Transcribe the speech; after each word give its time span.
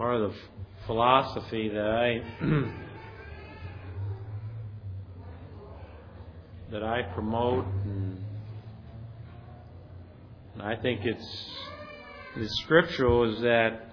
part 0.00 0.16
of 0.16 0.30
the 0.30 0.36
philosophy 0.86 1.68
that 1.68 1.86
I 1.86 2.22
that 6.72 6.82
I 6.82 7.02
promote, 7.12 7.66
and 7.84 8.24
I 10.58 10.76
think 10.76 11.02
it's 11.04 11.52
it's 12.34 12.62
scriptural 12.62 13.30
is 13.30 13.42
that 13.42 13.92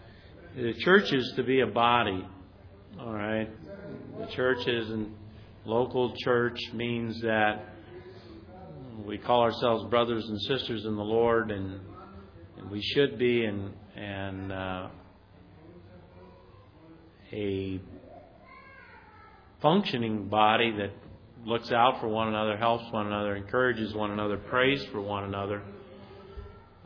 the 0.55 0.75
church 0.75 1.11
is 1.11 1.33
to 1.35 1.43
be 1.43 1.59
a 1.59 1.67
body. 1.67 2.25
All 3.01 3.11
right, 3.11 3.49
the 4.17 4.27
church 4.27 4.65
is 4.65 4.89
and 4.89 5.13
local 5.65 6.15
church 6.23 6.57
means 6.71 7.19
that 7.19 7.65
we 9.05 9.17
call 9.17 9.41
ourselves 9.41 9.83
brothers 9.89 10.23
and 10.25 10.41
sisters 10.43 10.85
in 10.85 10.95
the 10.95 11.03
Lord, 11.03 11.51
and, 11.51 11.81
and 12.57 12.71
we 12.71 12.81
should 12.81 13.19
be, 13.19 13.43
and 13.43 13.73
and 13.97 14.53
uh, 14.53 14.87
a 17.31 17.79
functioning 19.61 20.27
body 20.27 20.71
that 20.77 20.91
looks 21.45 21.71
out 21.71 21.99
for 21.99 22.07
one 22.07 22.27
another, 22.27 22.57
helps 22.57 22.91
one 22.91 23.07
another, 23.07 23.35
encourages 23.35 23.93
one 23.93 24.11
another, 24.11 24.37
prays 24.37 24.83
for 24.91 25.01
one 25.01 25.23
another, 25.23 25.61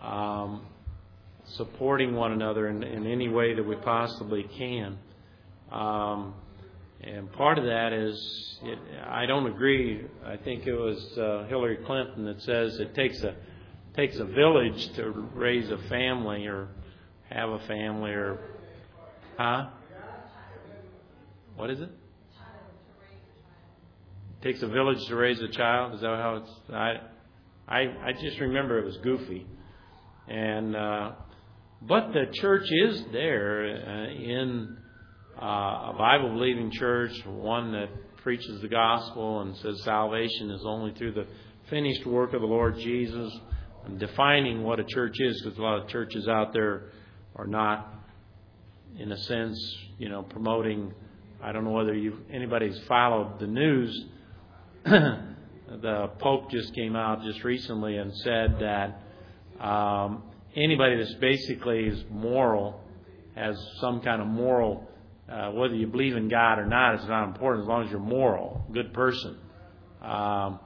um, 0.01 0.65
supporting 1.55 2.13
one 2.15 2.31
another 2.31 2.67
in, 2.67 2.83
in, 2.83 3.07
any 3.07 3.27
way 3.27 3.53
that 3.53 3.63
we 3.63 3.75
possibly 3.77 4.43
can. 4.57 4.97
Um, 5.71 6.35
and 7.01 7.31
part 7.33 7.57
of 7.57 7.65
that 7.65 7.93
is, 7.93 8.59
it, 8.63 8.77
I 9.07 9.25
don't 9.25 9.47
agree. 9.47 10.05
I 10.23 10.37
think 10.37 10.67
it 10.67 10.75
was 10.75 11.17
uh, 11.17 11.45
Hillary 11.47 11.77
Clinton 11.85 12.25
that 12.25 12.41
says 12.41 12.79
it 12.79 12.93
takes 12.93 13.21
a 13.23 13.35
takes 13.95 14.17
a 14.17 14.25
village 14.25 14.89
to 14.95 15.09
raise 15.33 15.69
a 15.69 15.77
family 15.89 16.45
or 16.47 16.69
have 17.29 17.49
a 17.49 17.59
family 17.67 18.11
or, 18.11 18.39
huh? 19.37 19.67
What 21.61 21.69
is 21.69 21.79
it? 21.79 21.83
it? 21.83 21.91
takes 24.41 24.63
a 24.63 24.67
village 24.67 24.97
to 25.09 25.15
raise 25.15 25.39
a 25.41 25.47
child. 25.47 25.93
Is 25.93 26.01
that 26.01 26.07
how 26.07 26.37
it's? 26.37 26.49
I, 26.73 26.93
I, 27.67 27.81
I 28.03 28.13
just 28.19 28.39
remember 28.39 28.79
it 28.79 28.85
was 28.85 28.97
goofy, 29.03 29.45
and 30.27 30.75
uh, 30.75 31.11
but 31.83 32.13
the 32.13 32.33
church 32.33 32.67
is 32.67 33.03
there 33.11 33.75
uh, 33.77 34.09
in 34.11 34.75
uh, 35.39 35.45
a 35.45 35.95
Bible 35.99 36.29
believing 36.29 36.71
church, 36.71 37.11
one 37.27 37.73
that 37.73 37.89
preaches 38.23 38.59
the 38.61 38.67
gospel 38.67 39.41
and 39.41 39.55
says 39.57 39.83
salvation 39.83 40.49
is 40.49 40.63
only 40.65 40.95
through 40.95 41.11
the 41.11 41.27
finished 41.69 42.07
work 42.07 42.33
of 42.33 42.41
the 42.41 42.47
Lord 42.47 42.75
Jesus. 42.79 43.31
And 43.85 43.99
defining 43.99 44.63
what 44.63 44.79
a 44.79 44.83
church 44.83 45.17
is, 45.19 45.39
because 45.43 45.59
a 45.59 45.61
lot 45.61 45.79
of 45.79 45.89
churches 45.89 46.27
out 46.27 46.53
there 46.53 46.85
are 47.35 47.45
not, 47.45 47.87
in 48.97 49.11
a 49.11 49.17
sense, 49.17 49.59
you 49.99 50.09
know, 50.09 50.23
promoting. 50.23 50.95
I 51.41 51.51
don't 51.51 51.63
know 51.63 51.71
whether 51.71 51.93
you 51.93 52.19
anybody's 52.31 52.79
followed 52.87 53.39
the 53.39 53.47
news 53.47 54.05
the 54.83 56.09
Pope 56.19 56.49
just 56.51 56.73
came 56.73 56.95
out 56.95 57.23
just 57.23 57.43
recently 57.43 57.97
and 57.97 58.15
said 58.17 58.57
that 58.59 59.63
um, 59.63 60.23
anybody 60.55 60.97
that's 60.97 61.13
basically 61.15 61.85
is 61.85 62.03
moral, 62.09 62.81
has 63.35 63.55
some 63.79 64.01
kind 64.01 64.21
of 64.21 64.27
moral, 64.27 64.89
uh, 65.29 65.51
whether 65.51 65.75
you 65.75 65.87
believe 65.87 66.15
in 66.15 66.27
God 66.27 66.59
or 66.59 66.65
not, 66.65 66.95
is 66.95 67.07
not 67.07 67.27
important 67.27 67.63
as 67.63 67.67
long 67.69 67.85
as 67.85 67.91
you're 67.91 67.99
moral, 67.99 68.65
good 68.73 68.93
person. 68.93 69.37
Um, 70.01 70.59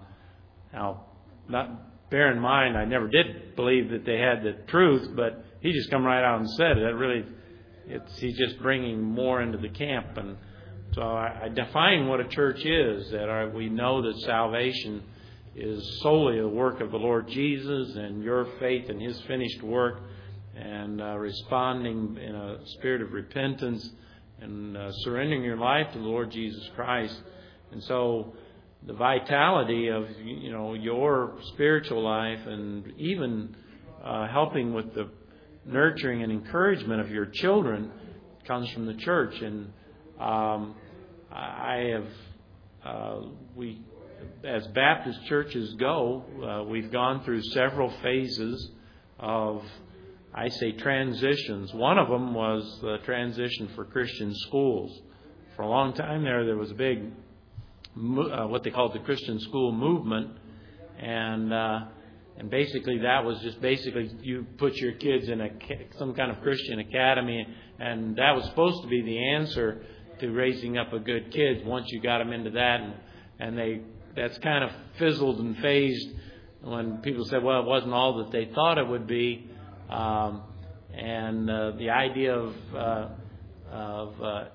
now, 0.73 1.05
not 1.49 2.09
bear 2.09 2.31
in 2.31 2.39
mind, 2.39 2.77
I 2.77 2.85
never 2.85 3.07
did 3.07 3.55
believe 3.55 3.89
that 3.89 4.05
they 4.05 4.17
had 4.17 4.43
the 4.43 4.53
truth, 4.67 5.09
but 5.15 5.43
he 5.59 5.73
just 5.73 5.91
come 5.91 6.03
right 6.05 6.23
out 6.23 6.39
and 6.39 6.49
said 6.51 6.77
it. 6.77 6.81
That 6.81 6.95
really, 6.95 7.25
it's 7.87 8.17
he's 8.17 8.37
just 8.37 8.59
bringing 8.59 9.01
more 9.01 9.41
into 9.41 9.57
the 9.57 9.69
camp 9.69 10.17
and 10.17 10.37
so 10.95 11.01
I, 11.01 11.41
I 11.43 11.49
define 11.49 12.07
what 12.07 12.21
a 12.21 12.27
church 12.29 12.63
is 12.63 13.11
that 13.11 13.27
our, 13.27 13.49
we 13.49 13.67
know 13.67 14.01
that 14.01 14.17
salvation 14.21 15.03
is 15.53 15.99
solely 16.01 16.39
the 16.39 16.47
work 16.47 16.79
of 16.79 16.91
the 16.91 16.97
Lord 16.97 17.27
Jesus 17.27 17.95
and 17.97 18.23
your 18.23 18.47
faith 18.61 18.89
in 18.89 19.01
His 19.01 19.19
finished 19.23 19.61
work 19.61 19.99
and 20.55 21.01
uh, 21.01 21.17
responding 21.17 22.17
in 22.17 22.33
a 22.33 22.65
spirit 22.77 23.01
of 23.01 23.11
repentance 23.11 23.89
and 24.39 24.77
uh, 24.77 24.89
surrendering 25.03 25.43
your 25.43 25.57
life 25.57 25.87
to 25.91 25.99
the 25.99 26.05
Lord 26.05 26.31
Jesus 26.31 26.65
Christ. 26.75 27.21
And 27.73 27.83
so 27.83 28.33
the 28.87 28.93
vitality 28.93 29.89
of 29.89 30.05
you 30.23 30.49
know 30.53 30.75
your 30.75 31.37
spiritual 31.53 32.03
life 32.03 32.39
and 32.47 32.93
even 32.97 33.53
uh, 34.01 34.29
helping 34.29 34.73
with 34.73 34.93
the 34.93 35.09
nurturing 35.65 36.23
and 36.23 36.31
encouragement 36.31 37.01
of 37.01 37.09
your 37.09 37.25
children 37.25 37.91
comes 38.47 38.69
from 38.69 38.85
the 38.85 38.93
church 38.93 39.41
and 39.41 39.73
um, 40.19 40.75
I 41.35 41.91
have, 41.91 42.07
uh, 42.85 43.21
we, 43.55 43.81
as 44.43 44.65
Baptist 44.67 45.25
churches 45.25 45.73
go, 45.73 46.23
uh, 46.41 46.63
we've 46.63 46.91
gone 46.91 47.23
through 47.25 47.41
several 47.43 47.89
phases 48.01 48.71
of, 49.19 49.61
I 50.33 50.47
say, 50.47 50.71
transitions. 50.71 51.73
One 51.73 51.97
of 51.97 52.07
them 52.07 52.33
was 52.33 52.79
the 52.81 52.99
transition 53.03 53.69
for 53.75 53.83
Christian 53.83 54.33
schools. 54.47 54.97
For 55.57 55.63
a 55.63 55.67
long 55.67 55.93
time 55.93 56.23
there, 56.23 56.45
there 56.45 56.57
was 56.57 56.71
a 56.71 56.75
big, 56.75 57.11
uh, 57.97 58.47
what 58.47 58.63
they 58.63 58.69
called 58.69 58.93
the 58.93 58.99
Christian 58.99 59.39
school 59.41 59.73
movement, 59.73 60.37
and 60.99 61.53
uh, 61.53 61.79
and 62.37 62.49
basically 62.49 62.99
that 62.99 63.23
was 63.23 63.39
just 63.39 63.61
basically 63.61 64.11
you 64.21 64.45
put 64.57 64.75
your 64.75 64.93
kids 64.93 65.29
in 65.29 65.39
a 65.39 65.49
some 65.97 66.13
kind 66.13 66.31
of 66.31 66.41
Christian 66.41 66.79
academy, 66.79 67.45
and 67.79 68.17
that 68.17 68.35
was 68.35 68.45
supposed 68.45 68.83
to 68.83 68.89
be 68.89 69.01
the 69.01 69.29
answer 69.29 69.85
to 70.25 70.31
raising 70.31 70.77
up 70.77 70.93
a 70.93 70.99
good 70.99 71.31
kid 71.31 71.65
once 71.65 71.87
you 71.89 72.01
got 72.01 72.19
them 72.19 72.33
into 72.33 72.51
that. 72.51 72.81
And 72.81 72.93
and 73.39 73.57
they 73.57 73.81
that's 74.15 74.37
kind 74.39 74.63
of 74.63 74.71
fizzled 74.97 75.39
and 75.39 75.57
phased 75.57 76.09
when 76.61 76.97
people 76.97 77.25
said 77.25 77.43
well 77.43 77.61
it 77.61 77.65
wasn't 77.65 77.93
all 77.93 78.17
that 78.23 78.31
they 78.31 78.45
thought 78.53 78.77
it 78.77 78.87
would 78.87 79.07
be. 79.07 79.49
Um, 79.89 80.43
and 80.93 81.49
uh, 81.49 81.71
the 81.77 81.89
idea 81.89 82.35
of 82.35 82.55
uh, 82.73 83.07
of 83.71 84.21
uh, 84.21 84.25
uh, 84.25 84.45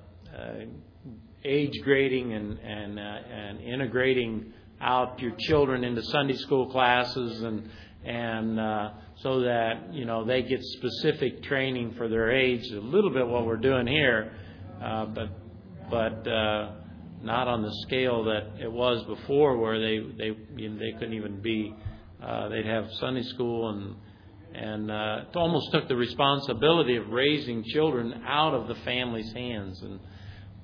age 1.44 1.80
grading 1.84 2.32
and 2.32 2.58
and 2.58 2.98
uh, 2.98 3.02
and 3.02 3.60
integrating 3.60 4.52
out 4.80 5.20
your 5.20 5.32
children 5.38 5.84
into 5.84 6.02
Sunday 6.04 6.36
school 6.36 6.70
classes 6.70 7.42
and 7.42 7.68
and 8.04 8.58
uh, 8.58 8.90
so 9.16 9.40
that 9.40 9.92
you 9.92 10.04
know 10.04 10.24
they 10.24 10.42
get 10.42 10.60
specific 10.62 11.42
training 11.42 11.94
for 11.96 12.08
their 12.08 12.30
age 12.30 12.70
a 12.70 12.80
little 12.80 13.10
bit 13.10 13.26
what 13.26 13.46
we're 13.46 13.56
doing 13.56 13.86
here 13.86 14.32
uh, 14.82 15.04
but 15.04 15.28
but 15.90 16.26
uh, 16.26 16.70
not 17.22 17.48
on 17.48 17.62
the 17.62 17.72
scale 17.82 18.24
that 18.24 18.60
it 18.60 18.70
was 18.70 19.04
before, 19.04 19.58
where 19.58 19.78
they 19.78 19.98
they 20.16 20.36
you 20.56 20.70
know, 20.70 20.78
they 20.78 20.92
couldn't 20.92 21.14
even 21.14 21.40
be. 21.40 21.74
Uh, 22.22 22.48
they'd 22.48 22.66
have 22.66 22.86
Sunday 23.00 23.22
school 23.22 23.70
and 23.70 23.94
and 24.54 24.90
uh, 24.90 25.24
it 25.28 25.36
almost 25.36 25.70
took 25.72 25.88
the 25.88 25.96
responsibility 25.96 26.96
of 26.96 27.08
raising 27.08 27.62
children 27.64 28.22
out 28.26 28.52
of 28.52 28.68
the 28.68 28.74
family's 28.84 29.32
hands. 29.32 29.80
And 29.82 30.00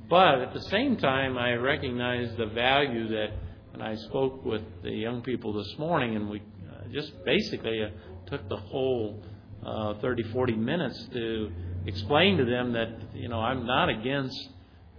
but 0.09 0.41
at 0.41 0.53
the 0.53 0.63
same 0.63 0.97
time, 0.97 1.39
I 1.39 1.55
recognized 1.55 2.37
the 2.37 2.47
value 2.47 3.09
that. 3.09 3.29
And 3.73 3.83
I 3.83 3.95
spoke 3.95 4.43
with 4.43 4.63
the 4.83 4.91
young 4.91 5.21
people 5.21 5.53
this 5.53 5.75
morning, 5.79 6.17
and 6.17 6.31
we 6.31 6.41
uh, 6.41 6.89
just 6.95 7.13
basically 7.27 7.83
uh, 7.83 7.89
took 8.27 8.49
the 8.49 8.57
whole 8.57 9.23
uh, 9.67 9.95
30, 10.01 10.23
40 10.33 10.55
minutes 10.55 11.09
to 11.13 11.53
explain 11.87 12.39
to 12.39 12.45
them 12.45 12.73
that 12.73 12.89
you 13.15 13.29
know 13.29 13.39
I'm 13.39 13.67
not 13.67 13.89
against 13.89 14.49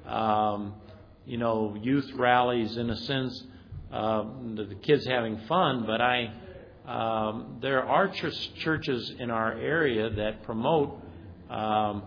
um, 0.08 0.76
you 1.26 1.38
know, 1.38 1.78
youth 1.82 2.10
rallies 2.16 2.78
in 2.78 2.90
a 2.90 2.98
sense, 2.98 3.44
uh, 3.92 4.24
the 4.56 4.76
kids 4.82 5.06
having 5.06 5.38
fun, 5.48 5.86
but 5.86 6.02
I, 6.02 6.32
um, 6.86 7.58
there 7.62 7.84
are 7.84 8.08
ch- 8.08 8.54
churches 8.60 9.14
in 9.20 9.30
our 9.30 9.54
area 9.54 10.10
that 10.10 10.44
promote, 10.44 11.02
um, 11.50 12.04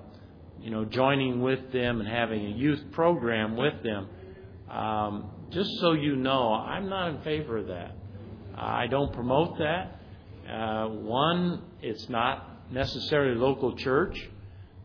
you 0.61 0.71
know, 0.71 0.85
joining 0.85 1.41
with 1.41 1.73
them 1.73 2.01
and 2.01 2.09
having 2.09 2.47
a 2.47 2.51
youth 2.51 2.83
program 2.93 3.57
with 3.57 3.83
them. 3.83 4.09
Um, 4.71 5.31
just 5.51 5.71
so 5.81 5.93
you 5.93 6.17
know, 6.17 6.53
I'm 6.55 6.89
not 6.89 7.09
in 7.11 7.21
favor 7.23 7.59
of 7.59 7.67
that. 7.69 7.93
I 8.55 8.87
don't 8.87 9.13
promote 9.13 9.59
that. 9.59 10.01
Uh, 10.49 10.89
one, 10.89 11.63
it's 11.83 12.09
not 12.09 12.73
necessarily 12.73 13.35
local 13.35 13.77
church. 13.77 14.17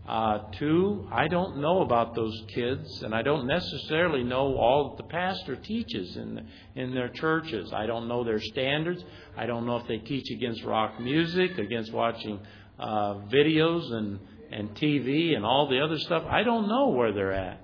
Uh, 0.08 0.38
two, 0.60 1.08
I 1.12 1.28
don't 1.28 1.58
know 1.58 1.82
about 1.82 2.14
those 2.14 2.40
kids, 2.54 3.02
and 3.02 3.16
I 3.16 3.24
don't 3.24 3.48
necessarily 3.48 4.24
know 4.24 4.56
all 4.56 4.90
that 4.90 4.98
the 4.98 5.10
pastor 5.10 5.56
teaches 5.56 6.16
in 6.16 6.46
in 6.76 6.94
their 6.94 7.10
churches. 7.10 7.74
I 7.74 7.88
don't 7.88 8.08
know 8.08 8.24
their 8.24 8.40
standards. 8.40 9.04
I 9.36 9.48
don't 9.48 9.66
know 9.66 9.78
if 9.78 9.88
they 9.88 9.98
teach 9.98 10.30
against 10.30 10.64
rock 10.64 11.00
music, 11.00 11.58
against 11.58 11.92
watching 11.92 12.40
uh, 12.78 13.16
videos 13.34 13.92
and 13.94 14.20
and 14.52 14.76
TV 14.76 15.36
and 15.36 15.44
all 15.44 15.68
the 15.68 15.82
other 15.82 15.98
stuff. 15.98 16.24
I 16.30 16.44
don't 16.44 16.68
know 16.68 16.90
where 16.90 17.12
they're 17.12 17.34
at, 17.34 17.62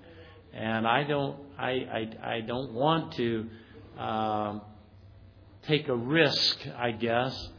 and 0.52 0.88
I 0.88 1.04
don't 1.04 1.38
I 1.60 1.70
I, 1.70 2.38
I 2.38 2.42
don't 2.42 2.74
want 2.74 3.14
to 3.18 3.50
um, 4.00 4.62
take 5.68 5.90
a 5.90 5.96
risk. 5.96 6.58
I 6.76 6.90
guess, 6.90 7.50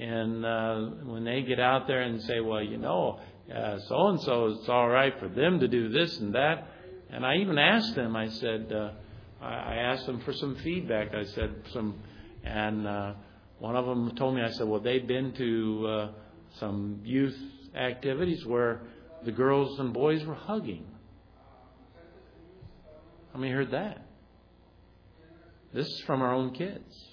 and 0.00 0.44
uh, 0.44 0.80
when 1.04 1.22
they 1.22 1.42
get 1.42 1.60
out 1.60 1.86
there 1.86 2.02
and 2.02 2.20
say, 2.22 2.40
well, 2.40 2.60
you 2.60 2.76
know 2.76 3.20
so 3.88 4.08
and 4.08 4.20
so, 4.22 4.46
it's 4.46 4.68
all 4.68 4.88
right 4.88 5.12
for 5.18 5.28
them 5.28 5.60
to 5.60 5.68
do 5.68 5.88
this 5.90 6.18
and 6.18 6.34
that. 6.34 6.68
And 7.10 7.26
I 7.26 7.36
even 7.36 7.58
asked 7.58 7.94
them. 7.94 8.16
I 8.16 8.28
said, 8.28 8.72
uh, 8.72 8.92
I 9.44 9.74
asked 9.76 10.06
them 10.06 10.20
for 10.20 10.32
some 10.32 10.56
feedback. 10.56 11.14
I 11.14 11.24
said 11.24 11.54
some, 11.72 11.98
and 12.44 12.86
uh, 12.86 13.12
one 13.58 13.76
of 13.76 13.84
them 13.84 14.14
told 14.16 14.36
me. 14.36 14.42
I 14.42 14.50
said, 14.50 14.66
well, 14.66 14.80
they've 14.80 15.06
been 15.06 15.32
to 15.34 15.86
uh, 15.86 16.08
some 16.58 17.00
youth 17.04 17.36
activities 17.74 18.46
where 18.46 18.80
the 19.24 19.32
girls 19.32 19.78
and 19.78 19.92
boys 19.92 20.24
were 20.24 20.34
hugging. 20.34 20.86
How 23.32 23.38
many 23.38 23.52
heard 23.52 23.72
that? 23.72 24.06
This 25.74 25.86
is 25.86 26.00
from 26.06 26.22
our 26.22 26.32
own 26.32 26.54
kids. 26.54 27.11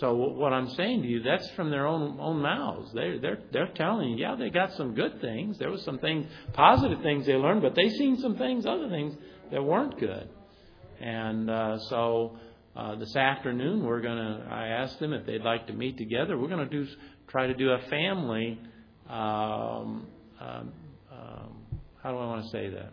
So 0.00 0.14
what 0.14 0.54
I'm 0.54 0.70
saying 0.70 1.02
to 1.02 1.08
you, 1.08 1.22
that's 1.22 1.48
from 1.50 1.70
their 1.70 1.86
own 1.86 2.16
own 2.18 2.40
mouths. 2.40 2.90
They're 2.94 3.18
they're 3.18 3.38
they're 3.52 3.72
telling 3.74 4.08
you, 4.08 4.16
yeah, 4.16 4.34
they 4.34 4.48
got 4.48 4.72
some 4.72 4.94
good 4.94 5.20
things. 5.20 5.58
There 5.58 5.70
was 5.70 5.84
some 5.84 5.98
things, 5.98 6.26
positive 6.54 7.02
things 7.02 7.26
they 7.26 7.34
learned, 7.34 7.60
but 7.60 7.74
they 7.74 7.90
seen 7.90 8.16
some 8.18 8.36
things, 8.36 8.64
other 8.64 8.88
things 8.88 9.14
that 9.52 9.62
weren't 9.62 10.00
good. 10.00 10.26
And 11.00 11.50
uh, 11.50 11.78
so 11.90 12.38
uh, 12.74 12.96
this 12.96 13.14
afternoon, 13.14 13.84
we're 13.84 14.00
gonna. 14.00 14.48
I 14.50 14.68
asked 14.68 15.00
them 15.00 15.12
if 15.12 15.26
they'd 15.26 15.42
like 15.42 15.66
to 15.66 15.74
meet 15.74 15.98
together. 15.98 16.38
We're 16.38 16.48
gonna 16.48 16.64
do 16.64 16.86
try 17.28 17.46
to 17.46 17.54
do 17.54 17.70
a 17.70 17.78
family. 17.90 18.58
Um, 19.06 20.06
um, 20.40 20.72
um, 21.12 21.56
how 22.02 22.12
do 22.12 22.16
I 22.16 22.26
want 22.26 22.44
to 22.44 22.50
say 22.50 22.70
that? 22.70 22.92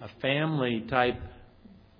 A 0.00 0.08
family 0.20 0.84
type 0.88 1.20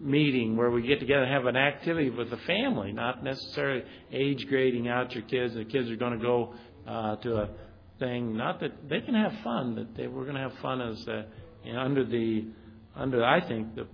meeting 0.00 0.56
where 0.56 0.70
we 0.70 0.82
get 0.82 0.99
together 0.99 1.23
and 1.25 1.32
have 1.32 1.47
an 1.47 1.56
activity 1.56 2.11
with 2.11 2.31
the 2.31 2.38
family, 2.38 2.93
not 2.93 3.23
necessarily 3.23 3.85
age 4.12 4.47
grading 4.49 4.88
out 4.88 5.12
your 5.12 5.23
kids. 5.25 5.55
The 5.55 5.64
kids 5.64 5.91
are 5.91 5.97
going 5.97 6.19
to 6.19 6.25
go 6.25 6.55
uh, 6.87 7.17
to 7.17 7.37
a 7.37 7.49
thing. 7.99 8.37
Not 8.37 8.61
that 8.61 8.88
they 8.88 9.00
can 9.00 9.14
have 9.14 9.32
fun, 9.44 9.75
but 9.75 9.97
they 9.97 10.08
we're 10.08 10.25
going 10.25 10.37
to 10.37 10.41
have 10.41 10.55
fun 10.62 10.81
as 10.81 11.06
uh, 11.06 11.23
you 11.64 11.75
know, 11.75 11.81
under 11.81 12.05
the 12.05 12.47
under 12.97 13.25
I 13.25 13.47
think 13.47 13.75
the 13.75 13.87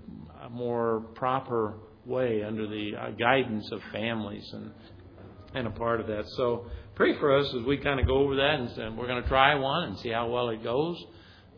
more 0.50 1.00
proper 1.14 1.74
way 2.04 2.42
under 2.44 2.68
the 2.68 2.92
uh, 2.96 3.10
guidance 3.10 3.68
of 3.72 3.80
families 3.92 4.48
and 4.52 4.70
and 5.54 5.66
a 5.66 5.70
part 5.70 6.00
of 6.00 6.06
that. 6.06 6.24
So 6.36 6.66
pray 6.94 7.18
for 7.18 7.36
us 7.36 7.46
as 7.58 7.64
we 7.64 7.78
kind 7.78 7.98
of 7.98 8.06
go 8.06 8.18
over 8.18 8.36
that 8.36 8.60
and, 8.60 8.68
and 8.78 8.98
we're 8.98 9.06
going 9.06 9.22
to 9.22 9.28
try 9.28 9.54
one 9.54 9.84
and 9.88 9.98
see 9.98 10.10
how 10.10 10.28
well 10.28 10.50
it 10.50 10.62
goes. 10.62 11.02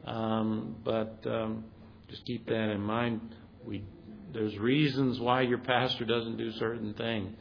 Um, 0.06 0.76
but 0.84 1.20
um, 1.26 1.64
just 2.08 2.24
keep 2.24 2.46
that 2.46 2.70
in 2.70 2.80
mind. 2.80 3.20
We 3.64 3.84
there's 4.32 4.56
reasons 4.58 5.20
why 5.20 5.42
your 5.42 5.58
pastor 5.58 6.04
doesn't 6.04 6.36
do 6.36 6.52
certain 6.52 6.94
things. 6.94 7.34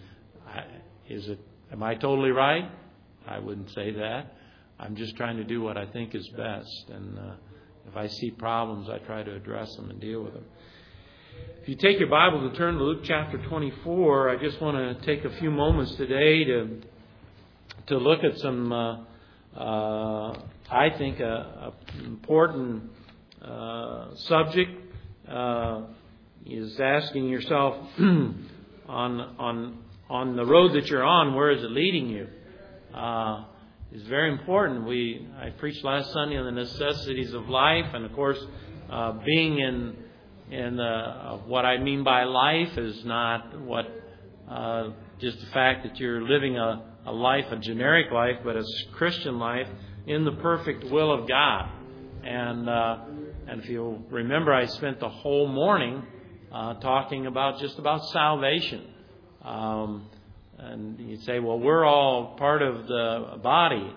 Is 1.09 1.27
it? 1.27 1.39
Am 1.71 1.83
I 1.83 1.95
totally 1.95 2.31
right? 2.31 2.69
I 3.27 3.39
wouldn't 3.39 3.69
say 3.71 3.91
that. 3.91 4.33
I'm 4.79 4.95
just 4.95 5.15
trying 5.15 5.37
to 5.37 5.43
do 5.43 5.61
what 5.61 5.77
I 5.77 5.85
think 5.87 6.15
is 6.15 6.27
best, 6.29 6.85
and 6.89 7.17
uh, 7.17 7.33
if 7.87 7.97
I 7.97 8.07
see 8.07 8.31
problems, 8.31 8.89
I 8.89 8.99
try 8.99 9.23
to 9.23 9.35
address 9.35 9.75
them 9.75 9.89
and 9.89 9.99
deal 9.99 10.21
with 10.21 10.33
them. 10.33 10.45
If 11.61 11.69
you 11.69 11.75
take 11.75 11.99
your 11.99 12.09
Bible 12.09 12.45
and 12.47 12.55
turn 12.55 12.75
to 12.75 12.83
Luke 12.83 13.01
chapter 13.03 13.37
24, 13.37 14.29
I 14.29 14.37
just 14.37 14.61
want 14.61 14.77
to 14.77 15.05
take 15.05 15.25
a 15.25 15.35
few 15.37 15.51
moments 15.51 15.95
today 15.95 16.43
to 16.45 16.81
to 17.87 17.97
look 17.97 18.23
at 18.23 18.37
some, 18.39 18.71
uh, 18.71 18.97
uh, 19.55 20.39
I 20.69 20.89
think, 20.97 21.19
a, 21.19 21.73
a 21.95 22.03
important 22.05 22.83
uh, 23.41 24.15
subject 24.15 24.71
uh, 25.27 25.83
is 26.45 26.79
asking 26.79 27.29
yourself 27.29 27.75
on 27.99 28.35
on 28.87 29.77
on 30.09 30.35
the 30.35 30.45
road 30.45 30.73
that 30.73 30.87
you're 30.87 31.03
on, 31.03 31.35
where 31.35 31.51
is 31.51 31.63
it 31.63 31.71
leading 31.71 32.09
you? 32.09 32.27
Uh, 32.93 33.45
is 33.91 34.03
very 34.03 34.31
important. 34.31 34.85
We 34.87 35.27
I 35.39 35.49
preached 35.49 35.83
last 35.83 36.11
Sunday 36.11 36.37
on 36.37 36.45
the 36.45 36.51
necessities 36.51 37.33
of 37.33 37.49
life, 37.49 37.93
and 37.93 38.05
of 38.05 38.13
course, 38.13 38.39
uh, 38.89 39.13
being 39.25 39.59
in 39.59 39.95
in 40.49 40.77
the, 40.77 40.83
uh, 40.83 41.37
what 41.45 41.65
I 41.65 41.77
mean 41.77 42.03
by 42.03 42.23
life 42.23 42.77
is 42.77 43.03
not 43.03 43.59
what 43.61 43.85
uh, 44.49 44.91
just 45.19 45.39
the 45.41 45.47
fact 45.47 45.83
that 45.83 45.99
you're 45.99 46.21
living 46.21 46.57
a, 46.57 46.85
a 47.05 47.11
life, 47.11 47.45
a 47.51 47.57
generic 47.57 48.11
life, 48.11 48.37
but 48.43 48.55
a 48.55 48.63
Christian 48.93 49.39
life 49.39 49.67
in 50.05 50.23
the 50.23 50.31
perfect 50.31 50.85
will 50.85 51.11
of 51.11 51.27
God. 51.27 51.69
And 52.23 52.69
uh, 52.69 52.97
and 53.47 53.61
if 53.61 53.69
you'll 53.69 53.99
remember, 54.09 54.53
I 54.53 54.65
spent 54.65 54.99
the 54.99 55.09
whole 55.09 55.47
morning 55.47 56.03
uh, 56.51 56.75
talking 56.75 57.25
about 57.25 57.59
just 57.59 57.77
about 57.79 58.05
salvation. 58.09 58.85
Um, 59.43 60.09
and 60.57 60.99
you'd 60.99 61.23
say, 61.23 61.39
well, 61.39 61.59
we're 61.59 61.85
all 61.85 62.35
part 62.37 62.61
of 62.61 62.87
the 62.87 63.39
body. 63.43 63.93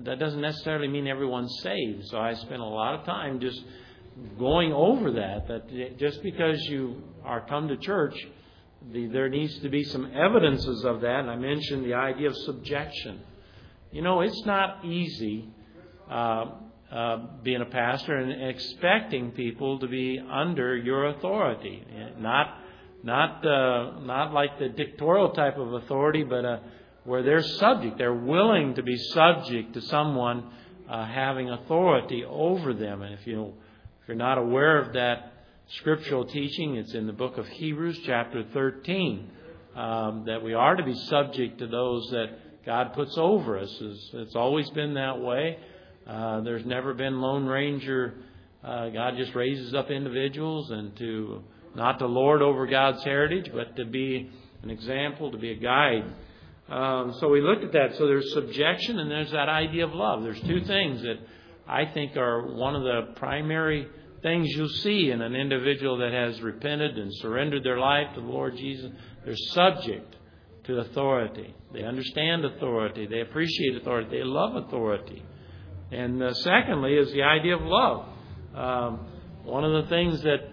That 0.00 0.18
doesn't 0.18 0.40
necessarily 0.40 0.88
mean 0.88 1.06
everyone's 1.06 1.56
saved. 1.62 2.06
So 2.08 2.18
I 2.18 2.34
spent 2.34 2.60
a 2.60 2.64
lot 2.64 2.94
of 2.94 3.06
time 3.06 3.40
just 3.40 3.62
going 4.38 4.72
over 4.72 5.12
that. 5.12 5.48
That 5.48 5.98
just 5.98 6.22
because 6.22 6.60
you 6.68 7.02
are 7.24 7.40
come 7.46 7.68
to 7.68 7.76
church, 7.76 8.14
the, 8.92 9.06
there 9.06 9.28
needs 9.28 9.58
to 9.60 9.68
be 9.68 9.84
some 9.84 10.12
evidences 10.14 10.84
of 10.84 11.00
that. 11.00 11.20
And 11.20 11.30
I 11.30 11.36
mentioned 11.36 11.84
the 11.84 11.94
idea 11.94 12.28
of 12.28 12.36
subjection. 12.44 13.20
You 13.92 14.02
know, 14.02 14.20
it's 14.20 14.44
not 14.44 14.84
easy. 14.84 15.48
Uh, 16.10 16.46
uh, 16.94 17.18
being 17.42 17.60
a 17.60 17.66
pastor 17.66 18.16
and 18.16 18.50
expecting 18.50 19.32
people 19.32 19.80
to 19.80 19.88
be 19.88 20.20
under 20.30 20.76
your 20.76 21.06
authority, 21.08 21.84
not 22.18 22.58
not 23.02 23.44
uh, 23.44 23.98
not 24.00 24.32
like 24.32 24.58
the 24.60 24.68
dictatorial 24.68 25.30
type 25.30 25.58
of 25.58 25.72
authority, 25.72 26.22
but 26.22 26.44
uh, 26.44 26.58
where 27.02 27.24
they're 27.24 27.42
subject, 27.42 27.98
they're 27.98 28.14
willing 28.14 28.76
to 28.76 28.82
be 28.82 28.96
subject 28.96 29.74
to 29.74 29.80
someone 29.82 30.44
uh, 30.88 31.04
having 31.04 31.50
authority 31.50 32.24
over 32.24 32.72
them. 32.72 33.02
And 33.02 33.12
if 33.14 33.26
you 33.26 33.54
if 34.02 34.08
you're 34.08 34.16
not 34.16 34.38
aware 34.38 34.78
of 34.78 34.92
that 34.92 35.32
scriptural 35.78 36.24
teaching, 36.24 36.76
it's 36.76 36.94
in 36.94 37.08
the 37.08 37.12
book 37.12 37.38
of 37.38 37.48
Hebrews, 37.48 37.98
chapter 38.06 38.44
13, 38.52 39.30
um, 39.74 40.24
that 40.26 40.44
we 40.44 40.54
are 40.54 40.76
to 40.76 40.84
be 40.84 40.94
subject 40.94 41.58
to 41.58 41.66
those 41.66 42.08
that 42.10 42.64
God 42.64 42.92
puts 42.92 43.16
over 43.18 43.58
us. 43.58 43.76
It's, 43.80 44.10
it's 44.12 44.36
always 44.36 44.70
been 44.70 44.94
that 44.94 45.20
way. 45.20 45.58
Uh, 46.06 46.40
there's 46.40 46.66
never 46.66 46.94
been 46.94 47.20
Lone 47.20 47.46
Ranger. 47.46 48.14
Uh, 48.62 48.88
God 48.90 49.14
just 49.16 49.34
raises 49.34 49.74
up 49.74 49.90
individuals 49.90 50.70
and 50.70 50.96
to 50.96 51.42
not 51.74 51.98
to 51.98 52.06
lord 52.06 52.40
over 52.42 52.66
God's 52.66 53.02
heritage, 53.04 53.50
but 53.52 53.76
to 53.76 53.84
be 53.84 54.30
an 54.62 54.70
example, 54.70 55.30
to 55.30 55.38
be 55.38 55.50
a 55.50 55.56
guide. 55.56 56.04
Um, 56.68 57.14
so 57.20 57.28
we 57.28 57.40
looked 57.40 57.64
at 57.64 57.72
that. 57.72 57.96
So 57.96 58.06
there's 58.06 58.32
subjection 58.32 58.98
and 58.98 59.10
there's 59.10 59.32
that 59.32 59.48
idea 59.48 59.84
of 59.84 59.94
love. 59.94 60.22
There's 60.22 60.40
two 60.42 60.64
things 60.64 61.02
that 61.02 61.18
I 61.66 61.86
think 61.86 62.16
are 62.16 62.54
one 62.54 62.74
of 62.74 62.82
the 62.82 63.14
primary 63.16 63.86
things 64.22 64.48
you'll 64.56 64.68
see 64.68 65.10
in 65.10 65.20
an 65.20 65.34
individual 65.34 65.98
that 65.98 66.12
has 66.12 66.40
repented 66.40 66.96
and 66.96 67.12
surrendered 67.16 67.64
their 67.64 67.78
life 67.78 68.14
to 68.14 68.20
the 68.20 68.26
Lord 68.26 68.56
Jesus. 68.56 68.90
They're 69.24 69.36
subject 69.36 70.16
to 70.64 70.78
authority. 70.78 71.54
They 71.74 71.82
understand 71.82 72.44
authority. 72.44 73.06
They 73.06 73.20
appreciate 73.20 73.76
authority. 73.76 74.08
They 74.10 74.24
love 74.24 74.56
authority. 74.56 75.22
And 75.92 76.22
uh, 76.22 76.34
secondly, 76.34 76.94
is 76.94 77.12
the 77.12 77.22
idea 77.22 77.56
of 77.56 77.62
love. 77.62 78.06
Um, 78.54 79.06
one 79.44 79.64
of 79.64 79.84
the 79.84 79.88
things 79.90 80.22
that 80.22 80.50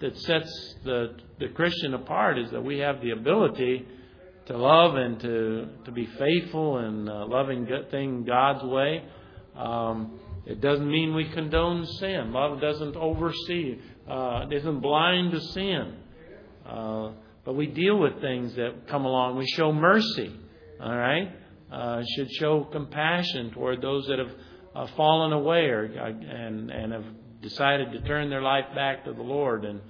that 0.00 0.16
sets 0.18 0.74
the 0.84 1.16
the 1.38 1.48
Christian 1.48 1.94
apart 1.94 2.38
is 2.38 2.50
that 2.50 2.62
we 2.62 2.78
have 2.78 3.00
the 3.00 3.10
ability 3.10 3.86
to 4.46 4.56
love 4.56 4.94
and 4.94 5.20
to 5.20 5.68
to 5.84 5.92
be 5.92 6.06
faithful 6.06 6.78
and 6.78 7.08
uh, 7.08 7.26
loving 7.26 7.64
good 7.64 7.90
thing 7.90 8.24
God's 8.24 8.64
way. 8.64 9.04
Um, 9.56 10.20
it 10.46 10.60
doesn't 10.60 10.90
mean 10.90 11.14
we 11.14 11.28
condone 11.30 11.84
sin. 11.84 12.32
Love 12.32 12.60
doesn't 12.60 12.96
oversee, 12.96 13.78
uh, 14.08 14.46
isn't 14.50 14.80
blind 14.80 15.32
to 15.32 15.40
sin. 15.40 15.96
Uh, 16.64 17.12
but 17.44 17.54
we 17.54 17.66
deal 17.66 17.98
with 17.98 18.20
things 18.20 18.54
that 18.54 18.86
come 18.88 19.04
along. 19.04 19.36
We 19.36 19.46
show 19.46 19.72
mercy. 19.72 20.32
All 20.80 20.96
right, 20.96 21.28
uh, 21.72 22.02
should 22.14 22.30
show 22.32 22.64
compassion 22.64 23.50
toward 23.50 23.82
those 23.82 24.06
that 24.06 24.18
have 24.18 24.30
uh, 24.78 24.86
fallen 24.96 25.32
away 25.32 25.66
or 25.66 25.90
uh, 26.00 26.06
and 26.06 26.70
and 26.70 26.92
have 26.92 27.04
decided 27.42 27.92
to 27.92 28.00
turn 28.02 28.30
their 28.30 28.42
life 28.42 28.66
back 28.74 29.04
to 29.04 29.12
the 29.12 29.22
Lord, 29.22 29.64
and 29.64 29.80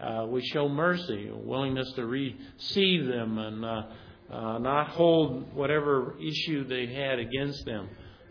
uh, 0.00 0.26
we 0.26 0.42
show 0.42 0.68
mercy, 0.68 1.30
willingness 1.32 1.92
to 1.96 2.06
receive 2.06 3.06
them, 3.06 3.38
and 3.38 3.64
uh, 3.64 3.82
uh, 4.30 4.58
not 4.58 4.88
hold 4.88 5.54
whatever 5.54 6.16
issue 6.20 6.66
they 6.66 6.86
had 6.86 7.18
against 7.18 7.64
them. 7.64 7.88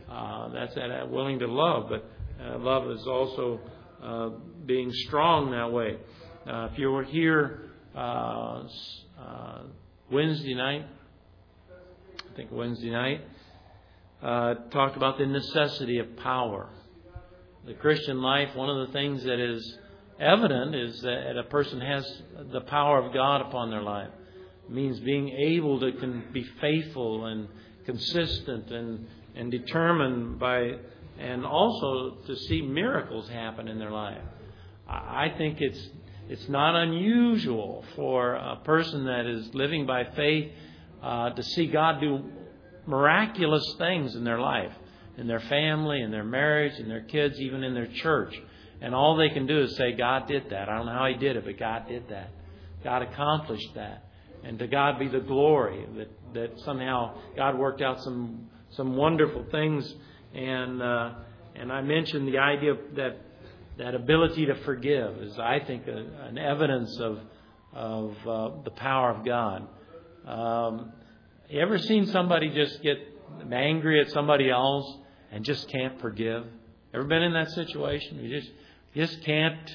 Uh, 0.09 0.49
that's 0.49 0.73
that 0.75 1.09
willing 1.09 1.39
to 1.39 1.47
love, 1.47 1.89
but 1.89 2.09
uh, 2.43 2.57
love 2.59 2.89
is 2.91 3.05
also 3.07 3.59
uh, 4.01 4.29
being 4.65 4.91
strong 4.91 5.51
that 5.51 5.71
way. 5.71 5.97
Uh, 6.47 6.69
if 6.71 6.79
you 6.79 6.89
were 6.91 7.03
here 7.03 7.71
uh, 7.95 8.63
uh, 9.19 9.61
Wednesday 10.11 10.53
night, 10.53 10.85
I 11.69 12.35
think 12.35 12.51
Wednesday 12.51 12.91
night, 12.91 13.21
uh, 14.21 14.55
talked 14.71 14.97
about 14.97 15.17
the 15.17 15.25
necessity 15.25 15.99
of 15.99 16.17
power. 16.17 16.69
The 17.65 17.73
Christian 17.73 18.21
life, 18.21 18.55
one 18.55 18.69
of 18.69 18.87
the 18.87 18.93
things 18.93 19.23
that 19.23 19.39
is 19.39 19.77
evident 20.19 20.75
is 20.75 21.01
that 21.01 21.37
a 21.37 21.43
person 21.43 21.81
has 21.81 22.21
the 22.51 22.61
power 22.61 23.03
of 23.03 23.13
God 23.13 23.41
upon 23.41 23.69
their 23.69 23.81
life. 23.81 24.09
It 24.65 24.71
means 24.71 24.99
being 24.99 25.29
able 25.29 25.79
to 25.79 25.91
can 25.93 26.23
be 26.33 26.43
faithful 26.59 27.25
and 27.25 27.47
consistent 27.85 28.71
and, 28.71 29.07
and 29.35 29.51
determined 29.51 30.39
by 30.39 30.77
and 31.19 31.45
also 31.45 32.17
to 32.27 32.35
see 32.35 32.61
miracles 32.61 33.27
happen 33.29 33.67
in 33.67 33.79
their 33.79 33.91
life. 33.91 34.21
I 34.87 35.33
think 35.37 35.57
it's 35.59 35.89
it's 36.29 36.49
not 36.49 36.75
unusual 36.75 37.85
for 37.95 38.33
a 38.33 38.57
person 38.57 39.05
that 39.05 39.25
is 39.25 39.53
living 39.53 39.85
by 39.85 40.03
faith 40.15 40.51
uh, 41.01 41.29
to 41.29 41.41
see 41.41 41.67
God 41.67 42.01
do 42.01 42.23
miraculous 42.87 43.75
things 43.77 44.15
in 44.15 44.23
their 44.23 44.39
life, 44.39 44.71
in 45.17 45.27
their 45.27 45.39
family, 45.41 46.01
in 46.01 46.11
their 46.11 46.23
marriage, 46.23 46.79
in 46.79 46.87
their 46.87 47.03
kids, 47.03 47.39
even 47.39 47.63
in 47.63 47.73
their 47.73 47.87
church. 47.87 48.33
And 48.81 48.93
all 48.95 49.17
they 49.17 49.29
can 49.29 49.47
do 49.47 49.61
is 49.61 49.75
say, 49.75 49.93
God 49.93 50.27
did 50.27 50.49
that. 50.51 50.69
I 50.69 50.77
don't 50.77 50.85
know 50.85 50.93
how 50.93 51.07
He 51.07 51.17
did 51.17 51.35
it, 51.35 51.45
but 51.45 51.57
God 51.57 51.87
did 51.87 52.09
that. 52.09 52.31
God 52.83 53.01
accomplished 53.01 53.73
that. 53.75 54.05
And 54.43 54.59
to 54.59 54.67
God 54.67 54.99
be 54.99 55.07
the 55.07 55.19
glory 55.19 55.85
that, 55.97 56.33
that 56.33 56.59
somehow 56.61 57.17
God 57.35 57.57
worked 57.57 57.81
out 57.81 58.01
some 58.03 58.49
some 58.71 58.95
wonderful 58.95 59.45
things. 59.51 59.93
And 60.33 60.81
uh, 60.81 61.13
and 61.55 61.71
I 61.71 61.81
mentioned 61.81 62.27
the 62.27 62.37
idea 62.37 62.75
that 62.95 63.17
that 63.77 63.95
ability 63.95 64.45
to 64.47 64.55
forgive 64.63 65.17
is, 65.17 65.37
I 65.39 65.59
think, 65.65 65.87
a, 65.87 66.27
an 66.27 66.37
evidence 66.37 66.97
of 66.99 67.19
of 67.73 68.27
uh, 68.27 68.63
the 68.63 68.71
power 68.71 69.11
of 69.11 69.25
God. 69.25 69.67
Um, 70.25 70.93
you 71.49 71.61
ever 71.61 71.77
seen 71.77 72.07
somebody 72.07 72.49
just 72.49 72.81
get 72.81 72.97
angry 73.51 74.01
at 74.01 74.11
somebody 74.11 74.49
else 74.49 74.97
and 75.31 75.45
just 75.45 75.69
can't 75.69 75.99
forgive? 76.01 76.45
Ever 76.93 77.05
been 77.05 77.23
in 77.23 77.33
that 77.33 77.51
situation? 77.51 78.19
You 78.19 78.39
just 78.39 78.51
just 78.95 79.23
can't 79.23 79.73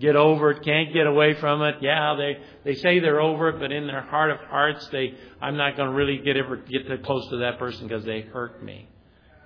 get 0.00 0.16
over 0.16 0.50
it, 0.50 0.64
can't 0.64 0.92
get 0.92 1.06
away 1.06 1.34
from 1.34 1.62
it. 1.62 1.76
Yeah, 1.80 2.16
they 2.16 2.38
they 2.64 2.74
say 2.74 2.98
they're 2.98 3.20
over 3.20 3.50
it, 3.50 3.60
but 3.60 3.72
in 3.72 3.86
their 3.86 4.02
heart 4.02 4.30
of 4.30 4.38
hearts, 4.48 4.86
they 4.88 5.14
I'm 5.40 5.56
not 5.56 5.76
going 5.76 5.90
to 5.90 5.94
really 5.94 6.18
get 6.18 6.36
ever 6.36 6.56
get 6.56 7.02
close 7.04 7.28
to 7.30 7.38
that 7.38 7.58
person 7.58 7.88
because 7.88 8.04
they 8.04 8.22
hurt 8.22 8.62
me. 8.62 8.88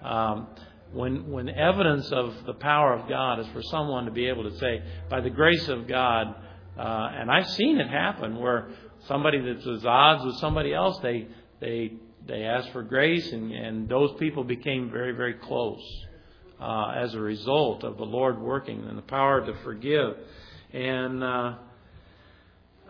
Um, 0.02 0.49
when 0.92 1.30
when 1.30 1.49
evidence 1.49 2.11
of 2.12 2.35
the 2.47 2.54
power 2.54 2.94
of 2.94 3.08
God 3.08 3.40
is 3.40 3.47
for 3.49 3.62
someone 3.62 4.06
to 4.06 4.11
be 4.11 4.26
able 4.26 4.50
to 4.50 4.58
say, 4.58 4.82
by 5.11 5.20
the 5.20 5.30
grace 5.30 5.68
of 5.68 5.87
God, 5.87 6.35
uh, 6.78 7.11
and 7.12 7.30
I've 7.30 7.49
seen 7.50 7.78
it 7.78 7.88
happen 7.88 8.38
where 8.38 8.70
somebody 9.06 9.40
that's 9.40 9.66
at 9.66 9.87
odds 9.87 10.25
with 10.25 10.37
somebody 10.37 10.73
else, 10.73 10.99
they 11.02 11.28
they 11.61 11.93
they 12.27 12.45
asked 12.45 12.71
for 12.73 12.83
grace, 12.83 13.33
and 13.33 13.53
and 13.53 13.88
those 13.88 14.17
people 14.19 14.45
became 14.45 14.91
very 14.91 15.12
very 15.12 15.35
close 15.35 15.83
uh, 16.61 16.93
as 16.97 17.15
a 17.15 17.21
result 17.21 17.85
of 17.85 17.97
the 17.97 18.05
Lord 18.05 18.41
working 18.41 18.85
and 18.85 18.99
the 18.99 19.03
power 19.03 19.45
to 19.45 19.55
forgive, 19.65 20.17
and 20.73 21.23
uh, 21.23 21.55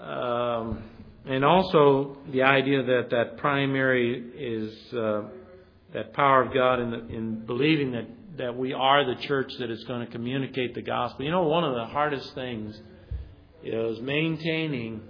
um, 0.01 0.83
and 1.27 1.45
also 1.45 2.17
the 2.33 2.43
idea 2.43 2.83
that 2.83 3.11
that 3.11 3.37
primary 3.39 4.23
is 4.37 4.95
uh, 4.95 5.23
that 5.93 6.13
power 6.13 6.43
of 6.43 6.53
God 6.53 6.81
in, 6.81 6.91
the, 6.91 7.07
in 7.09 7.47
believing 7.47 7.93
that 7.93 8.07
that 8.39 8.57
we 8.57 8.73
are 8.73 9.05
the 9.05 9.21
church 9.23 9.53
that 9.59 9.71
is 9.71 9.85
going 9.85 10.05
to 10.05 10.11
communicate 10.11 10.75
the 10.75 10.83
gospel. 10.83 11.25
You 11.25 11.33
know, 11.33 11.43
one 11.43 11.65
of 11.65 11.75
the 11.75 11.87
hardest 11.87 12.35
things 12.35 12.81
is 13.65 14.01
maintaining 14.01 15.03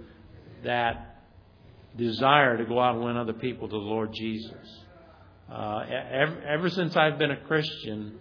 that 0.63 1.08
desire 1.97 2.57
to 2.57 2.65
go 2.65 2.79
out 2.79 2.95
and 2.95 3.03
win 3.03 3.17
other 3.17 3.33
people 3.33 3.67
to 3.67 3.71
the 3.71 3.77
Lord 3.77 4.13
Jesus. 4.13 4.83
Uh, 5.51 5.79
ever, 5.89 6.41
ever 6.47 6.69
since 6.69 6.95
I've 6.95 7.17
been 7.17 7.31
a 7.31 7.41
Christian, 7.41 8.19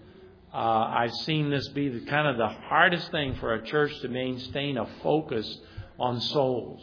uh, 0.52 0.56
I've 0.56 1.12
seen 1.25 1.50
this 1.50 1.68
be 1.68 1.88
the, 1.88 2.06
kind 2.06 2.26
of 2.26 2.38
the 2.38 2.48
hardest 2.48 3.10
thing 3.10 3.34
for 3.37 3.54
a 3.54 3.64
church 3.66 3.92
to 4.00 4.08
maintain 4.08 4.78
a 4.78 4.87
focus 5.02 5.58
on 5.98 6.20
souls. 6.20 6.82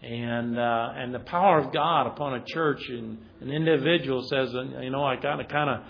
And 0.00 0.56
uh, 0.56 0.92
and 0.94 1.12
the 1.12 1.20
power 1.20 1.58
of 1.58 1.72
God 1.72 2.06
upon 2.06 2.34
a 2.34 2.44
church 2.44 2.80
and 2.88 3.18
an 3.40 3.50
individual 3.50 4.22
says, 4.22 4.52
you 4.52 4.90
know, 4.90 5.02
I 5.02 5.16
got 5.16 5.48
kind 5.48 5.70
of 5.70 5.80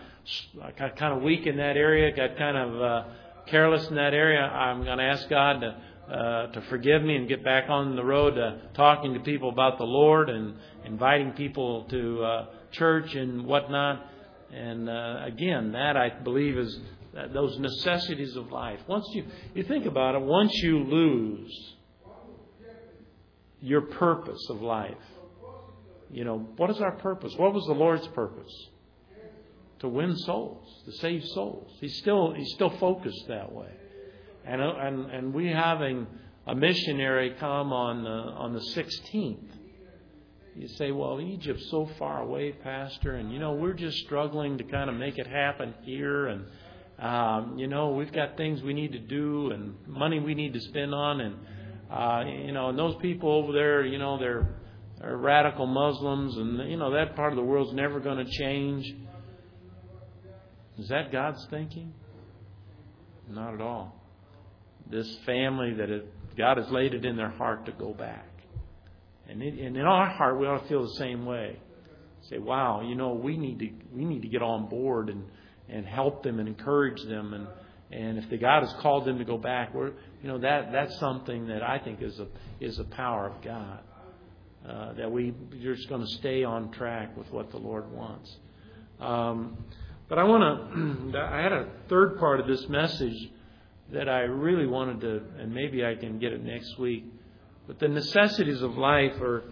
I 0.62 0.70
got 0.72 0.96
kind 0.96 1.14
of 1.14 1.22
weak 1.22 1.46
in 1.46 1.58
that 1.58 1.76
area, 1.76 2.14
got 2.14 2.38
kind 2.38 2.56
of 2.56 2.82
uh, 2.82 3.04
careless 3.46 3.86
in 3.88 3.96
that 3.96 4.14
area. 4.14 4.40
I'm 4.40 4.82
going 4.84 4.98
to 4.98 5.04
ask 5.04 5.28
God 5.28 5.60
to 5.60 5.76
uh, 6.10 6.46
to 6.52 6.60
forgive 6.70 7.02
me 7.02 7.16
and 7.16 7.28
get 7.28 7.44
back 7.44 7.68
on 7.68 7.94
the 7.94 8.04
road 8.04 8.34
to 8.36 8.60
talking 8.74 9.14
to 9.14 9.20
people 9.20 9.50
about 9.50 9.78
the 9.78 9.84
Lord 9.84 10.30
and 10.30 10.54
inviting 10.84 11.32
people 11.32 11.84
to 11.90 12.22
uh, 12.22 12.46
church 12.72 13.14
and 13.14 13.44
whatnot. 13.44 14.06
And 14.52 14.88
uh, 14.88 15.20
again, 15.24 15.72
that 15.72 15.96
I 15.96 16.08
believe 16.10 16.56
is 16.56 16.80
those 17.32 17.58
necessities 17.58 18.36
of 18.36 18.50
life. 18.50 18.80
Once 18.86 19.06
you, 19.12 19.24
you 19.54 19.64
think 19.64 19.86
about 19.86 20.14
it, 20.14 20.22
once 20.22 20.52
you 20.62 20.84
lose 20.84 21.74
your 23.60 23.82
purpose 23.82 24.46
of 24.50 24.62
life, 24.62 24.94
you 26.10 26.24
know, 26.24 26.38
what 26.56 26.70
is 26.70 26.80
our 26.80 26.92
purpose? 26.92 27.34
What 27.36 27.52
was 27.52 27.64
the 27.66 27.74
Lord's 27.74 28.06
purpose? 28.08 28.52
To 29.80 29.88
win 29.88 30.16
souls, 30.16 30.66
to 30.86 30.92
save 30.92 31.24
souls. 31.26 31.70
He's 31.80 31.98
still, 31.98 32.32
he's 32.32 32.52
still 32.54 32.70
focused 32.78 33.26
that 33.28 33.52
way. 33.52 33.70
And, 34.48 34.62
and, 34.62 35.10
and 35.10 35.34
we 35.34 35.48
having 35.48 36.06
a 36.46 36.54
missionary 36.54 37.34
come 37.38 37.72
on 37.72 38.04
the, 38.04 38.10
on 38.10 38.54
the 38.54 38.60
16th. 38.60 39.50
You 40.56 40.68
say, 40.68 40.90
well, 40.90 41.20
Egypt's 41.20 41.70
so 41.70 41.88
far 41.98 42.22
away, 42.22 42.52
Pastor, 42.52 43.14
and 43.14 43.32
you 43.32 43.38
know, 43.38 43.52
we're 43.52 43.74
just 43.74 43.98
struggling 43.98 44.58
to 44.58 44.64
kind 44.64 44.90
of 44.90 44.96
make 44.96 45.18
it 45.18 45.26
happen 45.26 45.74
here 45.84 46.26
and 46.26 46.46
um, 46.98 47.58
you 47.58 47.68
know, 47.68 47.90
we've 47.90 48.12
got 48.12 48.36
things 48.36 48.60
we 48.60 48.74
need 48.74 48.92
to 48.92 48.98
do 48.98 49.52
and 49.52 49.74
money 49.86 50.18
we 50.18 50.34
need 50.34 50.52
to 50.54 50.60
spend 50.60 50.92
on, 50.92 51.20
and 51.20 51.36
uh, 51.90 52.24
you 52.26 52.50
know, 52.52 52.70
and 52.70 52.78
those 52.78 52.96
people 52.96 53.30
over 53.30 53.52
there, 53.52 53.86
you 53.86 53.98
know, 53.98 54.18
they're, 54.18 54.56
they're 55.00 55.16
radical 55.16 55.66
Muslims, 55.66 56.36
and 56.36 56.68
you 56.68 56.76
know 56.76 56.90
that 56.92 57.14
part 57.14 57.32
of 57.32 57.36
the 57.36 57.44
world's 57.44 57.72
never 57.72 58.00
going 58.00 58.24
to 58.24 58.30
change. 58.32 58.84
Is 60.76 60.88
that 60.88 61.12
God's 61.12 61.44
thinking? 61.50 61.92
Not 63.30 63.54
at 63.54 63.60
all. 63.60 63.94
This 64.90 65.16
family 65.26 65.74
that 65.74 65.90
it, 65.90 66.12
God 66.36 66.56
has 66.56 66.68
laid 66.70 66.94
it 66.94 67.04
in 67.04 67.16
their 67.16 67.30
heart 67.30 67.66
to 67.66 67.72
go 67.72 67.92
back, 67.92 68.28
and, 69.28 69.42
it, 69.42 69.54
and 69.58 69.76
in 69.76 69.84
our 69.84 70.08
heart 70.08 70.38
we 70.38 70.46
ought 70.46 70.62
to 70.62 70.68
feel 70.68 70.82
the 70.82 70.94
same 70.94 71.26
way. 71.26 71.58
Say, 72.28 72.38
wow, 72.38 72.82
you 72.82 72.94
know, 72.94 73.12
we 73.12 73.36
need 73.36 73.58
to 73.60 73.70
we 73.94 74.04
need 74.04 74.22
to 74.22 74.28
get 74.28 74.42
on 74.42 74.68
board 74.68 75.08
and 75.08 75.24
and 75.68 75.86
help 75.86 76.22
them 76.22 76.38
and 76.40 76.48
encourage 76.48 77.02
them 77.04 77.34
and 77.34 77.46
and 77.90 78.18
if 78.18 78.28
the 78.28 78.36
God 78.36 78.62
has 78.62 78.72
called 78.80 79.06
them 79.06 79.18
to 79.18 79.24
go 79.24 79.38
back, 79.38 79.72
we're 79.72 79.92
you 80.22 80.28
know 80.28 80.38
that 80.38 80.72
that's 80.72 80.98
something 80.98 81.46
that 81.48 81.62
I 81.62 81.78
think 81.78 82.02
is 82.02 82.18
a 82.18 82.26
is 82.60 82.78
a 82.78 82.84
power 82.84 83.26
of 83.26 83.42
God. 83.42 83.80
Uh, 84.68 84.92
that 84.94 85.10
we 85.10 85.32
you're 85.54 85.74
just 85.74 85.88
going 85.88 86.02
to 86.02 86.12
stay 86.14 86.44
on 86.44 86.70
track 86.72 87.16
with 87.16 87.30
what 87.30 87.50
the 87.50 87.56
Lord 87.56 87.90
wants. 87.90 88.36
Um, 89.00 89.56
but 90.08 90.18
I 90.18 90.24
want 90.24 91.12
to. 91.12 91.18
I 91.18 91.40
had 91.40 91.52
a 91.52 91.68
third 91.88 92.18
part 92.18 92.40
of 92.40 92.46
this 92.46 92.68
message 92.68 93.30
that 93.92 94.08
I 94.08 94.20
really 94.20 94.66
wanted 94.66 95.00
to, 95.00 95.22
and 95.40 95.54
maybe 95.54 95.84
I 95.84 95.94
can 95.94 96.18
get 96.18 96.32
it 96.32 96.44
next 96.44 96.78
week. 96.78 97.04
But 97.66 97.78
the 97.78 97.88
necessities 97.88 98.62
of 98.62 98.76
life 98.76 99.20
are 99.20 99.44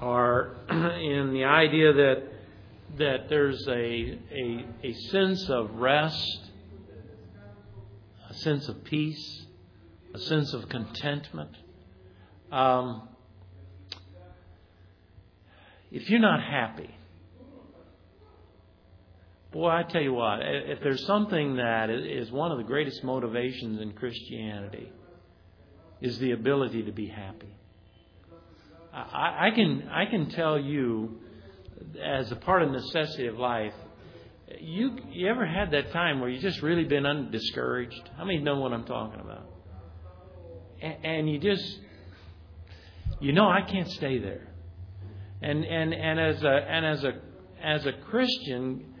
are 0.00 0.56
in 0.70 1.32
the 1.32 1.44
idea 1.44 1.92
that 1.92 2.22
that 2.98 3.28
there's 3.28 3.66
a, 3.68 3.72
a, 3.72 4.66
a 4.82 4.92
sense 5.10 5.48
of 5.48 5.74
rest, 5.76 6.50
a 8.28 8.34
sense 8.34 8.68
of 8.68 8.84
peace, 8.84 9.46
a 10.14 10.18
sense 10.18 10.52
of 10.52 10.68
contentment. 10.68 11.56
Um, 12.50 13.08
if 15.90 16.10
you're 16.10 16.20
not 16.20 16.42
happy, 16.42 16.94
boy, 19.52 19.68
I 19.68 19.82
tell 19.82 20.02
you 20.02 20.14
what, 20.14 20.40
if 20.42 20.80
there's 20.80 21.04
something 21.06 21.56
that 21.56 21.90
is 21.90 22.30
one 22.32 22.50
of 22.50 22.58
the 22.58 22.64
greatest 22.64 23.04
motivations 23.04 23.80
in 23.80 23.92
Christianity, 23.92 24.90
is 26.00 26.18
the 26.18 26.32
ability 26.32 26.82
to 26.84 26.92
be 26.92 27.06
happy. 27.06 27.54
I, 28.92 29.50
can 29.54 29.88
I 29.90 30.04
can 30.06 30.28
tell 30.30 30.58
you 30.58 31.18
as 32.02 32.30
a 32.30 32.36
part 32.36 32.62
of 32.62 32.70
necessity 32.70 33.26
of 33.26 33.38
life, 33.38 33.72
you 34.60 34.98
you 35.10 35.28
ever 35.28 35.46
had 35.46 35.70
that 35.70 35.92
time 35.92 36.20
where 36.20 36.28
you 36.28 36.38
just 36.40 36.60
really 36.60 36.84
been 36.84 37.06
undiscouraged? 37.06 38.10
How 38.18 38.24
many 38.24 38.38
know 38.40 38.60
what 38.60 38.72
I'm 38.72 38.84
talking 38.84 39.20
about? 39.20 39.48
And, 40.82 41.04
and 41.04 41.30
you 41.30 41.38
just 41.38 41.78
you 43.20 43.32
know 43.32 43.48
I 43.48 43.62
can't 43.62 43.88
stay 43.92 44.18
there. 44.18 44.48
And 45.40 45.64
and 45.64 45.94
and 45.94 46.20
as 46.20 46.42
a 46.42 46.48
and 46.48 46.84
as 46.84 47.04
a 47.04 47.12
as 47.62 47.86
a 47.86 47.92
Christian, 47.92 48.91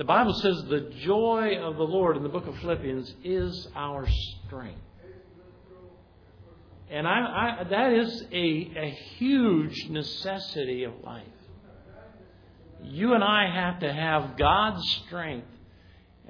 the 0.00 0.04
Bible 0.04 0.34
says 0.34 0.64
the 0.64 0.92
joy 1.04 1.58
of 1.62 1.76
the 1.76 1.84
Lord 1.84 2.16
in 2.16 2.22
the 2.22 2.28
book 2.28 2.46
of 2.46 2.56
Philippians 2.58 3.14
is 3.22 3.68
our 3.76 4.08
strength. 4.46 4.80
And 6.90 7.06
I, 7.06 7.60
I 7.60 7.64
that 7.70 7.92
is 7.92 8.24
a, 8.32 8.72
a 8.76 8.98
huge 9.18 9.88
necessity 9.90 10.82
of 10.82 10.94
life 11.04 11.26
you 12.84 13.14
and 13.14 13.22
I 13.22 13.50
have 13.52 13.80
to 13.80 13.92
have 13.92 14.36
God's 14.36 14.82
strength. 15.06 15.46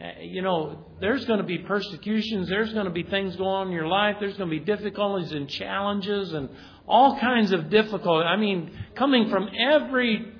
Uh, 0.00 0.20
you 0.22 0.42
know, 0.42 0.78
there's 1.00 1.24
going 1.26 1.40
to 1.40 1.46
be 1.46 1.58
persecutions, 1.58 2.48
there's 2.48 2.72
going 2.72 2.86
to 2.86 2.90
be 2.90 3.02
things 3.02 3.36
going 3.36 3.48
on 3.48 3.66
in 3.68 3.72
your 3.72 3.86
life, 3.86 4.16
there's 4.18 4.36
going 4.36 4.50
to 4.50 4.58
be 4.58 4.64
difficulties 4.64 5.32
and 5.32 5.48
challenges 5.48 6.32
and 6.32 6.48
all 6.88 7.18
kinds 7.20 7.52
of 7.52 7.70
difficulty. 7.70 8.24
I 8.24 8.36
mean, 8.36 8.72
coming 8.94 9.28
from 9.28 9.48
every 9.58 10.32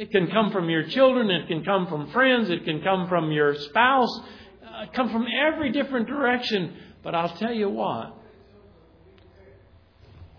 it 0.00 0.10
can 0.10 0.28
come 0.28 0.50
from 0.50 0.70
your 0.70 0.84
children, 0.84 1.28
it 1.28 1.46
can 1.46 1.62
come 1.62 1.86
from 1.86 2.10
friends, 2.10 2.48
it 2.48 2.64
can 2.64 2.80
come 2.80 3.06
from 3.06 3.30
your 3.30 3.54
spouse, 3.54 4.20
uh, 4.66 4.86
come 4.94 5.10
from 5.10 5.26
every 5.46 5.72
different 5.72 6.06
direction. 6.08 6.74
But 7.02 7.14
I'll 7.14 7.36
tell 7.36 7.52
you 7.52 7.68
what, 7.68 8.16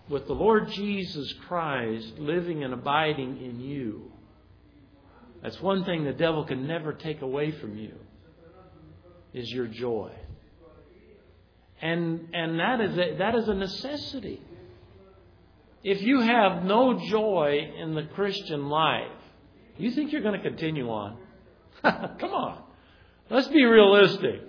with 0.09 0.25
the 0.25 0.33
Lord 0.33 0.71
Jesus 0.71 1.31
Christ 1.47 2.17
living 2.17 2.63
and 2.63 2.73
abiding 2.73 3.39
in 3.39 3.59
you, 3.59 4.11
that's 5.43 5.61
one 5.61 5.85
thing 5.85 6.05
the 6.05 6.11
devil 6.13 6.43
can 6.43 6.65
never 6.65 6.91
take 6.93 7.21
away 7.21 7.51
from 7.51 7.77
you 7.77 7.93
is 9.31 9.47
your 9.51 9.67
joy. 9.67 10.11
And 11.79 12.29
and 12.33 12.59
that 12.59 12.81
is 12.81 12.97
a, 12.97 13.15
that 13.19 13.35
is 13.35 13.47
a 13.47 13.53
necessity. 13.53 14.41
If 15.83 16.01
you 16.01 16.21
have 16.21 16.63
no 16.63 16.99
joy 17.07 17.71
in 17.79 17.93
the 17.93 18.05
Christian 18.15 18.67
life, 18.67 19.20
you 19.77 19.91
think 19.91 20.11
you're 20.11 20.21
going 20.21 20.39
to 20.39 20.49
continue 20.49 20.89
on? 20.89 21.17
Come 21.83 22.31
on. 22.31 22.63
Let's 23.29 23.47
be 23.47 23.63
realistic. 23.63 24.41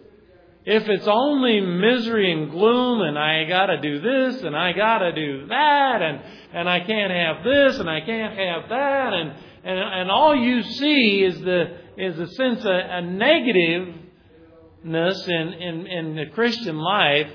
If 0.64 0.88
it's 0.88 1.08
only 1.08 1.60
misery 1.60 2.32
and 2.32 2.50
gloom 2.50 3.00
and 3.00 3.18
I 3.18 3.44
gotta 3.48 3.80
do 3.80 4.00
this 4.00 4.42
and 4.42 4.56
I 4.56 4.72
gotta 4.72 5.12
do 5.12 5.48
that 5.48 6.02
and, 6.02 6.22
and 6.52 6.68
I 6.68 6.78
can't 6.80 7.12
have 7.12 7.42
this 7.42 7.80
and 7.80 7.90
I 7.90 8.00
can't 8.00 8.38
have 8.38 8.68
that 8.68 9.12
and, 9.12 9.32
and, 9.64 9.78
and 9.78 10.10
all 10.10 10.36
you 10.36 10.62
see 10.62 11.24
is 11.24 11.40
the, 11.40 11.78
is 11.96 12.16
a 12.18 12.28
sense 12.28 12.60
of 12.60 12.66
a 12.66 13.02
negativeness 13.02 15.28
in, 15.28 15.52
in, 15.52 15.86
in 15.88 16.14
the 16.14 16.26
Christian 16.32 16.78
life, 16.78 17.32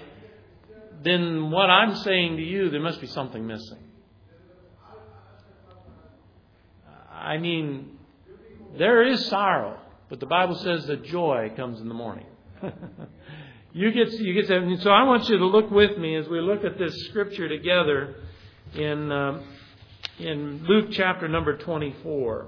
then 1.03 1.51
what 1.51 1.69
I'm 1.69 1.97
saying 1.97 2.37
to 2.37 2.43
you, 2.43 2.69
there 2.69 2.81
must 2.81 3.01
be 3.01 3.07
something 3.07 3.45
missing. 3.45 3.86
I 7.27 7.39
mean, 7.39 7.97
there 8.77 9.03
is 9.03 9.25
sorrow, 9.25 9.77
but 10.07 10.21
the 10.21 10.25
Bible 10.25 10.55
says 10.55 10.87
that 10.87 11.03
joy 11.03 11.51
comes 11.57 11.81
in 11.81 11.89
the 11.89 11.93
morning. 11.93 12.25
you 13.73 13.91
get 13.91 14.13
you 14.13 14.33
get 14.33 14.47
so 14.47 14.89
I 14.91 15.03
want 15.03 15.27
you 15.27 15.37
to 15.37 15.45
look 15.45 15.69
with 15.69 15.97
me 15.97 16.15
as 16.15 16.25
we 16.29 16.39
look 16.39 16.63
at 16.63 16.77
this 16.77 16.95
scripture 17.09 17.49
together 17.49 18.15
in 18.75 19.11
um, 19.11 19.43
in 20.19 20.63
Luke 20.69 20.87
chapter 20.91 21.27
number 21.27 21.57
24. 21.57 22.47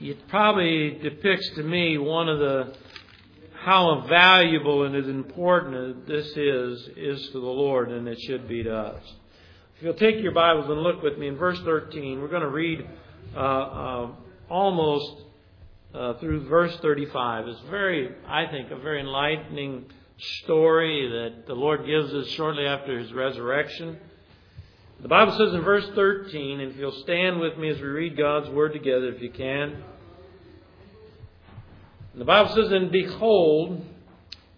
It 0.00 0.28
probably 0.28 1.00
depicts 1.02 1.50
to 1.56 1.64
me 1.64 1.98
one 1.98 2.28
of 2.28 2.38
the 2.38 2.76
how 3.54 4.06
valuable 4.08 4.84
and 4.84 4.94
as 4.94 5.08
important 5.08 6.06
this 6.06 6.28
is 6.36 6.88
is 6.96 7.26
to 7.30 7.40
the 7.40 7.46
Lord 7.46 7.90
and 7.90 8.06
it 8.06 8.20
should 8.20 8.46
be 8.46 8.62
to 8.62 8.72
us. 8.72 9.02
If 9.78 9.84
you'll 9.84 9.94
take 9.94 10.20
your 10.20 10.32
Bibles 10.32 10.68
and 10.68 10.82
look 10.82 11.04
with 11.04 11.18
me 11.18 11.28
in 11.28 11.36
verse 11.36 11.60
13, 11.60 12.20
we're 12.20 12.26
going 12.26 12.42
to 12.42 12.48
read 12.48 12.84
uh, 13.36 13.38
uh, 13.38 14.10
almost 14.50 15.22
uh, 15.94 16.14
through 16.14 16.48
verse 16.48 16.76
35. 16.82 17.46
It's 17.46 17.60
very, 17.70 18.12
I 18.26 18.46
think, 18.46 18.72
a 18.72 18.76
very 18.76 18.98
enlightening 18.98 19.84
story 20.42 21.08
that 21.08 21.46
the 21.46 21.54
Lord 21.54 21.86
gives 21.86 22.12
us 22.12 22.26
shortly 22.30 22.66
after 22.66 22.98
his 22.98 23.12
resurrection. 23.12 23.98
The 25.00 25.06
Bible 25.06 25.38
says 25.38 25.54
in 25.54 25.60
verse 25.60 25.88
13, 25.94 26.58
and 26.58 26.72
if 26.72 26.76
you'll 26.76 27.00
stand 27.04 27.38
with 27.38 27.56
me 27.56 27.68
as 27.68 27.76
we 27.76 27.86
read 27.86 28.16
God's 28.16 28.50
Word 28.50 28.72
together, 28.72 29.12
if 29.14 29.22
you 29.22 29.30
can. 29.30 29.84
The 32.16 32.24
Bible 32.24 32.52
says, 32.52 32.72
And 32.72 32.90
behold, 32.90 33.80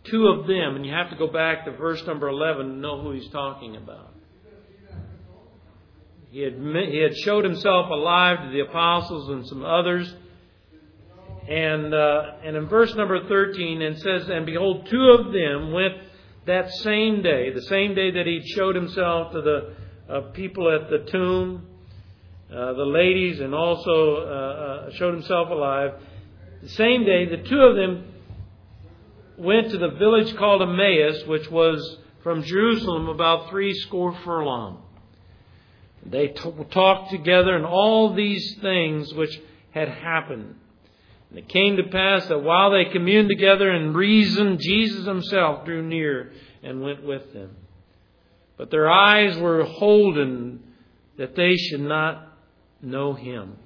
two 0.05 0.29
of 0.29 0.47
them, 0.47 0.77
and 0.77 0.87
you 0.87 0.95
have 0.95 1.11
to 1.11 1.17
go 1.17 1.27
back 1.27 1.67
to 1.67 1.73
verse 1.73 2.03
number 2.07 2.29
11 2.29 2.67
to 2.69 2.73
know 2.73 3.03
who 3.03 3.11
he's 3.11 3.29
talking 3.29 3.77
about. 3.77 4.15
He 6.31 6.43
had, 6.43 6.55
he 6.55 6.99
had 7.03 7.17
showed 7.19 7.45
himself 7.45 7.91
alive 7.91 8.39
to 8.45 8.51
the 8.51 8.61
apostles 8.61 9.29
and 9.31 9.47
some 9.49 9.65
others. 9.65 10.15
And, 11.49 11.93
uh, 11.93 12.23
and 12.45 12.57
in 12.57 12.69
verse 12.69 12.95
number 12.95 13.27
13, 13.27 13.83
it 13.83 13.99
says, 13.99 14.29
And 14.29 14.47
behold, 14.47 14.87
two 14.89 15.17
of 15.19 15.33
them 15.33 15.73
went 15.73 15.95
that 16.47 16.71
same 16.71 17.23
day, 17.23 17.51
the 17.53 17.63
same 17.63 17.95
day 17.97 18.13
that 18.13 18.27
he 18.27 18.43
showed 18.55 18.77
himself 18.77 19.33
to 19.33 19.43
the 19.43 19.75
uh, 20.09 20.21
people 20.33 20.73
at 20.73 20.89
the 20.89 21.11
tomb, 21.11 21.67
uh, 22.49 22.75
the 22.75 22.85
ladies, 22.85 23.41
and 23.41 23.53
also 23.53 24.17
uh, 24.17 24.89
uh, 24.89 24.91
showed 24.93 25.15
himself 25.15 25.51
alive. 25.51 25.95
The 26.63 26.69
same 26.69 27.05
day, 27.05 27.27
the 27.27 27.43
two 27.49 27.59
of 27.59 27.75
them 27.75 28.05
went 29.37 29.71
to 29.71 29.79
the 29.79 29.91
village 29.91 30.37
called 30.37 30.63
Emmaus, 30.63 31.27
which 31.27 31.51
was 31.51 31.99
from 32.23 32.45
Jerusalem 32.45 33.09
about 33.09 33.51
three 33.51 33.75
score 33.75 34.15
furlongs. 34.25 34.85
They 36.05 36.29
t- 36.29 36.53
talked 36.71 37.11
together 37.11 37.55
and 37.55 37.67
all 37.67 38.15
these 38.15 38.57
things 38.61 39.13
which 39.15 39.39
had 39.73 39.89
happened. 39.89 40.57
And 41.31 41.39
it 41.39 41.49
came 41.49 41.77
to 41.77 41.85
pass 41.85 42.27
that 42.27 42.43
while 42.43 42.71
they 42.71 42.87
communed 42.87 43.29
together 43.29 43.71
and 43.71 43.95
reasoned, 43.95 44.61
Jesus 44.61 45.07
himself 45.07 45.65
drew 45.65 45.83
near 45.83 46.33
and 46.63 46.83
went 46.83 47.05
with 47.05 47.33
them. 47.33 47.57
But 48.57 48.71
their 48.71 48.91
eyes 48.91 49.39
were 49.39 49.65
holden 49.65 50.63
that 51.19 51.37
they 51.37 51.57
should 51.57 51.81
not 51.81 52.27
know 52.83 53.13
him. 53.13 53.57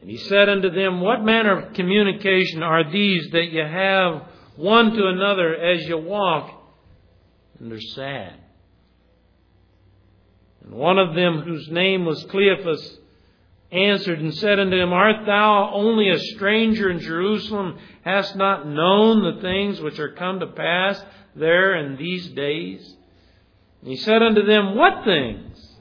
And 0.00 0.08
he 0.08 0.16
said 0.16 0.48
unto 0.48 0.70
them, 0.70 1.00
What 1.00 1.24
manner 1.24 1.58
of 1.58 1.74
communication 1.74 2.62
are 2.62 2.90
these 2.90 3.28
that 3.32 3.50
you 3.50 3.62
have 3.62 4.22
one 4.56 4.92
to 4.92 5.06
another 5.06 5.54
as 5.54 5.86
you 5.86 5.98
walk? 5.98 6.50
And 7.58 7.70
they're 7.70 7.80
sad. 7.80 8.34
And 10.68 10.78
one 10.78 10.98
of 10.98 11.14
them, 11.14 11.40
whose 11.40 11.68
name 11.70 12.04
was 12.04 12.24
Cleophas, 12.24 12.98
answered 13.72 14.20
and 14.20 14.34
said 14.34 14.58
unto 14.58 14.76
him, 14.76 14.92
Art 14.92 15.24
thou 15.26 15.70
only 15.72 16.10
a 16.10 16.18
stranger 16.18 16.90
in 16.90 17.00
Jerusalem, 17.00 17.78
hast 18.02 18.36
not 18.36 18.66
known 18.66 19.22
the 19.22 19.40
things 19.40 19.80
which 19.80 19.98
are 19.98 20.12
come 20.12 20.40
to 20.40 20.46
pass 20.46 21.02
there 21.34 21.76
in 21.76 21.96
these 21.96 22.28
days? 22.28 22.96
And 23.80 23.90
he 23.90 23.96
said 23.96 24.22
unto 24.22 24.44
them, 24.44 24.76
What 24.76 25.04
things? 25.04 25.76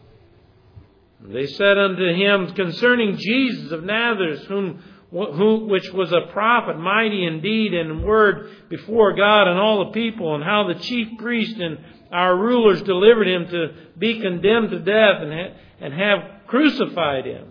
And 1.23 1.35
they 1.35 1.47
said 1.47 1.77
unto 1.77 2.13
him, 2.13 2.53
Concerning 2.53 3.17
Jesus 3.17 3.71
of 3.71 3.83
Nazareth, 3.83 4.45
whom 4.45 4.83
who, 5.09 5.65
which 5.67 5.89
was 5.93 6.11
a 6.11 6.31
prophet, 6.33 6.77
mighty 6.77 7.25
indeed 7.25 7.73
in 7.73 8.03
word 8.03 8.49
before 8.69 9.15
God 9.15 9.47
and 9.47 9.57
all 9.57 9.85
the 9.85 9.91
people, 9.91 10.35
and 10.35 10.43
how 10.43 10.67
the 10.67 10.79
chief 10.79 11.17
priest 11.17 11.57
and 11.57 11.77
our 12.11 12.35
rulers 12.35 12.81
delivered 12.83 13.27
him 13.27 13.47
to 13.49 13.67
be 13.97 14.19
condemned 14.19 14.71
to 14.71 14.79
death 14.79 15.21
and, 15.21 15.53
and 15.79 15.93
have 15.93 16.47
crucified 16.47 17.25
him. 17.25 17.47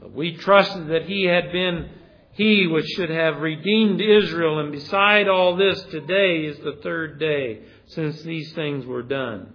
But 0.00 0.12
we 0.12 0.36
trusted 0.36 0.88
that 0.88 1.04
he 1.04 1.24
had 1.24 1.52
been 1.52 1.90
he 2.32 2.66
which 2.66 2.86
should 2.96 3.10
have 3.10 3.42
redeemed 3.42 4.00
Israel, 4.00 4.60
and 4.60 4.72
beside 4.72 5.28
all 5.28 5.56
this, 5.56 5.82
today 5.90 6.46
is 6.46 6.58
the 6.58 6.78
third 6.82 7.18
day 7.18 7.60
since 7.86 8.22
these 8.22 8.52
things 8.52 8.86
were 8.86 9.02
done. 9.02 9.52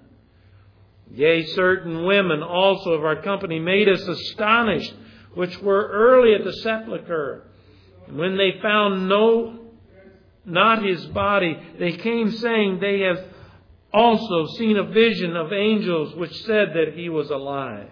Yea, 1.11 1.45
certain 1.47 2.05
women 2.05 2.43
also 2.43 2.91
of 2.91 3.05
our 3.05 3.21
company 3.21 3.59
made 3.59 3.87
us 3.87 4.01
astonished, 4.01 4.93
which 5.35 5.59
were 5.61 5.87
early 5.87 6.35
at 6.35 6.43
the 6.43 6.53
sepulchre. 6.53 7.47
And 8.07 8.17
when 8.17 8.37
they 8.37 8.59
found 8.61 9.07
no, 9.07 9.59
not 10.45 10.83
his 10.83 11.05
body, 11.07 11.57
they 11.79 11.93
came 11.93 12.31
saying, 12.31 12.79
They 12.79 13.01
have 13.01 13.23
also 13.95 14.45
seen 14.57 14.77
a 14.77 14.83
vision 14.83 15.35
of 15.35 15.53
angels 15.53 16.15
which 16.15 16.43
said 16.43 16.69
that 16.73 16.93
he 16.95 17.09
was 17.09 17.29
alive. 17.29 17.89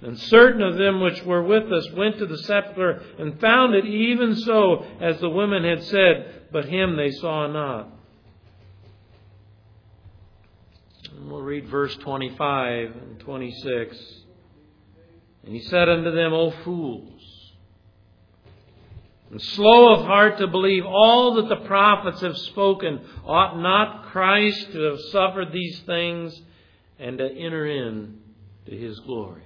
And 0.00 0.18
certain 0.18 0.62
of 0.62 0.76
them 0.76 1.00
which 1.00 1.22
were 1.24 1.42
with 1.42 1.72
us 1.72 1.90
went 1.92 2.18
to 2.18 2.26
the 2.26 2.38
sepulchre 2.38 3.02
and 3.18 3.40
found 3.40 3.74
it 3.74 3.84
even 3.84 4.36
so 4.36 4.84
as 5.00 5.18
the 5.20 5.28
women 5.28 5.64
had 5.64 5.82
said, 5.84 6.48
but 6.52 6.66
him 6.66 6.96
they 6.96 7.10
saw 7.10 7.46
not. 7.46 7.88
And 11.16 11.30
we'll 11.30 11.42
read 11.42 11.68
verse 11.68 11.96
25 11.96 12.90
and 12.90 13.20
26. 13.20 13.96
And 15.44 15.54
he 15.54 15.62
said 15.62 15.88
unto 15.88 16.12
them, 16.12 16.32
O 16.32 16.50
fools, 16.64 17.17
and 19.30 19.40
slow 19.40 19.94
of 19.94 20.06
heart 20.06 20.38
to 20.38 20.46
believe 20.46 20.84
all 20.86 21.34
that 21.34 21.48
the 21.48 21.66
prophets 21.66 22.20
have 22.22 22.36
spoken, 22.36 23.00
ought 23.24 23.60
not 23.60 24.06
Christ 24.06 24.72
to 24.72 24.80
have 24.84 25.00
suffered 25.12 25.52
these 25.52 25.78
things 25.80 26.40
and 26.98 27.18
to 27.18 27.30
enter 27.30 27.66
in 27.66 28.20
to 28.66 28.76
his 28.76 28.98
glory? 29.00 29.42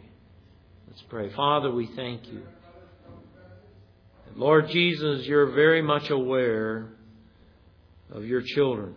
Let's 0.88 1.02
pray. 1.02 1.30
Father, 1.30 1.72
we 1.72 1.86
thank 1.86 2.28
you. 2.28 2.42
Lord 4.36 4.68
Jesus, 4.68 5.26
you're 5.26 5.50
very 5.50 5.82
much 5.82 6.10
aware 6.10 6.88
of 8.10 8.24
your 8.24 8.40
children. 8.40 8.94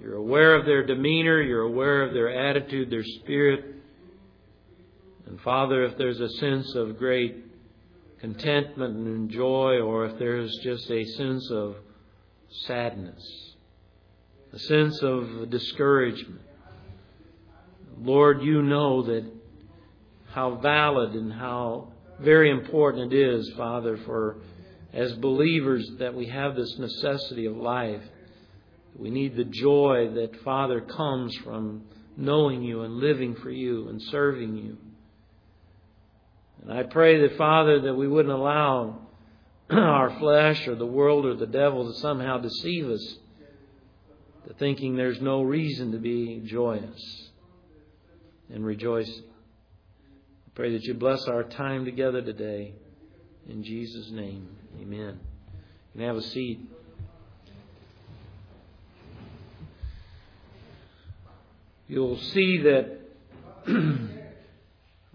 You're 0.00 0.16
aware 0.16 0.56
of 0.56 0.64
their 0.64 0.86
demeanor, 0.86 1.40
you're 1.40 1.62
aware 1.62 2.02
of 2.02 2.12
their 2.14 2.48
attitude, 2.48 2.90
their 2.90 3.04
spirit. 3.04 3.64
And 5.26 5.40
Father, 5.40 5.84
if 5.84 5.96
there's 5.96 6.20
a 6.20 6.28
sense 6.28 6.74
of 6.74 6.98
great 6.98 7.36
contentment 8.24 8.96
and 8.96 9.28
joy, 9.28 9.80
or 9.80 10.06
if 10.06 10.18
there's 10.18 10.50
just 10.62 10.90
a 10.90 11.04
sense 11.04 11.50
of 11.50 11.76
sadness, 12.66 13.22
a 14.50 14.58
sense 14.60 14.98
of 15.02 15.50
discouragement. 15.50 16.40
Lord, 18.00 18.40
you 18.40 18.62
know 18.62 19.02
that 19.02 19.30
how 20.30 20.54
valid 20.54 21.12
and 21.12 21.34
how 21.34 21.92
very 22.18 22.50
important 22.50 23.12
it 23.12 23.18
is, 23.18 23.52
Father, 23.58 23.98
for 24.06 24.38
as 24.94 25.12
believers 25.16 25.86
that 25.98 26.14
we 26.14 26.24
have 26.28 26.56
this 26.56 26.78
necessity 26.78 27.44
of 27.44 27.58
life. 27.58 28.00
We 28.96 29.10
need 29.10 29.36
the 29.36 29.44
joy 29.44 30.12
that, 30.14 30.40
Father, 30.42 30.80
comes 30.80 31.36
from 31.44 31.82
knowing 32.16 32.62
you 32.62 32.84
and 32.84 32.94
living 32.94 33.34
for 33.34 33.50
you 33.50 33.90
and 33.90 34.00
serving 34.00 34.56
you. 34.56 34.78
And 36.64 36.72
I 36.72 36.82
pray 36.82 37.20
that, 37.20 37.36
Father, 37.36 37.82
that 37.82 37.94
we 37.94 38.08
wouldn't 38.08 38.34
allow 38.34 38.98
our 39.70 40.18
flesh 40.18 40.66
or 40.66 40.74
the 40.74 40.86
world 40.86 41.26
or 41.26 41.34
the 41.34 41.46
devil 41.46 41.92
to 41.92 41.98
somehow 42.00 42.38
deceive 42.38 42.88
us 42.88 43.18
to 44.48 44.54
thinking 44.54 44.96
there's 44.96 45.20
no 45.20 45.42
reason 45.42 45.92
to 45.92 45.98
be 45.98 46.42
joyous 46.44 47.30
and 48.52 48.64
rejoicing. 48.64 49.24
I 49.26 50.50
pray 50.54 50.72
that 50.72 50.84
you 50.84 50.94
bless 50.94 51.24
our 51.24 51.44
time 51.44 51.84
together 51.84 52.22
today. 52.22 52.74
In 53.48 53.62
Jesus' 53.62 54.10
name, 54.10 54.48
amen. 54.80 55.20
You 55.94 56.00
can 56.00 56.06
have 56.08 56.16
a 56.16 56.22
seat. 56.22 56.60
You'll 61.88 62.18
see 62.18 62.62
that 62.62 63.00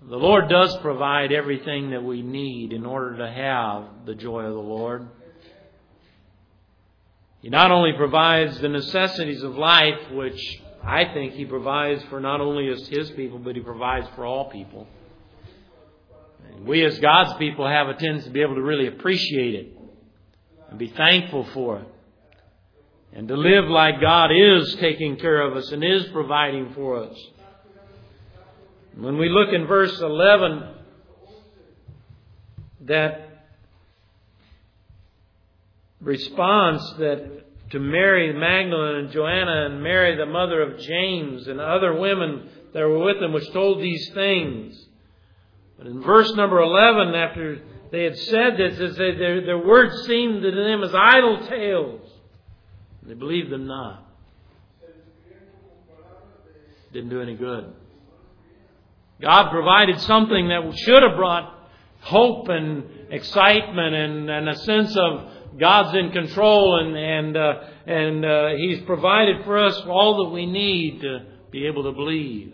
the 0.09 0.17
Lord 0.17 0.49
does 0.49 0.75
provide 0.77 1.31
everything 1.31 1.91
that 1.91 2.03
we 2.03 2.23
need 2.23 2.73
in 2.73 2.83
order 2.83 3.17
to 3.17 3.31
have 3.31 4.07
the 4.07 4.15
joy 4.15 4.41
of 4.41 4.53
the 4.53 4.59
Lord. 4.59 5.07
He 7.43 7.49
not 7.49 7.69
only 7.69 7.93
provides 7.93 8.59
the 8.59 8.69
necessities 8.69 9.43
of 9.43 9.55
life, 9.55 10.11
which 10.11 10.61
I 10.83 11.05
think 11.13 11.33
He 11.33 11.45
provides 11.45 12.03
for 12.09 12.19
not 12.19 12.41
only 12.41 12.65
His 12.67 13.11
people, 13.11 13.37
but 13.37 13.55
He 13.55 13.61
provides 13.61 14.07
for 14.15 14.25
all 14.25 14.49
people. 14.49 14.87
And 16.53 16.65
we 16.65 16.83
as 16.83 16.97
God's 16.97 17.37
people 17.37 17.67
have 17.67 17.87
a 17.87 17.93
tendency 17.93 18.29
to 18.29 18.33
be 18.33 18.41
able 18.41 18.55
to 18.55 18.63
really 18.63 18.87
appreciate 18.87 19.53
it 19.53 19.77
and 20.71 20.79
be 20.79 20.89
thankful 20.89 21.45
for 21.53 21.79
it. 21.79 21.87
And 23.13 23.27
to 23.27 23.37
live 23.37 23.65
like 23.65 24.01
God 24.01 24.31
is 24.31 24.75
taking 24.79 25.17
care 25.17 25.41
of 25.41 25.55
us 25.55 25.71
and 25.71 25.83
is 25.83 26.05
providing 26.11 26.73
for 26.73 27.03
us. 27.03 27.15
When 28.99 29.17
we 29.17 29.29
look 29.29 29.53
in 29.53 29.65
verse 29.65 29.97
11, 30.01 30.61
that 32.81 33.45
response 36.01 36.81
that 36.97 37.45
to 37.71 37.79
Mary 37.79 38.33
Magdalene 38.33 39.05
and 39.05 39.11
Joanna 39.11 39.67
and 39.67 39.81
Mary, 39.81 40.17
the 40.17 40.25
mother 40.25 40.61
of 40.61 40.79
James, 40.79 41.47
and 41.47 41.61
other 41.61 41.97
women 41.97 42.49
that 42.73 42.81
were 42.81 43.05
with 43.05 43.21
them, 43.21 43.31
which 43.31 43.49
told 43.53 43.81
these 43.81 44.09
things. 44.13 44.85
But 45.77 45.87
in 45.87 46.01
verse 46.01 46.33
number 46.33 46.59
11, 46.59 47.15
after 47.15 47.61
they 47.91 48.03
had 48.03 48.17
said 48.17 48.57
this, 48.57 48.79
it 48.79 48.95
said 48.95 49.17
their, 49.17 49.45
their 49.45 49.65
words 49.65 50.05
seemed 50.07 50.41
to 50.41 50.51
them 50.51 50.83
as 50.83 50.93
idle 50.93 51.47
tales. 51.47 52.01
They 53.03 53.13
believed 53.13 53.49
them 53.49 53.65
not. 53.65 54.05
Didn't 56.91 57.09
do 57.09 57.21
any 57.21 57.35
good. 57.35 57.73
God 59.21 59.49
provided 59.51 59.99
something 60.01 60.47
that 60.47 60.73
should 60.77 61.03
have 61.03 61.17
brought 61.17 61.53
hope 62.01 62.47
and 62.47 62.83
excitement 63.09 63.93
and, 63.95 64.29
and 64.29 64.49
a 64.49 64.55
sense 64.59 64.95
of 64.95 65.57
God's 65.59 65.97
in 65.97 66.11
control 66.11 66.79
and 66.79 66.95
and 66.95 67.37
uh, 67.37 67.53
and 67.85 68.25
uh, 68.25 68.49
He's 68.55 68.81
provided 68.85 69.43
for 69.43 69.57
us 69.57 69.75
all 69.87 70.23
that 70.23 70.33
we 70.33 70.45
need 70.45 71.01
to 71.01 71.25
be 71.51 71.67
able 71.67 71.83
to 71.83 71.91
believe. 71.91 72.53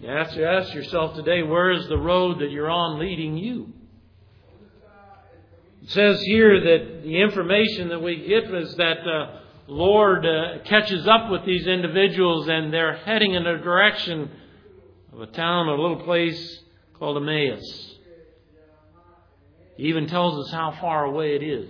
You 0.00 0.08
ask, 0.08 0.36
you 0.36 0.44
ask 0.44 0.72
yourself 0.74 1.16
today, 1.16 1.42
where 1.42 1.72
is 1.72 1.88
the 1.88 1.98
road 1.98 2.38
that 2.38 2.52
you're 2.52 2.70
on 2.70 3.00
leading 3.00 3.36
you? 3.36 3.72
It 5.82 5.90
says 5.90 6.20
here 6.22 6.60
that 6.60 7.02
the 7.02 7.20
information 7.20 7.88
that 7.88 8.00
we 8.00 8.16
get 8.16 8.44
is 8.54 8.76
that 8.76 8.98
uh, 8.98 9.40
Lord 9.70 10.24
uh, 10.24 10.64
catches 10.64 11.06
up 11.06 11.30
with 11.30 11.44
these 11.44 11.66
individuals 11.66 12.48
and 12.48 12.72
they're 12.72 12.96
heading 12.96 13.34
in 13.34 13.44
the 13.44 13.58
direction 13.62 14.30
of 15.12 15.20
a 15.20 15.26
town, 15.26 15.68
a 15.68 15.72
little 15.72 16.02
place 16.04 16.62
called 16.94 17.18
Emmaus. 17.18 17.60
He 19.76 19.84
even 19.84 20.06
tells 20.06 20.46
us 20.46 20.52
how 20.52 20.74
far 20.80 21.04
away 21.04 21.36
it 21.36 21.42
is. 21.42 21.68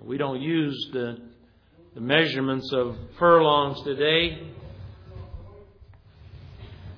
We 0.00 0.16
don't 0.16 0.40
use 0.40 0.88
the, 0.94 1.18
the 1.94 2.00
measurements 2.00 2.72
of 2.72 2.96
furlongs 3.18 3.82
today. 3.82 4.48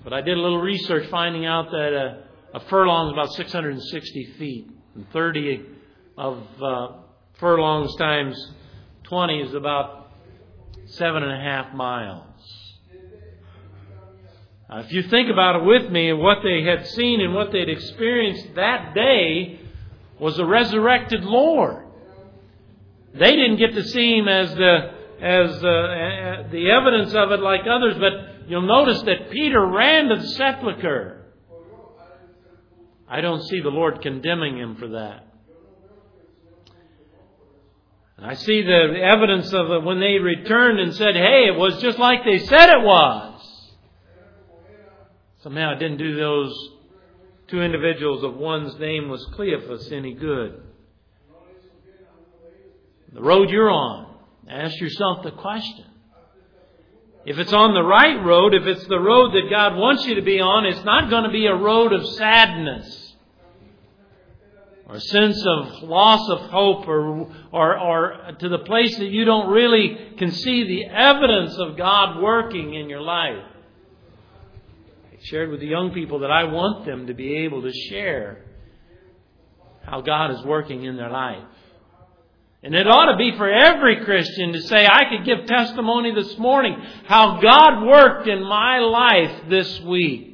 But 0.04 0.12
I 0.12 0.20
did 0.20 0.38
a 0.38 0.40
little 0.40 0.60
research 0.60 1.08
finding 1.10 1.44
out 1.44 1.72
that 1.72 1.92
a, 1.92 2.24
a 2.54 2.60
furlong 2.68 3.08
is 3.08 3.12
about 3.14 3.32
660 3.32 4.34
feet. 4.38 4.70
And 4.94 5.10
30 5.10 5.66
of 6.16 6.38
uh, 6.62 6.88
furlongs 7.40 7.96
times 7.96 8.52
20 9.12 9.40
is 9.40 9.52
about 9.52 10.08
seven 10.86 11.22
and 11.22 11.30
a 11.30 11.38
half 11.38 11.74
miles. 11.74 12.24
Now, 14.70 14.78
if 14.78 14.90
you 14.90 15.02
think 15.02 15.28
about 15.30 15.56
it 15.56 15.64
with 15.66 15.92
me, 15.92 16.14
what 16.14 16.38
they 16.42 16.62
had 16.62 16.86
seen 16.86 17.20
and 17.20 17.34
what 17.34 17.52
they'd 17.52 17.68
experienced 17.68 18.54
that 18.54 18.94
day 18.94 19.60
was 20.18 20.38
a 20.38 20.46
resurrected 20.46 21.24
Lord. 21.24 21.84
They 23.12 23.36
didn't 23.36 23.58
get 23.58 23.74
to 23.74 23.84
see 23.84 24.16
him 24.16 24.28
as 24.28 24.54
the 24.54 24.94
as 25.20 25.50
uh, 25.56 26.48
the 26.50 26.70
evidence 26.70 27.12
of 27.12 27.32
it 27.32 27.40
like 27.40 27.66
others, 27.70 27.96
but 27.98 28.48
you'll 28.48 28.62
notice 28.62 29.02
that 29.02 29.30
Peter 29.30 29.60
ran 29.66 30.08
to 30.08 30.16
the 30.22 30.28
sepulchre. 30.28 31.26
I 33.06 33.20
don't 33.20 33.42
see 33.42 33.60
the 33.60 33.68
Lord 33.68 34.00
condemning 34.00 34.56
him 34.56 34.76
for 34.76 34.88
that. 34.88 35.31
I 38.24 38.34
see 38.34 38.62
the 38.62 39.00
evidence 39.02 39.52
of 39.52 39.70
it 39.72 39.82
when 39.82 39.98
they 39.98 40.18
returned 40.18 40.78
and 40.78 40.94
said, 40.94 41.16
hey, 41.16 41.46
it 41.48 41.56
was 41.56 41.80
just 41.82 41.98
like 41.98 42.24
they 42.24 42.38
said 42.38 42.68
it 42.68 42.82
was. 42.82 43.72
Somehow 45.42 45.72
it 45.72 45.80
didn't 45.80 45.98
do 45.98 46.14
those 46.14 46.54
two 47.48 47.60
individuals 47.60 48.22
of 48.22 48.36
one's 48.36 48.78
name 48.78 49.08
was 49.08 49.24
Cleophas 49.34 49.90
any 49.90 50.14
good. 50.14 50.62
The 53.12 53.20
road 53.20 53.50
you're 53.50 53.70
on, 53.70 54.14
ask 54.48 54.80
yourself 54.80 55.24
the 55.24 55.32
question. 55.32 55.86
If 57.26 57.38
it's 57.38 57.52
on 57.52 57.74
the 57.74 57.82
right 57.82 58.24
road, 58.24 58.54
if 58.54 58.66
it's 58.66 58.86
the 58.86 59.00
road 59.00 59.32
that 59.32 59.50
God 59.50 59.76
wants 59.76 60.06
you 60.06 60.14
to 60.14 60.22
be 60.22 60.40
on, 60.40 60.64
it's 60.64 60.84
not 60.84 61.10
going 61.10 61.24
to 61.24 61.30
be 61.30 61.46
a 61.46 61.54
road 61.54 61.92
of 61.92 62.06
sadness 62.06 63.11
or 64.92 64.96
a 64.96 65.00
sense 65.00 65.42
of 65.46 65.84
loss 65.84 66.28
of 66.28 66.50
hope 66.50 66.86
or, 66.86 67.26
or, 67.50 67.78
or 67.78 68.32
to 68.38 68.48
the 68.50 68.58
place 68.58 68.94
that 68.98 69.08
you 69.08 69.24
don't 69.24 69.48
really 69.48 70.12
can 70.18 70.30
see 70.30 70.64
the 70.64 70.84
evidence 70.84 71.56
of 71.56 71.78
God 71.78 72.20
working 72.20 72.74
in 72.74 72.90
your 72.90 73.00
life 73.00 73.42
I 75.10 75.16
shared 75.22 75.48
with 75.48 75.60
the 75.60 75.66
young 75.66 75.92
people 75.94 76.18
that 76.18 76.30
I 76.30 76.44
want 76.44 76.84
them 76.84 77.06
to 77.06 77.14
be 77.14 77.38
able 77.38 77.62
to 77.62 77.72
share 77.72 78.44
how 79.82 80.02
God 80.02 80.32
is 80.32 80.44
working 80.44 80.84
in 80.84 80.96
their 80.96 81.10
life. 81.10 81.42
And 82.62 82.74
it 82.74 82.86
ought 82.86 83.10
to 83.10 83.16
be 83.16 83.34
for 83.38 83.50
every 83.50 84.04
Christian 84.04 84.52
to 84.52 84.60
say, 84.60 84.86
I 84.86 85.04
could 85.08 85.24
give 85.24 85.46
testimony 85.46 86.14
this 86.14 86.36
morning 86.36 86.76
how 87.06 87.40
God 87.40 87.86
worked 87.86 88.28
in 88.28 88.42
my 88.42 88.80
life 88.80 89.48
this 89.48 89.80
week. 89.80 90.31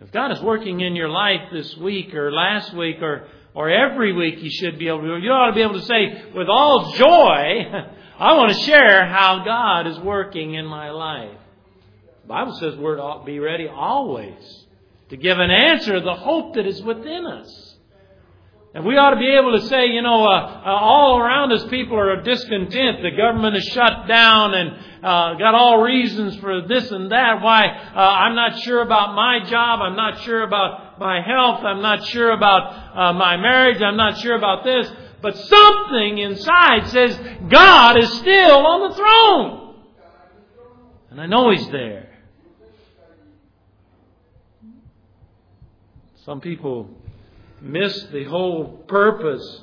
If 0.00 0.12
God 0.12 0.32
is 0.32 0.40
working 0.42 0.80
in 0.80 0.94
your 0.94 1.08
life 1.08 1.48
this 1.50 1.76
week 1.76 2.14
or 2.14 2.30
last 2.30 2.74
week 2.74 3.00
or, 3.00 3.28
or 3.54 3.70
every 3.70 4.12
week, 4.12 4.42
you 4.42 4.50
should 4.50 4.78
be 4.78 4.88
able 4.88 5.00
to, 5.00 5.16
you 5.16 5.30
ought 5.30 5.48
to 5.48 5.54
be 5.54 5.62
able 5.62 5.80
to 5.80 5.86
say, 5.86 6.22
with 6.34 6.48
all 6.48 6.92
joy, 6.92 7.04
I 8.18 8.34
want 8.34 8.52
to 8.52 8.58
share 8.64 9.06
how 9.06 9.42
God 9.44 9.86
is 9.86 9.98
working 10.00 10.54
in 10.54 10.66
my 10.66 10.90
life. 10.90 11.38
The 12.22 12.28
Bible 12.28 12.56
says 12.56 12.76
we're 12.76 12.96
to 12.96 13.22
be 13.24 13.38
ready 13.38 13.68
always 13.68 14.64
to 15.08 15.16
give 15.16 15.38
an 15.38 15.50
answer 15.50 15.94
to 15.94 16.00
the 16.00 16.14
hope 16.14 16.54
that 16.54 16.66
is 16.66 16.82
within 16.82 17.24
us. 17.26 17.65
And 18.74 18.84
we 18.84 18.96
ought 18.98 19.10
to 19.10 19.16
be 19.16 19.34
able 19.34 19.58
to 19.58 19.66
say, 19.68 19.86
you 19.86 20.02
know, 20.02 20.26
uh, 20.26 20.62
uh, 20.66 20.68
all 20.68 21.18
around 21.18 21.50
us 21.50 21.64
people 21.70 21.98
are 21.98 22.20
discontent. 22.20 23.00
The 23.00 23.16
government 23.16 23.56
is 23.56 23.64
shut 23.64 24.06
down 24.06 24.52
and 24.52 24.70
uh, 25.02 25.34
got 25.38 25.54
all 25.54 25.80
reasons 25.80 26.36
for 26.36 26.60
this 26.66 26.90
and 26.90 27.10
that. 27.10 27.40
Why? 27.40 27.64
Uh, 27.64 27.98
I'm 27.98 28.34
not 28.34 28.58
sure 28.60 28.82
about 28.82 29.14
my 29.14 29.40
job. 29.48 29.80
I'm 29.80 29.96
not 29.96 30.20
sure 30.24 30.42
about 30.42 30.98
my 30.98 31.22
health. 31.22 31.64
I'm 31.64 31.80
not 31.80 32.04
sure 32.04 32.32
about 32.32 32.96
uh, 32.96 33.12
my 33.14 33.38
marriage. 33.38 33.80
I'm 33.80 33.96
not 33.96 34.18
sure 34.18 34.36
about 34.36 34.62
this. 34.62 34.92
But 35.22 35.38
something 35.38 36.18
inside 36.18 36.88
says 36.88 37.18
God 37.48 37.98
is 37.98 38.12
still 38.18 38.66
on 38.66 38.90
the 38.90 38.94
throne. 38.94 39.74
And 41.10 41.20
I 41.20 41.24
know 41.24 41.50
He's 41.50 41.66
there. 41.70 42.10
Some 46.26 46.40
people 46.40 46.90
miss 47.60 48.02
the 48.12 48.24
whole 48.24 48.66
purpose 48.86 49.62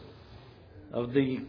of 0.91 1.13
the 1.13 1.39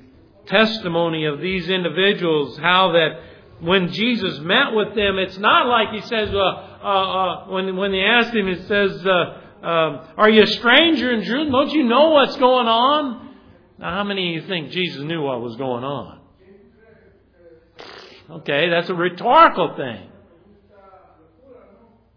testimony 0.46 1.24
of 1.26 1.40
these 1.40 1.68
individuals, 1.68 2.58
how 2.58 2.92
that 2.92 3.20
when 3.60 3.92
Jesus 3.92 4.38
met 4.40 4.72
with 4.72 4.94
them, 4.94 5.18
it's 5.18 5.38
not 5.38 5.66
like 5.66 5.90
he 5.90 6.00
says, 6.02 6.30
uh, 6.30 6.38
uh, 6.38 6.86
uh, 6.86 7.46
when, 7.46 7.76
when 7.76 7.92
they 7.92 8.02
asked 8.02 8.34
him, 8.34 8.48
it 8.48 8.66
says, 8.66 9.06
uh, 9.06 9.66
um, 9.66 10.08
Are 10.16 10.28
you 10.28 10.42
a 10.42 10.46
stranger 10.46 11.12
in 11.12 11.22
Jerusalem? 11.22 11.52
Don't 11.52 11.72
you 11.72 11.84
know 11.84 12.10
what's 12.10 12.36
going 12.36 12.66
on? 12.66 13.34
Now, 13.78 13.90
how 13.90 14.04
many 14.04 14.36
of 14.36 14.42
you 14.42 14.48
think 14.48 14.70
Jesus 14.70 15.02
knew 15.02 15.22
what 15.22 15.40
was 15.40 15.56
going 15.56 15.84
on? 15.84 16.20
Okay, 18.30 18.68
that's 18.70 18.88
a 18.88 18.94
rhetorical 18.94 19.74
thing. 19.76 20.10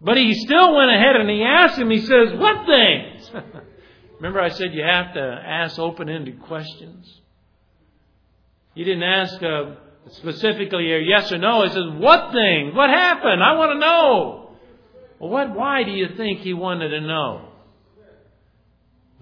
But 0.00 0.16
he 0.16 0.32
still 0.34 0.76
went 0.76 0.90
ahead 0.90 1.16
and 1.16 1.28
he 1.28 1.42
asked 1.42 1.78
him, 1.78 1.90
he 1.90 2.00
says, 2.00 2.32
What 2.34 2.66
things? 2.66 3.30
Remember, 4.18 4.40
I 4.40 4.48
said 4.48 4.74
you 4.74 4.82
have 4.82 5.14
to 5.14 5.20
ask 5.20 5.78
open 5.78 6.08
ended 6.08 6.42
questions? 6.42 7.20
He 8.74 8.84
didn't 8.84 9.04
ask 9.04 9.42
uh, 9.42 9.74
specifically 10.12 10.92
a 10.92 10.98
yes 10.98 11.32
or 11.32 11.38
no. 11.38 11.62
He 11.62 11.68
says, 11.68 11.84
What 11.98 12.32
thing? 12.32 12.74
What 12.74 12.90
happened? 12.90 13.42
I 13.42 13.56
want 13.56 13.72
to 13.72 13.78
know. 13.78 14.50
Well, 15.18 15.30
what, 15.30 15.54
why 15.54 15.84
do 15.84 15.90
you 15.90 16.16
think 16.16 16.40
he 16.40 16.52
wanted 16.52 16.90
to 16.90 17.00
know? 17.00 17.48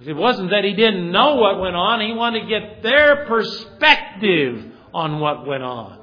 It 0.04 0.12
wasn't 0.12 0.50
that 0.50 0.64
he 0.64 0.74
didn't 0.74 1.10
know 1.10 1.36
what 1.36 1.58
went 1.58 1.74
on, 1.74 2.00
he 2.00 2.12
wanted 2.12 2.42
to 2.42 2.46
get 2.46 2.82
their 2.82 3.24
perspective 3.26 4.72
on 4.92 5.20
what 5.20 5.46
went 5.46 5.62
on. 5.62 6.00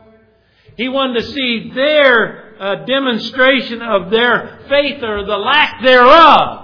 He 0.76 0.90
wanted 0.90 1.22
to 1.22 1.28
see 1.32 1.72
their 1.76 2.56
uh, 2.60 2.86
demonstration 2.86 3.82
of 3.84 4.10
their 4.10 4.62
faith 4.68 5.04
or 5.04 5.26
the 5.26 5.38
lack 5.38 5.84
thereof. 5.84 6.63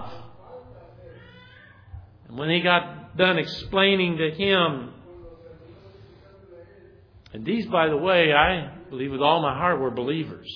When 2.39 2.49
he 2.49 2.61
got 2.61 3.17
done 3.17 3.37
explaining 3.37 4.15
to 4.15 4.31
him, 4.31 4.93
and 7.33 7.45
these, 7.45 7.65
by 7.65 7.89
the 7.89 7.97
way, 7.97 8.31
I 8.31 8.77
believe 8.89 9.11
with 9.11 9.19
all 9.19 9.41
my 9.41 9.53
heart 9.53 9.81
were 9.81 9.91
believers. 9.91 10.49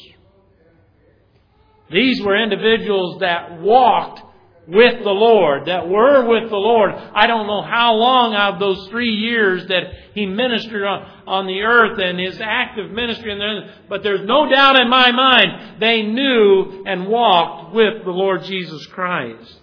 These 1.92 2.22
were 2.22 2.42
individuals 2.42 3.20
that 3.20 3.60
walked 3.60 4.22
with 4.66 5.04
the 5.04 5.10
Lord, 5.10 5.66
that 5.66 5.90
were 5.90 6.26
with 6.26 6.50
the 6.50 6.56
Lord. 6.56 6.92
I 6.94 7.28
don't 7.28 7.48
know 7.48 7.64
how 7.64 7.96
long 7.96 8.34
out 8.34 8.54
of 8.54 8.60
those 8.62 8.88
three 8.88 9.16
years 9.16 9.68
that 9.68 9.84
he 10.14 10.26
ministered 10.26 10.86
on, 10.86 11.02
on 11.28 11.48
the 11.48 11.64
earth 11.64 12.00
and 12.00 12.18
his 12.18 12.40
active 12.42 12.92
ministry, 12.92 13.38
there, 13.38 13.76
but 13.90 14.04
there's 14.04 14.26
no 14.26 14.50
doubt 14.50 14.80
in 14.80 14.90
my 14.90 15.12
mind 15.12 15.82
they 15.82 16.04
knew 16.04 16.86
and 16.86 17.08
walked 17.08 17.76
with 17.76 18.06
the 18.06 18.12
Lord 18.12 18.44
Jesus 18.44 18.86
Christ. 18.86 19.60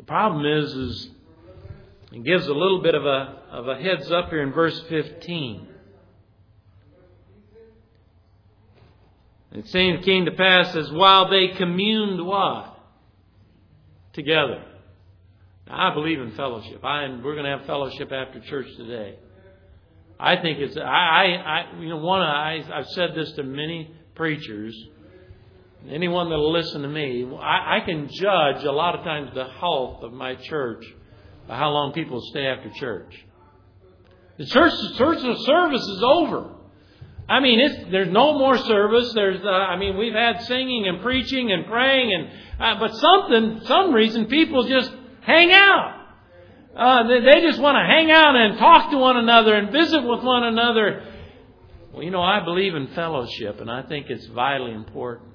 problem 0.11 0.45
is, 0.45 0.73
is 0.73 1.09
it 2.11 2.21
gives 2.25 2.45
a 2.45 2.53
little 2.53 2.81
bit 2.81 2.95
of 2.95 3.05
a, 3.05 3.39
of 3.49 3.69
a 3.69 3.75
heads 3.77 4.11
up 4.11 4.29
here 4.29 4.41
in 4.41 4.51
verse 4.51 4.77
15. 4.89 5.69
It 9.53 9.67
saying 9.69 10.03
came 10.03 10.25
to 10.25 10.31
pass 10.31 10.75
as 10.75 10.91
while 10.91 11.29
they 11.29 11.55
communed 11.55 12.25
what? 12.25 12.77
Together. 14.11 14.65
Now, 15.67 15.91
I 15.91 15.93
believe 15.93 16.19
in 16.19 16.31
fellowship. 16.31 16.83
I, 16.83 17.07
we're 17.07 17.35
going 17.35 17.45
to 17.45 17.57
have 17.57 17.65
fellowship 17.65 18.11
after 18.11 18.41
church 18.41 18.67
today. 18.75 19.15
I 20.19 20.35
think 20.41 20.59
it's, 20.59 20.75
I, 20.75 20.81
I, 20.81 21.23
I 21.23 21.79
you 21.79 21.87
know, 21.87 21.97
one, 21.97 22.21
I, 22.21 22.61
I've 22.73 22.87
said 22.87 23.11
this 23.15 23.31
to 23.37 23.43
many 23.43 23.95
preachers. 24.15 24.75
Anyone 25.89 26.29
that'll 26.29 26.51
listen 26.51 26.83
to 26.83 26.87
me, 26.87 27.27
I, 27.39 27.77
I 27.77 27.79
can 27.85 28.07
judge 28.07 28.63
a 28.63 28.71
lot 28.71 28.95
of 28.95 29.03
times 29.03 29.31
the 29.33 29.45
health 29.45 30.03
of 30.03 30.13
my 30.13 30.35
church 30.35 30.85
by 31.47 31.57
how 31.57 31.71
long 31.71 31.91
people 31.93 32.21
stay 32.29 32.45
after 32.45 32.69
church. 32.69 33.25
The 34.37 34.45
church, 34.45 34.73
the 34.73 34.95
church 34.97 35.19
service 35.45 35.81
is 35.81 36.03
over. 36.03 36.55
I 37.27 37.39
mean, 37.39 37.59
it's, 37.59 37.91
there's 37.91 38.11
no 38.11 38.37
more 38.37 38.57
service. 38.57 39.11
There's, 39.13 39.43
uh, 39.43 39.49
I 39.49 39.77
mean, 39.77 39.97
we've 39.97 40.13
had 40.13 40.41
singing 40.43 40.87
and 40.87 41.01
preaching 41.01 41.51
and 41.51 41.65
praying, 41.65 42.13
and 42.13 42.29
uh, 42.59 42.79
but 42.79 42.93
something, 42.95 43.61
some 43.65 43.93
reason, 43.93 44.25
people 44.25 44.67
just 44.67 44.91
hang 45.21 45.51
out. 45.51 45.97
Uh, 46.75 47.07
they, 47.07 47.19
they 47.21 47.41
just 47.41 47.59
want 47.59 47.75
to 47.75 47.85
hang 47.85 48.11
out 48.11 48.35
and 48.35 48.57
talk 48.57 48.91
to 48.91 48.97
one 48.97 49.17
another 49.17 49.55
and 49.55 49.71
visit 49.71 50.01
with 50.03 50.23
one 50.23 50.43
another. 50.43 51.03
Well, 51.91 52.03
you 52.03 52.11
know, 52.11 52.21
I 52.21 52.43
believe 52.43 52.75
in 52.75 52.87
fellowship, 52.87 53.59
and 53.59 53.69
I 53.69 53.81
think 53.83 54.07
it's 54.09 54.25
vitally 54.27 54.73
important. 54.73 55.30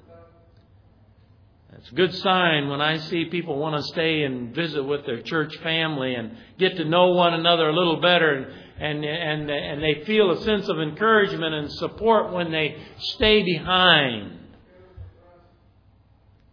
It's 1.87 1.93
a 1.93 1.95
good 1.95 2.15
sign 2.15 2.67
when 2.67 2.81
I 2.81 2.97
see 2.97 3.25
people 3.25 3.57
want 3.57 3.77
to 3.77 3.83
stay 3.93 4.23
and 4.23 4.53
visit 4.53 4.83
with 4.83 5.05
their 5.05 5.21
church 5.21 5.55
family 5.59 6.15
and 6.15 6.35
get 6.59 6.75
to 6.75 6.83
know 6.83 7.13
one 7.13 7.33
another 7.33 7.69
a 7.69 7.73
little 7.73 8.01
better 8.01 8.33
and 8.33 8.67
and, 8.77 9.05
and, 9.05 9.49
and 9.49 9.81
they 9.81 10.03
feel 10.03 10.31
a 10.31 10.43
sense 10.43 10.67
of 10.67 10.81
encouragement 10.81 11.55
and 11.55 11.71
support 11.71 12.33
when 12.33 12.51
they 12.51 12.75
stay 12.97 13.41
behind 13.41 14.37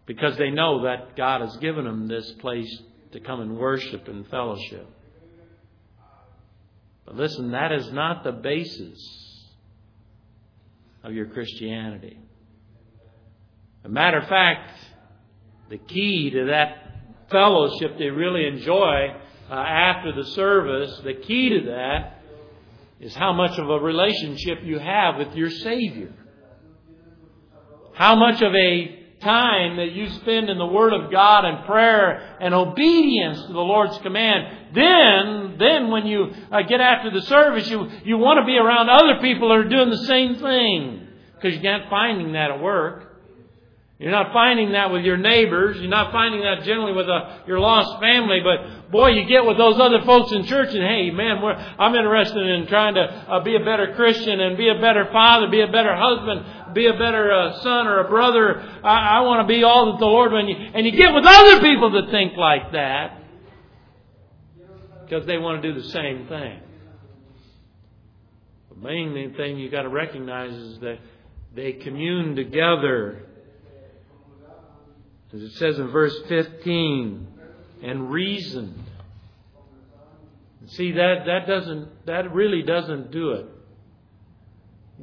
because 0.05 0.37
they 0.37 0.51
know 0.51 0.83
that 0.83 1.17
God 1.17 1.41
has 1.41 1.57
given 1.57 1.83
them 1.83 2.07
this 2.07 2.31
place 2.39 2.81
to 3.11 3.19
come 3.19 3.41
and 3.41 3.57
worship 3.57 4.07
and 4.07 4.25
fellowship. 4.29 4.87
But 7.05 7.17
listen, 7.17 7.51
that 7.51 7.73
is 7.73 7.91
not 7.91 8.23
the 8.23 8.31
basis 8.31 9.45
of 11.03 11.11
your 11.11 11.25
Christianity. 11.25 12.19
A 13.83 13.89
matter 13.89 14.17
of 14.17 14.27
fact, 14.27 14.71
the 15.69 15.77
key 15.77 16.29
to 16.31 16.45
that 16.45 16.85
fellowship 17.29 17.97
they 17.97 18.09
really 18.09 18.45
enjoy 18.45 19.15
uh, 19.49 19.53
after 19.53 20.11
the 20.13 20.25
service, 20.31 20.99
the 21.03 21.13
key 21.13 21.49
to 21.49 21.65
that 21.67 22.21
is 22.99 23.13
how 23.15 23.33
much 23.33 23.57
of 23.59 23.69
a 23.69 23.79
relationship 23.79 24.59
you 24.63 24.79
have 24.79 25.17
with 25.17 25.35
your 25.35 25.49
Savior. 25.49 26.13
How 27.93 28.15
much 28.15 28.41
of 28.41 28.53
a 28.53 29.05
time 29.21 29.77
that 29.77 29.91
you 29.91 30.09
spend 30.09 30.49
in 30.49 30.57
the 30.57 30.65
Word 30.65 30.93
of 30.93 31.11
God 31.11 31.45
and 31.45 31.65
prayer 31.65 32.37
and 32.39 32.53
obedience 32.53 33.41
to 33.47 33.53
the 33.53 33.59
Lord's 33.59 33.97
command. 33.99 34.73
Then, 34.73 35.55
then 35.57 35.89
when 35.89 36.05
you 36.05 36.31
uh, 36.51 36.61
get 36.63 36.79
after 36.79 37.11
the 37.11 37.21
service, 37.21 37.67
you, 37.69 37.89
you 38.03 38.17
want 38.17 38.39
to 38.39 38.45
be 38.45 38.57
around 38.57 38.89
other 38.89 39.21
people 39.21 39.49
that 39.49 39.57
are 39.57 39.69
doing 39.69 39.89
the 39.89 40.05
same 40.05 40.35
thing. 40.35 41.07
Because 41.35 41.59
you 41.61 41.69
aren't 41.69 41.89
finding 41.89 42.33
that 42.33 42.51
at 42.51 42.61
work. 42.61 43.04
You're 43.97 44.11
not 44.11 44.33
finding 44.33 44.73
that 44.73 44.91
with 44.91 45.05
your 45.05 45.15
neighbors. 45.15 45.77
You're 45.79 45.89
not 45.89 46.11
finding 46.11 46.41
that 46.41 46.63
generally 46.63 46.91
with 46.91 47.07
a, 47.07 47.13
uh, 47.13 47.39
your 47.47 47.59
lost 47.59 48.01
family. 48.01 48.41
But 48.43 48.91
boy, 48.91 49.11
you 49.11 49.25
get 49.25 49.45
with 49.45 49.57
those 49.57 49.79
other 49.79 50.01
folks 50.01 50.33
in 50.33 50.45
church, 50.45 50.75
and 50.75 50.83
hey, 50.83 51.11
man, 51.11 51.37
I'm 51.79 51.95
interested 51.95 52.45
in 52.45 52.67
trying 52.67 52.95
to 52.95 53.01
uh, 53.01 53.39
be 53.43 53.55
a 53.55 53.63
better 53.63 53.93
Christian 53.95 54.41
and 54.41 54.57
be 54.57 54.67
a 54.67 54.81
better 54.81 55.07
father, 55.13 55.47
be 55.47 55.61
a 55.61 55.71
better 55.71 55.95
husband, 55.95 56.75
be 56.75 56.87
a 56.87 56.93
better 56.93 57.31
uh, 57.31 57.61
son 57.61 57.87
or 57.87 57.99
a 58.01 58.09
brother. 58.09 58.59
I, 58.83 59.19
I 59.19 59.21
want 59.21 59.47
to 59.47 59.53
be 59.53 59.63
all 59.63 59.93
that 59.93 59.99
the 59.99 60.05
Lord. 60.05 60.33
When 60.33 60.49
and 60.49 60.85
you 60.85 60.91
get 60.91 61.13
with 61.13 61.25
other 61.25 61.61
people 61.61 61.91
that 61.91 62.11
think 62.11 62.35
like 62.35 62.73
that, 62.73 63.21
because 65.05 65.25
they 65.25 65.37
want 65.37 65.61
to 65.61 65.71
do 65.71 65.81
the 65.81 65.87
same 65.87 66.27
thing. 66.27 66.59
The 68.71 68.75
main 68.75 69.33
thing 69.37 69.57
you 69.57 69.71
got 69.71 69.83
to 69.83 69.89
recognize 69.89 70.51
is 70.51 70.79
that 70.79 70.99
they 71.55 71.71
commune 71.71 72.35
together 72.35 73.24
as 75.35 75.41
it 75.41 75.51
says 75.53 75.79
in 75.79 75.89
verse 75.89 76.15
15, 76.29 77.27
and 77.83 78.09
reasoned. 78.09 78.83
See, 80.67 80.93
that, 80.93 81.25
that 81.25 81.45
doesn't, 81.47 82.05
that 82.05 82.33
really 82.33 82.63
doesn't 82.63 83.11
do 83.11 83.31
it. 83.31 83.45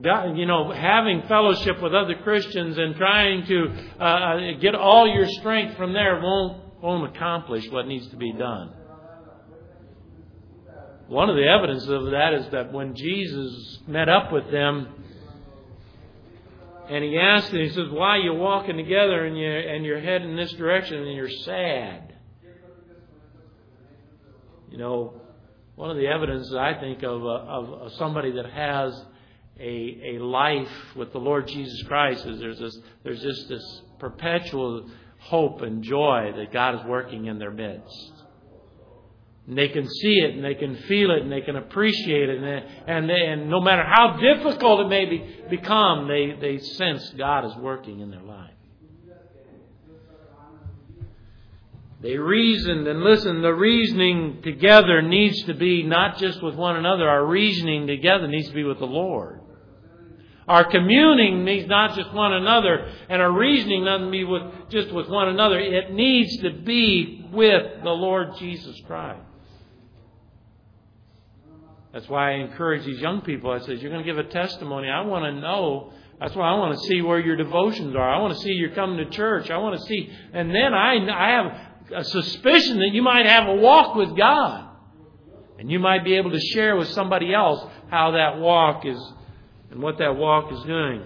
God, 0.01 0.39
you 0.39 0.47
know, 0.47 0.73
having 0.73 1.23
fellowship 1.29 1.83
with 1.83 1.95
other 1.95 2.15
Christians 2.23 2.79
and 2.79 2.97
trying 2.97 3.47
to 3.47 3.67
uh, 4.01 4.03
uh, 4.03 4.53
get 4.59 4.75
all 4.75 5.07
your 5.07 5.27
strength 5.29 5.77
from 5.77 5.93
there 5.93 6.19
won't, 6.21 6.83
won't 6.83 7.15
accomplish 7.15 7.69
what 7.71 7.87
needs 7.87 8.09
to 8.09 8.17
be 8.17 8.33
done. 8.33 8.73
One 11.09 11.29
of 11.29 11.37
the 11.37 11.47
evidences 11.47 11.91
of 11.91 12.05
that 12.13 12.33
is 12.33 12.51
that 12.53 12.73
when 12.73 12.97
Jesus 12.97 13.81
met 13.87 14.09
up 14.09 14.33
with 14.33 14.51
them, 14.51 15.02
and 16.93 17.03
he 17.03 17.19
asked 17.19 17.49
him, 17.49 17.61
he 17.61 17.71
says, 17.71 17.89
Why 17.89 18.17
are 18.17 18.19
you 18.19 18.35
walking 18.35 18.77
together 18.77 19.25
and 19.25 19.39
you're, 19.39 19.61
and 19.61 19.83
you're 19.83 20.01
heading 20.01 20.29
in 20.29 20.37
this 20.37 20.53
direction 20.53 20.99
and 20.99 21.17
you're 21.17 21.31
sad? 21.31 22.13
You 24.71 24.77
know, 24.77 25.15
one 25.75 25.91
of 25.91 25.97
the 25.97 26.07
evidences 26.07 26.55
I 26.55 26.75
think 26.75 27.03
of, 27.03 27.25
uh, 27.25 27.29
of, 27.29 27.73
of 27.73 27.93
somebody 27.95 28.33
that 28.33 28.45
has 28.45 29.05
a, 29.59 30.17
a 30.17 30.19
life 30.19 30.69
with 30.95 31.13
the 31.13 31.19
Lord 31.19 31.49
Jesus 31.49 31.83
Christ 31.85 32.27
is 32.27 32.41
there's 32.41 32.59
this, 32.59 32.79
there's 33.05 33.23
just 33.23 33.49
this 33.49 33.83
perpetual 33.99 34.91
hope 35.19 35.63
and 35.63 35.83
joy 35.83 36.35
that 36.37 36.53
God 36.53 36.75
is 36.75 36.85
working 36.85 37.25
in 37.25 37.39
their 37.39 37.53
midst. 37.53 38.13
And 39.49 39.59
they 39.59 39.69
can 39.69 39.89
see 39.89 40.21
it 40.21 40.35
and 40.37 40.45
they 40.45 40.55
can 40.55 40.77
feel 40.89 41.11
it 41.11 41.23
and 41.23 41.33
they 41.33 41.41
can 41.41 41.57
appreciate 41.57 42.29
it. 42.29 42.43
And, 42.43 42.65
and, 42.87 43.11
and 43.11 43.51
no 43.51 43.61
matter 43.61 43.83
how 43.85 44.17
difficult 44.17 44.81
it 44.81 44.89
may 44.89 45.05
be, 45.05 45.37
become, 45.51 46.07
they, 46.07 46.37
they 46.41 46.59
sense 46.59 47.13
God 47.19 47.45
is 47.45 47.57
working 47.57 48.01
in 48.01 48.11
their 48.11 48.23
life. 48.23 48.51
They 52.03 52.19
reasoned 52.19 52.87
and 52.89 53.01
listen, 53.03 53.43
the 53.43 53.55
reasoning 53.55 54.43
together 54.43 55.03
needs 55.03 55.41
to 55.45 55.55
be 55.55 55.85
not 55.85 56.19
just 56.19 56.43
with 56.43 56.57
one 56.57 56.77
another. 56.77 57.09
Our 57.09 57.25
reasoning 57.25 57.87
together 57.87 58.27
needs 58.27 58.49
to 58.49 58.55
be 58.55 58.65
with 58.65 58.81
the 58.81 58.87
Lord. 58.87 59.41
Our 60.49 60.65
communing 60.65 61.45
needs 61.45 61.69
not 61.69 61.95
just 61.95 62.13
one 62.13 62.33
another, 62.33 62.93
and 63.09 63.23
our 63.23 63.31
reasoning 63.31 63.85
doesn't 63.85 64.11
be 64.11 64.25
with 64.25 64.43
just 64.71 64.93
with 64.93 65.09
one 65.09 65.29
another. 65.29 65.61
It 65.61 65.93
needs 65.93 66.37
to 66.39 66.51
be 66.51 67.29
with 67.33 67.85
the 67.85 67.91
Lord 67.91 68.37
Jesus 68.39 68.81
Christ. 68.85 69.23
That's 71.93 72.09
why 72.09 72.33
I 72.33 72.35
encourage 72.37 72.87
these 72.87 73.01
young 73.01 73.21
people. 73.21 73.51
I 73.51 73.59
said, 73.61 73.81
You're 73.81 73.91
going 73.91 74.05
to 74.05 74.11
give 74.11 74.19
a 74.19 74.29
testimony. 74.29 74.89
I 74.89 75.03
want 75.03 75.25
to 75.25 75.41
know 75.41 75.93
that's 76.23 76.37
why 76.37 76.49
I 76.51 76.55
want 76.55 76.79
to 76.79 76.87
see 76.87 77.03
where 77.03 77.19
your 77.19 77.37
devotions 77.37 77.97
are. 77.97 78.09
I 78.09 78.21
want 78.21 78.33
to 78.35 78.39
see 78.41 78.51
you're 78.51 78.75
coming 78.75 78.99
to 78.99 79.11
church. 79.11 79.51
I 79.51 79.59
want 79.59 79.79
to 79.81 79.87
see, 79.87 80.09
and 80.33 80.55
then 80.55 80.73
I, 80.73 80.95
I 81.11 81.31
have 81.31 82.01
a 82.01 82.05
suspicion 82.05 82.79
that 82.79 82.91
you 82.93 83.03
might 83.03 83.27
have 83.27 83.49
a 83.49 83.57
walk 83.57 83.97
with 83.97 84.17
God. 84.17 84.69
And 85.59 85.71
you 85.71 85.79
might 85.79 86.05
be 86.05 86.15
able 86.15 86.31
to 86.31 86.41
share 86.41 86.77
with 86.77 86.89
somebody 86.89 87.35
else 87.35 87.65
how 87.91 88.13
that 88.13 88.39
walk 88.39 88.87
is 88.87 88.99
and 89.71 89.81
what 89.83 89.99
that 89.99 90.17
walk 90.17 90.53
is 90.53 90.63
doing. 90.63 91.03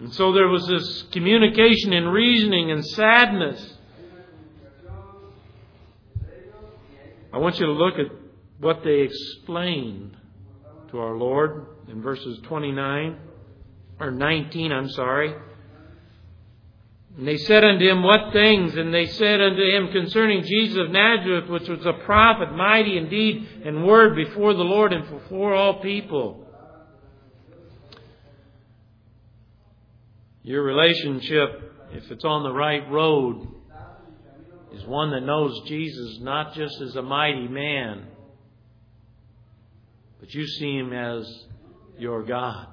And 0.00 0.12
so 0.12 0.32
there 0.32 0.48
was 0.48 0.66
this 0.66 1.04
communication 1.12 1.92
and 1.92 2.12
reasoning 2.12 2.70
and 2.70 2.84
sadness. 2.84 3.74
I 7.32 7.38
want 7.38 7.58
you 7.58 7.66
to 7.66 7.72
look 7.72 7.94
at 7.98 8.06
what 8.58 8.82
they 8.82 9.00
explained 9.00 10.16
to 10.90 10.98
our 10.98 11.14
Lord 11.14 11.66
in 11.88 12.02
verses 12.02 12.38
29 12.44 13.16
or 14.00 14.10
19, 14.10 14.72
I'm 14.72 14.88
sorry. 14.90 15.34
And 17.16 17.26
they 17.26 17.38
said 17.38 17.64
unto 17.64 17.86
him, 17.88 18.02
What 18.02 18.32
things? 18.32 18.76
And 18.76 18.92
they 18.92 19.06
said 19.06 19.40
unto 19.40 19.62
him 19.62 19.88
concerning 19.90 20.42
Jesus 20.44 20.76
of 20.78 20.90
Nazareth, 20.90 21.48
which 21.48 21.68
was 21.68 21.84
a 21.86 22.04
prophet, 22.04 22.52
mighty 22.52 22.98
in 22.98 23.08
deed 23.08 23.48
and 23.64 23.86
word 23.86 24.14
before 24.14 24.52
the 24.52 24.62
Lord 24.62 24.92
and 24.92 25.08
before 25.08 25.54
all 25.54 25.80
people. 25.80 26.46
Your 30.42 30.62
relationship, 30.62 31.72
if 31.92 32.10
it's 32.10 32.24
on 32.24 32.42
the 32.42 32.52
right 32.52 32.88
road, 32.90 33.48
is 34.72 34.84
one 34.84 35.10
that 35.12 35.22
knows 35.22 35.66
Jesus 35.66 36.18
not 36.20 36.54
just 36.54 36.80
as 36.82 36.94
a 36.96 37.02
mighty 37.02 37.48
man, 37.48 38.06
but 40.26 40.34
you 40.34 40.44
see 40.44 40.76
him 40.76 40.92
as 40.92 41.44
your 41.98 42.24
God. 42.24 42.66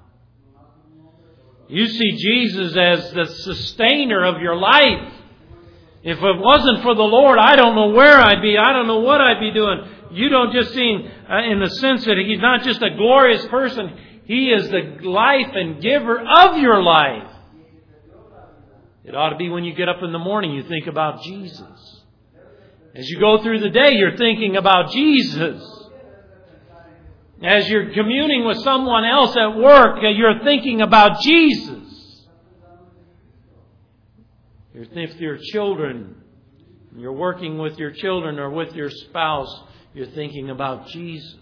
You 1.67 1.85
see 1.85 2.17
Jesus 2.17 2.75
as 2.75 3.13
the 3.13 3.25
sustainer 3.25 4.25
of 4.25 4.41
your 4.41 4.55
life. 4.55 5.13
If 6.01 6.17
it 6.17 6.39
wasn't 6.39 6.81
for 6.81 6.95
the 6.95 7.03
Lord, 7.03 7.37
I 7.37 7.55
don't 7.55 7.75
know 7.75 7.89
where 7.89 8.17
I'd 8.17 8.41
be. 8.41 8.57
I 8.57 8.73
don't 8.73 8.87
know 8.87 9.01
what 9.01 9.21
I'd 9.21 9.39
be 9.39 9.53
doing. 9.53 9.87
You 10.13 10.29
don't 10.29 10.51
just 10.51 10.73
see 10.73 10.93
him 10.93 11.11
uh, 11.29 11.43
in 11.43 11.59
the 11.59 11.69
sense 11.69 12.03
that 12.05 12.17
he's 12.17 12.39
not 12.39 12.63
just 12.63 12.81
a 12.81 12.89
glorious 12.89 13.45
person. 13.45 13.99
He 14.25 14.47
is 14.47 14.69
the 14.69 15.07
life 15.07 15.51
and 15.53 15.79
giver 15.79 16.19
of 16.19 16.57
your 16.57 16.81
life. 16.81 17.29
It 19.05 19.15
ought 19.15 19.29
to 19.29 19.37
be 19.37 19.49
when 19.49 19.63
you 19.63 19.75
get 19.75 19.89
up 19.89 20.01
in 20.01 20.11
the 20.11 20.17
morning, 20.17 20.53
you 20.53 20.63
think 20.63 20.87
about 20.87 21.21
Jesus. 21.21 22.01
As 22.95 23.07
you 23.07 23.19
go 23.19 23.43
through 23.43 23.59
the 23.59 23.69
day, 23.69 23.91
you're 23.91 24.17
thinking 24.17 24.55
about 24.55 24.91
Jesus. 24.91 25.81
As 27.41 27.69
you're 27.69 27.93
communing 27.93 28.45
with 28.45 28.57
someone 28.59 29.03
else 29.03 29.35
at 29.35 29.57
work, 29.57 29.97
uh, 30.03 30.09
you're 30.09 30.43
thinking 30.43 30.81
about 30.81 31.21
Jesus. 31.21 31.79
If 34.73 35.19
your 35.19 35.37
children, 35.37 36.15
you're 36.95 37.13
working 37.13 37.57
with 37.57 37.77
your 37.77 37.91
children 37.91 38.39
or 38.39 38.49
with 38.49 38.73
your 38.73 38.89
spouse, 38.89 39.63
you're 39.93 40.07
thinking 40.07 40.49
about 40.49 40.87
Jesus. 40.87 41.37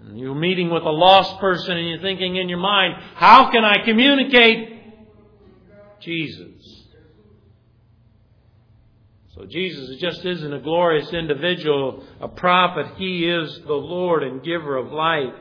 And 0.00 0.18
you're 0.18 0.34
meeting 0.34 0.70
with 0.70 0.84
a 0.84 0.90
lost 0.90 1.40
person 1.40 1.76
and 1.76 1.88
you're 1.88 2.00
thinking 2.00 2.36
in 2.36 2.48
your 2.48 2.58
mind, 2.58 2.94
how 3.14 3.50
can 3.50 3.64
I 3.64 3.84
communicate 3.84 4.78
Jesus? 6.00 6.55
So 9.36 9.44
Jesus 9.44 9.98
just 10.00 10.24
isn't 10.24 10.52
a 10.52 10.60
glorious 10.60 11.12
individual, 11.12 12.04
a 12.20 12.28
prophet. 12.28 12.94
He 12.96 13.28
is 13.28 13.60
the 13.66 13.74
Lord 13.74 14.22
and 14.22 14.42
giver 14.42 14.76
of 14.76 14.90
life. 14.92 15.34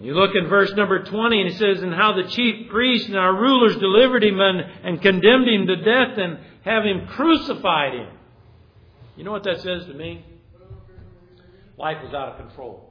You 0.00 0.14
look 0.14 0.30
in 0.34 0.48
verse 0.48 0.72
number 0.72 1.04
20 1.04 1.40
and 1.42 1.50
it 1.50 1.58
says, 1.58 1.82
And 1.82 1.92
how 1.92 2.14
the 2.14 2.30
chief 2.30 2.70
priests 2.70 3.08
and 3.08 3.18
our 3.18 3.38
rulers 3.38 3.76
delivered 3.76 4.24
him 4.24 4.40
and, 4.40 4.60
and 4.82 5.02
condemned 5.02 5.48
him 5.48 5.66
to 5.66 5.76
death 5.76 6.16
and 6.16 6.38
have 6.64 6.84
him 6.84 7.06
crucified 7.08 7.92
him. 7.92 8.08
You 9.16 9.24
know 9.24 9.32
what 9.32 9.44
that 9.44 9.60
says 9.60 9.84
to 9.84 9.92
me? 9.92 10.24
Life 11.76 11.98
was 12.02 12.14
out 12.14 12.28
of 12.28 12.46
control. 12.46 12.89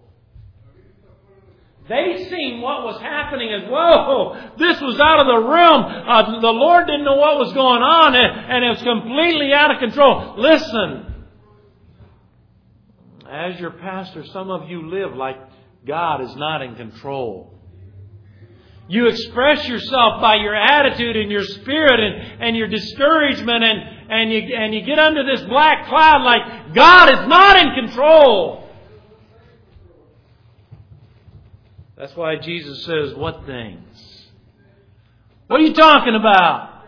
They 1.90 2.30
seen 2.30 2.62
what 2.62 2.84
was 2.84 3.02
happening 3.02 3.52
as, 3.52 3.68
whoa, 3.68 4.54
this 4.60 4.80
was 4.80 5.00
out 5.00 5.22
of 5.22 5.26
the 5.26 5.50
realm. 5.50 5.84
Uh, 5.84 6.40
the 6.40 6.54
Lord 6.54 6.86
didn't 6.86 7.04
know 7.04 7.16
what 7.16 7.40
was 7.40 7.52
going 7.54 7.82
on 7.82 8.16
and, 8.16 8.30
and 8.46 8.64
it 8.64 8.70
was 8.70 8.84
completely 8.84 9.52
out 9.54 9.72
of 9.74 9.80
control. 9.80 10.36
Listen. 10.38 11.26
As 13.28 13.60
your 13.60 13.72
pastor, 13.72 14.24
some 14.28 14.52
of 14.52 14.70
you 14.70 14.88
live 14.88 15.16
like 15.16 15.38
God 15.88 16.22
is 16.22 16.36
not 16.36 16.62
in 16.62 16.76
control. 16.76 17.58
You 18.88 19.08
express 19.08 19.68
yourself 19.68 20.22
by 20.22 20.36
your 20.36 20.56
attitude 20.56 21.16
and 21.16 21.32
your 21.32 21.44
spirit 21.44 22.00
and, 22.00 22.44
and 22.44 22.56
your 22.56 22.68
discouragement 22.68 23.64
and, 23.64 23.80
and, 24.12 24.32
you, 24.32 24.56
and 24.56 24.76
you 24.76 24.82
get 24.86 25.00
under 25.00 25.26
this 25.26 25.42
black 25.48 25.88
cloud 25.88 26.24
like 26.24 26.76
God 26.76 27.14
is 27.14 27.28
not 27.28 27.58
in 27.58 27.86
control. 27.86 28.69
That's 32.00 32.16
why 32.16 32.38
Jesus 32.38 32.86
says, 32.86 33.14
What 33.14 33.46
things? 33.46 34.28
What 35.48 35.60
are 35.60 35.64
you 35.64 35.74
talking 35.74 36.16
about? 36.16 36.86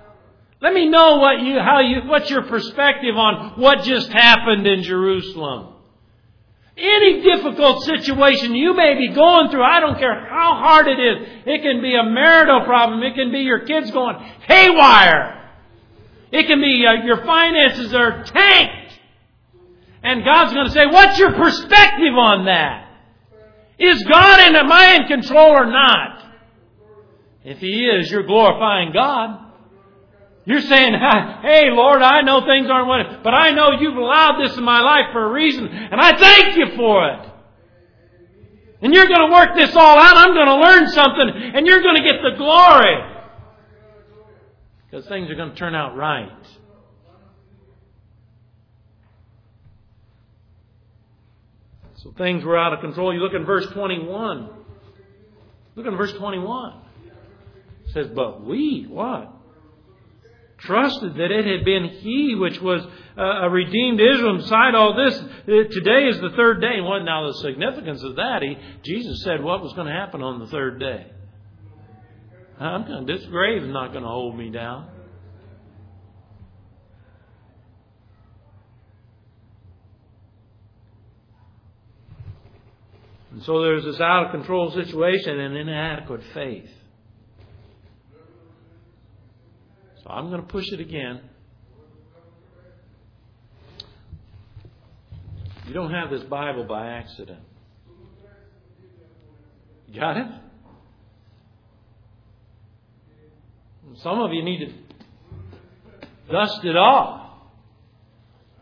Let 0.62 0.74
me 0.74 0.88
know 0.88 1.18
what 1.18 1.42
you, 1.42 1.60
how 1.60 1.80
you, 1.80 2.04
what's 2.06 2.30
your 2.30 2.44
perspective 2.44 3.18
on 3.18 3.60
what 3.60 3.84
just 3.84 4.10
happened 4.10 4.66
in 4.66 4.84
Jerusalem. 4.84 5.74
Any 6.78 7.22
difficult 7.24 7.84
situation 7.84 8.56
you 8.56 8.74
may 8.76 8.96
be 8.96 9.14
going 9.14 9.50
through, 9.50 9.64
I 9.64 9.80
don't 9.82 9.98
care 9.98 10.28
how 10.30 10.56
hard 10.56 10.88
it 10.88 11.00
is. 11.00 11.28
It 11.46 11.62
can 11.62 11.82
be 11.82 11.96
a 11.96 12.04
marital 12.04 12.62
problem. 12.64 13.04
It 13.04 13.16
can 13.16 13.32
be 13.32 13.40
your 13.40 13.66
kids 13.66 13.92
going 13.92 14.16
haywire. 14.48 15.52
It 16.32 16.48
can 16.48 16.62
be 16.62 16.86
uh, 16.88 17.04
your 17.04 17.26
finances 17.26 17.94
are 17.94 18.24
tanked. 18.24 19.00
And 20.04 20.24
God's 20.24 20.54
going 20.54 20.68
to 20.68 20.72
say, 20.72 20.86
what's 20.86 21.20
your 21.20 21.34
perspective 21.34 22.16
on 22.18 22.46
that? 22.46 22.91
Is 23.82 24.04
God 24.04 24.48
in, 24.48 24.56
am 24.56 24.72
I 24.72 24.96
in 24.96 25.08
control 25.08 25.50
or 25.50 25.66
not? 25.66 26.24
If 27.44 27.58
He 27.58 27.86
is, 27.86 28.12
you're 28.12 28.24
glorifying 28.24 28.92
God. 28.94 29.52
You're 30.46 30.62
saying, 30.62 30.94
hey 31.42 31.70
Lord, 31.72 32.02
I 32.02 32.22
know 32.22 32.46
things 32.46 32.70
aren't 32.70 32.88
what, 32.88 33.24
but 33.24 33.34
I 33.34 33.52
know 33.52 33.80
you've 33.80 33.98
allowed 33.98 34.44
this 34.44 34.56
in 34.58 34.64
my 34.64 34.82
life 34.82 35.12
for 35.12 35.26
a 35.26 35.32
reason, 35.32 35.68
and 35.68 36.00
I 36.00 36.18
thank 36.18 36.58
you 36.58 36.76
for 36.76 37.10
it. 37.10 37.32
And 38.84 38.94
you're 38.94 39.08
going 39.08 39.30
to 39.30 39.32
work 39.32 39.56
this 39.56 39.76
all 39.76 39.98
out. 39.98 40.18
I'm 40.18 40.34
going 40.34 40.48
to 40.48 40.56
learn 40.56 40.88
something, 40.90 41.30
and 41.56 41.68
you're 41.68 41.82
going 41.82 41.98
to 41.98 42.04
get 42.04 42.22
the 42.24 42.36
glory. 42.36 42.96
Because 44.90 45.08
things 45.08 45.30
are 45.30 45.36
going 45.36 45.52
to 45.52 45.56
turn 45.56 45.76
out 45.76 45.96
right. 45.96 46.32
So 52.04 52.12
things 52.18 52.44
were 52.44 52.58
out 52.58 52.74
of 52.74 52.80
control. 52.80 53.14
You 53.14 53.20
look 53.20 53.34
in 53.34 53.46
verse 53.46 53.68
21. 53.74 54.50
Look 55.76 55.86
in 55.86 55.96
verse 55.96 56.14
21. 56.14 56.74
It 57.86 57.94
says, 57.94 58.08
But 58.16 58.44
we, 58.44 58.86
what? 58.90 59.32
Trusted 60.58 61.16
that 61.16 61.32
it 61.32 61.46
had 61.46 61.66
been 61.66 61.90
He 62.02 62.36
which 62.36 62.60
was 62.60 62.82
uh, 63.18 63.48
redeemed 63.50 64.00
Israel 64.00 64.38
beside 64.38 64.76
all 64.76 64.96
this. 64.96 65.16
Uh, 65.20 65.70
today 65.70 66.08
is 66.08 66.20
the 66.22 66.34
third 66.36 66.62
day. 66.62 66.82
What 66.82 67.00
now 67.04 67.28
the 67.28 67.38
significance 67.42 68.04
of 68.04 68.16
that? 68.16 68.42
He, 68.42 68.58
Jesus 68.84 69.24
said 69.24 69.44
what 69.44 69.62
was 69.62 69.74
going 69.74 69.88
to 69.88 69.94
happen 69.94 70.22
on 70.22 70.40
the 70.40 70.48
third 70.48 70.80
day. 70.80 71.08
I'm 72.60 72.86
going, 72.86 73.06
this 73.08 73.26
grave 73.26 73.64
is 73.64 73.70
not 73.70 73.92
going 73.92 74.04
to 74.04 74.10
hold 74.10 74.38
me 74.38 74.52
down. 74.52 74.88
And 83.32 83.42
so 83.44 83.62
there's 83.62 83.86
this 83.86 84.00
out 84.02 84.26
of 84.26 84.32
control 84.32 84.72
situation 84.72 85.40
and 85.40 85.56
inadequate 85.56 86.22
faith. 86.34 86.70
So 90.04 90.10
I'm 90.10 90.30
going 90.30 90.42
to 90.42 90.48
push 90.48 90.66
it 90.72 90.80
again. 90.80 91.22
You 95.68 95.74
don't 95.74 95.92
have 95.92 96.10
this 96.10 96.24
Bible 96.24 96.66
by 96.66 96.88
accident. 96.88 97.40
Got 99.96 100.18
it? 100.18 100.28
Some 103.98 104.20
of 104.20 104.34
you 104.34 104.44
need 104.44 104.60
to 104.60 104.74
dust 106.32 106.64
it 106.64 106.76
off. 106.76 107.30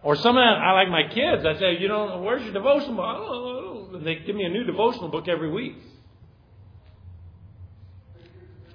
Or 0.02 0.16
some 0.16 0.38
of 0.38 0.44
I 0.44 0.72
like 0.74 0.90
my 0.90 1.04
kids. 1.14 1.46
I 1.46 1.60
say, 1.60 1.78
you 1.80 1.88
know, 1.88 2.22
where's 2.22 2.44
your 2.44 2.54
devotional 2.54 2.96
book? 2.96 3.06
I 3.06 3.14
don't 3.14 3.26
I 3.26 3.62
don't. 3.62 3.79
They 3.92 4.16
give 4.16 4.36
me 4.36 4.44
a 4.44 4.50
new 4.50 4.64
devotional 4.64 5.10
book 5.10 5.28
every 5.28 5.50
week. 5.52 5.76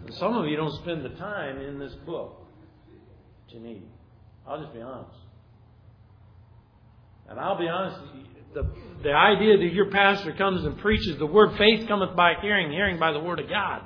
And 0.04 0.14
some 0.14 0.36
of 0.36 0.46
you 0.46 0.56
don't 0.56 0.74
spend 0.82 1.04
the 1.04 1.10
time 1.10 1.60
in 1.60 1.78
this 1.78 1.94
book 2.06 2.44
you 3.54 3.60
need. 3.60 3.82
I'll 4.46 4.60
just 4.60 4.74
be 4.74 4.80
honest. 4.80 5.16
And 7.28 7.38
I'll 7.38 7.58
be 7.58 7.68
honest, 7.68 7.98
the, 8.52 8.70
the 9.02 9.12
idea 9.12 9.56
that 9.58 9.72
your 9.72 9.90
pastor 9.90 10.32
comes 10.32 10.64
and 10.64 10.76
preaches 10.78 11.18
the 11.18 11.26
word, 11.26 11.56
faith 11.56 11.86
cometh 11.88 12.14
by 12.16 12.34
hearing, 12.42 12.70
hearing 12.70 12.98
by 12.98 13.12
the 13.12 13.20
word 13.20 13.38
of 13.40 13.48
God. 13.48 13.82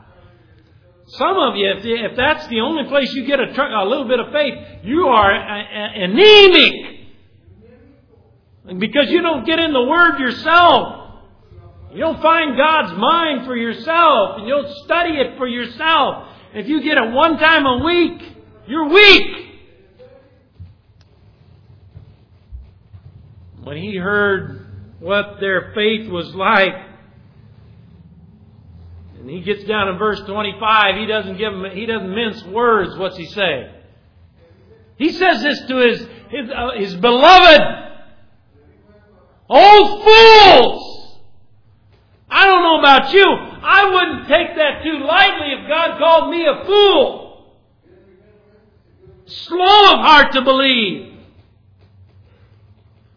Some 1.06 1.36
of 1.36 1.56
you, 1.56 1.70
if, 1.70 1.84
if 1.84 2.16
that's 2.16 2.46
the 2.48 2.60
only 2.60 2.88
place 2.88 3.12
you 3.12 3.26
get 3.26 3.40
a, 3.40 3.44
a 3.44 3.86
little 3.88 4.08
bit 4.08 4.20
of 4.20 4.32
faith, 4.32 4.54
you 4.84 5.06
are 5.06 5.34
uh, 5.34 5.62
uh, 5.62 6.04
anemic. 6.04 6.98
Because 8.78 9.08
you 9.08 9.22
don't 9.22 9.46
get 9.46 9.58
in 9.58 9.72
the 9.72 9.82
Word 9.82 10.18
yourself. 10.18 10.97
You 11.92 12.00
don't 12.00 12.20
find 12.20 12.56
God's 12.56 12.98
mind 12.98 13.46
for 13.46 13.56
yourself, 13.56 14.38
and 14.38 14.46
you 14.46 14.54
don't 14.54 14.74
study 14.84 15.14
it 15.14 15.38
for 15.38 15.46
yourself. 15.46 16.28
If 16.54 16.68
you 16.68 16.82
get 16.82 16.98
it 16.98 17.12
one 17.12 17.38
time 17.38 17.64
a 17.64 17.84
week, 17.84 18.22
you're 18.66 18.88
weak. 18.88 19.46
When 23.62 23.76
he 23.76 23.96
heard 23.96 24.66
what 25.00 25.40
their 25.40 25.72
faith 25.74 26.10
was 26.10 26.34
like, 26.34 26.74
and 29.18 29.28
he 29.28 29.40
gets 29.40 29.64
down 29.64 29.88
in 29.88 29.98
verse 29.98 30.20
25, 30.20 30.96
he 30.96 31.06
doesn't 31.06 31.38
give 31.38 31.52
him, 31.52 31.64
he 31.72 31.86
doesn't 31.86 32.14
mince 32.14 32.42
words. 32.44 32.96
What's 32.96 33.16
he 33.16 33.26
say? 33.26 33.70
He 34.96 35.12
says 35.12 35.42
this 35.42 35.60
to 35.68 35.76
his, 35.76 35.98
his, 36.30 36.50
uh, 36.54 36.70
his 36.76 36.94
beloved. 36.96 37.60
Oh 39.50 40.02
fools! 40.04 40.87
About 42.88 43.12
you. 43.12 43.22
I 43.22 43.90
wouldn't 43.92 44.28
take 44.28 44.56
that 44.56 44.82
too 44.82 45.04
lightly 45.04 45.52
if 45.60 45.68
God 45.68 45.98
called 45.98 46.30
me 46.30 46.46
a 46.46 46.64
fool. 46.64 47.54
Slow 49.26 49.92
of 49.92 50.00
heart 50.00 50.32
to 50.32 50.40
believe. 50.40 51.12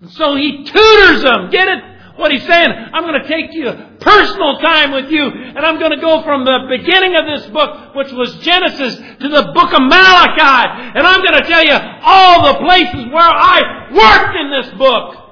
And 0.01 0.11
so 0.11 0.35
he 0.35 0.65
tutors 0.65 1.23
them. 1.23 1.51
Get 1.51 1.69
it? 1.69 1.83
What 2.17 2.33
he's 2.33 2.45
saying, 2.45 2.67
I'm 2.91 3.03
going 3.03 3.21
to 3.21 3.27
take 3.29 3.53
you 3.53 3.71
personal 4.01 4.59
time 4.59 4.91
with 4.91 5.09
you, 5.09 5.23
and 5.23 5.59
I'm 5.59 5.79
going 5.79 5.91
to 5.91 6.01
go 6.01 6.21
from 6.23 6.43
the 6.43 6.67
beginning 6.67 7.15
of 7.15 7.25
this 7.25 7.49
book, 7.49 7.95
which 7.95 8.11
was 8.11 8.35
Genesis, 8.39 8.97
to 8.97 9.29
the 9.29 9.51
book 9.53 9.71
of 9.71 9.81
Malachi, 9.81 10.99
and 10.99 11.07
I'm 11.07 11.21
going 11.23 11.41
to 11.41 11.47
tell 11.47 11.63
you 11.63 11.77
all 12.03 12.53
the 12.53 12.59
places 12.59 13.05
where 13.13 13.23
I 13.23 13.87
worked 13.93 14.35
in 14.35 14.51
this 14.51 14.77
book. 14.77 15.30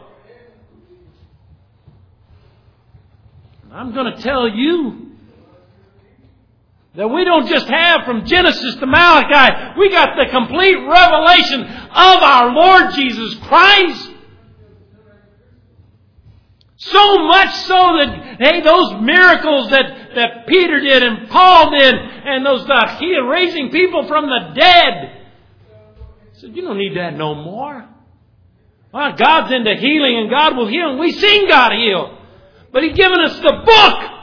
I'm 3.80 3.93
going 3.93 4.13
to 4.13 4.21
tell 4.21 4.45
you 4.45 5.11
that 6.95 7.07
we 7.07 7.23
don't 7.23 7.47
just 7.47 7.65
have 7.69 8.03
from 8.03 8.25
Genesis 8.25 8.75
to 8.75 8.86
Malachi, 8.86 9.80
we 9.80 9.89
got 9.89 10.17
the 10.17 10.30
complete 10.30 10.75
revelation 10.75 11.61
of 11.61 12.17
our 12.21 12.51
Lord 12.51 12.93
Jesus 12.93 13.36
Christ. 13.47 14.11
So 16.75 17.19
much 17.19 17.55
so 17.55 17.75
that, 17.99 18.38
hey, 18.41 18.59
those 18.59 19.01
miracles 19.01 19.69
that, 19.69 20.09
that 20.13 20.47
Peter 20.47 20.82
did 20.82 21.01
and 21.01 21.30
Paul 21.30 21.71
did 21.71 21.95
and 21.95 22.45
those, 22.45 22.69
uh, 22.69 22.97
he 22.97 23.17
raising 23.17 23.69
people 23.69 24.09
from 24.09 24.25
the 24.25 24.59
dead. 24.59 25.21
He 26.34 26.39
said, 26.41 26.53
you 26.53 26.63
don't 26.63 26.77
need 26.77 26.97
that 26.97 27.15
no 27.15 27.34
more. 27.34 27.88
Well, 28.91 29.13
God's 29.13 29.53
into 29.53 29.75
healing 29.75 30.17
and 30.17 30.30
God 30.30 30.57
will 30.57 30.67
heal 30.67 30.89
and 30.89 30.99
we've 30.99 31.17
seen 31.17 31.47
God 31.47 31.71
heal. 31.71 32.17
But 32.72 32.84
He's 32.84 32.95
given 32.95 33.20
us 33.20 33.36
the 33.39 33.61
book. 33.65 34.15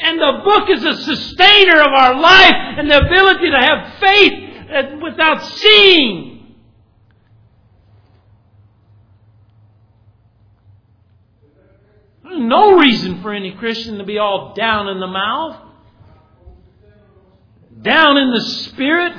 And 0.00 0.18
the 0.18 0.40
book 0.44 0.68
is 0.70 0.84
a 0.84 0.94
sustainer 0.94 1.80
of 1.80 1.88
our 1.88 2.20
life 2.20 2.54
and 2.54 2.88
the 2.88 2.98
ability 2.98 3.50
to 3.50 3.58
have 3.58 3.98
faith 3.98 4.32
uh, 4.70 4.82
without 5.02 5.42
seeing. 5.42 6.38
no 12.38 12.78
reason 12.78 13.20
for 13.22 13.32
any 13.32 13.52
Christian 13.52 13.98
to 13.98 14.04
be 14.04 14.18
all 14.18 14.54
down 14.54 14.88
in 14.88 15.00
the 15.00 15.06
mouth, 15.06 15.56
down 17.82 18.16
in 18.16 18.30
the 18.32 18.40
spirit. 18.40 19.12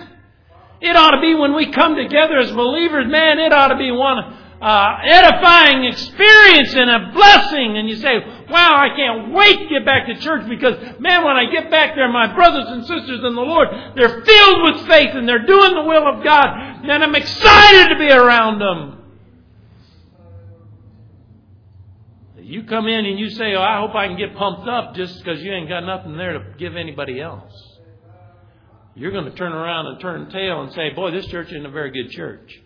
It 0.81 0.95
ought 0.95 1.11
to 1.11 1.21
be 1.21 1.35
when 1.35 1.55
we 1.55 1.71
come 1.71 1.95
together 1.95 2.37
as 2.37 2.51
believers, 2.51 3.05
man, 3.07 3.39
it 3.39 3.51
ought 3.51 3.69
to 3.69 3.77
be 3.77 3.91
one 3.91 4.38
uh, 4.61 4.97
edifying 5.03 5.85
experience 5.85 6.73
and 6.75 6.89
a 6.89 7.11
blessing. 7.13 7.77
And 7.77 7.87
you 7.87 7.95
say, 7.95 8.19
wow, 8.49 8.75
I 8.75 8.95
can't 8.95 9.33
wait 9.33 9.57
to 9.57 9.67
get 9.69 9.85
back 9.85 10.07
to 10.07 10.19
church 10.19 10.47
because, 10.49 10.99
man, 10.99 11.23
when 11.23 11.35
I 11.35 11.49
get 11.51 11.71
back 11.71 11.95
there, 11.95 12.11
my 12.11 12.33
brothers 12.33 12.65
and 12.67 12.85
sisters 12.85 13.21
in 13.23 13.35
the 13.35 13.41
Lord, 13.41 13.69
they're 13.95 14.23
filled 14.23 14.61
with 14.63 14.87
faith 14.87 15.15
and 15.15 15.27
they're 15.27 15.45
doing 15.45 15.73
the 15.75 15.83
will 15.83 16.07
of 16.07 16.23
God. 16.23 16.47
And 16.83 17.03
I'm 17.03 17.15
excited 17.15 17.89
to 17.89 17.99
be 17.99 18.11
around 18.11 18.59
them. 18.59 18.95
You 22.41 22.63
come 22.63 22.87
in 22.87 23.05
and 23.05 23.19
you 23.19 23.29
say, 23.29 23.53
oh, 23.55 23.61
I 23.61 23.79
hope 23.79 23.93
I 23.93 24.07
can 24.07 24.17
get 24.17 24.35
pumped 24.35 24.67
up 24.67 24.95
just 24.95 25.23
because 25.23 25.39
you 25.41 25.53
ain't 25.53 25.69
got 25.69 25.81
nothing 25.81 26.17
there 26.17 26.33
to 26.33 26.57
give 26.57 26.75
anybody 26.75 27.21
else. 27.21 27.53
You're 28.95 29.11
going 29.11 29.25
to 29.25 29.35
turn 29.35 29.53
around 29.53 29.85
and 29.85 30.01
turn 30.01 30.29
tail 30.31 30.63
and 30.63 30.73
say, 30.73 30.89
boy, 30.95 31.11
this 31.11 31.27
church 31.27 31.49
isn't 31.49 31.65
a 31.65 31.69
very 31.69 31.91
good 31.91 32.11
church. 32.11 32.59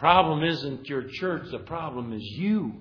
Problem 0.00 0.42
isn't 0.42 0.88
your 0.88 1.02
church, 1.12 1.42
the 1.50 1.58
problem 1.58 2.14
is 2.14 2.22
you. 2.22 2.72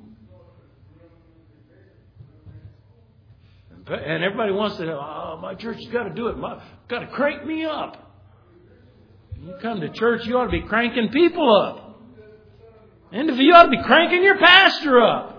And 3.87 4.23
everybody 4.23 4.53
wants 4.53 4.77
to, 4.77 4.85
oh, 4.85 5.37
my 5.41 5.53
church 5.53 5.83
has 5.83 5.87
got 5.87 6.03
to 6.03 6.13
do 6.13 6.27
it. 6.27 6.37
My, 6.37 6.63
got 6.87 6.99
to 6.99 7.07
crank 7.07 7.45
me 7.45 7.65
up. 7.65 8.09
You 9.43 9.53
come 9.61 9.81
to 9.81 9.89
church, 9.89 10.25
you 10.27 10.37
ought 10.37 10.45
to 10.45 10.51
be 10.51 10.61
cranking 10.61 11.09
people 11.09 11.53
up. 11.53 11.99
And 13.11 13.29
if 13.29 13.37
you 13.37 13.53
ought 13.53 13.63
to 13.63 13.69
be 13.69 13.83
cranking 13.83 14.23
your 14.23 14.37
pastor 14.37 15.01
up. 15.01 15.35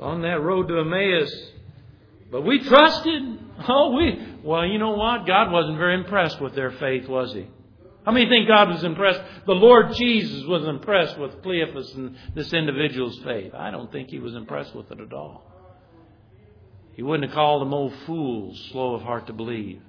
On 0.00 0.22
that 0.22 0.40
road 0.40 0.68
to 0.68 0.78
Emmaus. 0.78 1.50
But 2.30 2.46
we 2.46 2.60
trusted. 2.60 3.40
Oh, 3.68 3.94
we. 3.94 4.35
Well, 4.46 4.64
you 4.64 4.78
know 4.78 4.92
what? 4.92 5.26
God 5.26 5.50
wasn't 5.50 5.76
very 5.76 5.96
impressed 5.96 6.40
with 6.40 6.54
their 6.54 6.70
faith, 6.70 7.08
was 7.08 7.32
He? 7.32 7.48
How 8.04 8.12
many 8.12 8.28
think 8.28 8.46
God 8.46 8.68
was 8.68 8.84
impressed? 8.84 9.20
The 9.44 9.52
Lord 9.52 9.92
Jesus 9.96 10.46
was 10.46 10.64
impressed 10.68 11.18
with 11.18 11.42
Cleophas 11.42 11.92
and 11.94 12.16
this 12.36 12.52
individual's 12.52 13.18
faith. 13.24 13.52
I 13.52 13.72
don't 13.72 13.90
think 13.90 14.10
he 14.10 14.20
was 14.20 14.36
impressed 14.36 14.76
with 14.76 14.88
it 14.92 15.00
at 15.00 15.12
all. 15.12 15.42
He 16.92 17.02
wouldn't 17.02 17.28
have 17.28 17.34
called 17.34 17.62
them 17.62 17.74
old 17.74 17.92
fools, 18.06 18.68
slow 18.70 18.94
of 18.94 19.02
heart 19.02 19.26
to 19.26 19.32
believe. 19.32 19.82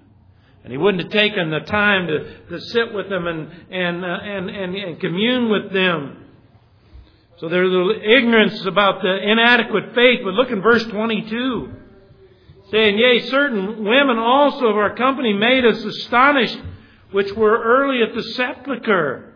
And 0.64 0.72
he 0.72 0.78
wouldn't 0.78 1.04
have 1.04 1.12
taken 1.12 1.52
the 1.52 1.60
time 1.60 2.08
to, 2.08 2.48
to 2.48 2.60
sit 2.60 2.92
with 2.92 3.08
them 3.10 3.28
and, 3.28 3.52
and, 3.70 4.04
uh, 4.04 4.08
and, 4.08 4.50
and, 4.50 4.76
and 4.76 5.00
commune 5.00 5.52
with 5.52 5.72
them. 5.72 6.26
So 7.38 7.48
there's 7.48 7.72
a 7.72 8.18
ignorance 8.18 8.66
about 8.66 9.04
the 9.04 9.32
inadequate 9.32 9.94
faith. 9.94 10.22
But 10.24 10.34
look 10.34 10.50
in 10.50 10.64
verse 10.64 10.84
22. 10.86 11.77
Saying, 12.72 12.98
Yea, 12.98 13.20
certain 13.30 13.84
women 13.86 14.18
also 14.18 14.66
of 14.66 14.76
our 14.76 14.96
company 14.96 15.34
made 15.34 15.66
us 15.66 15.84
astonished, 15.84 16.60
which 17.12 17.32
were 17.34 17.64
early 17.64 18.02
at 18.04 18.14
the 18.14 18.24
sepulchre. 18.24 19.34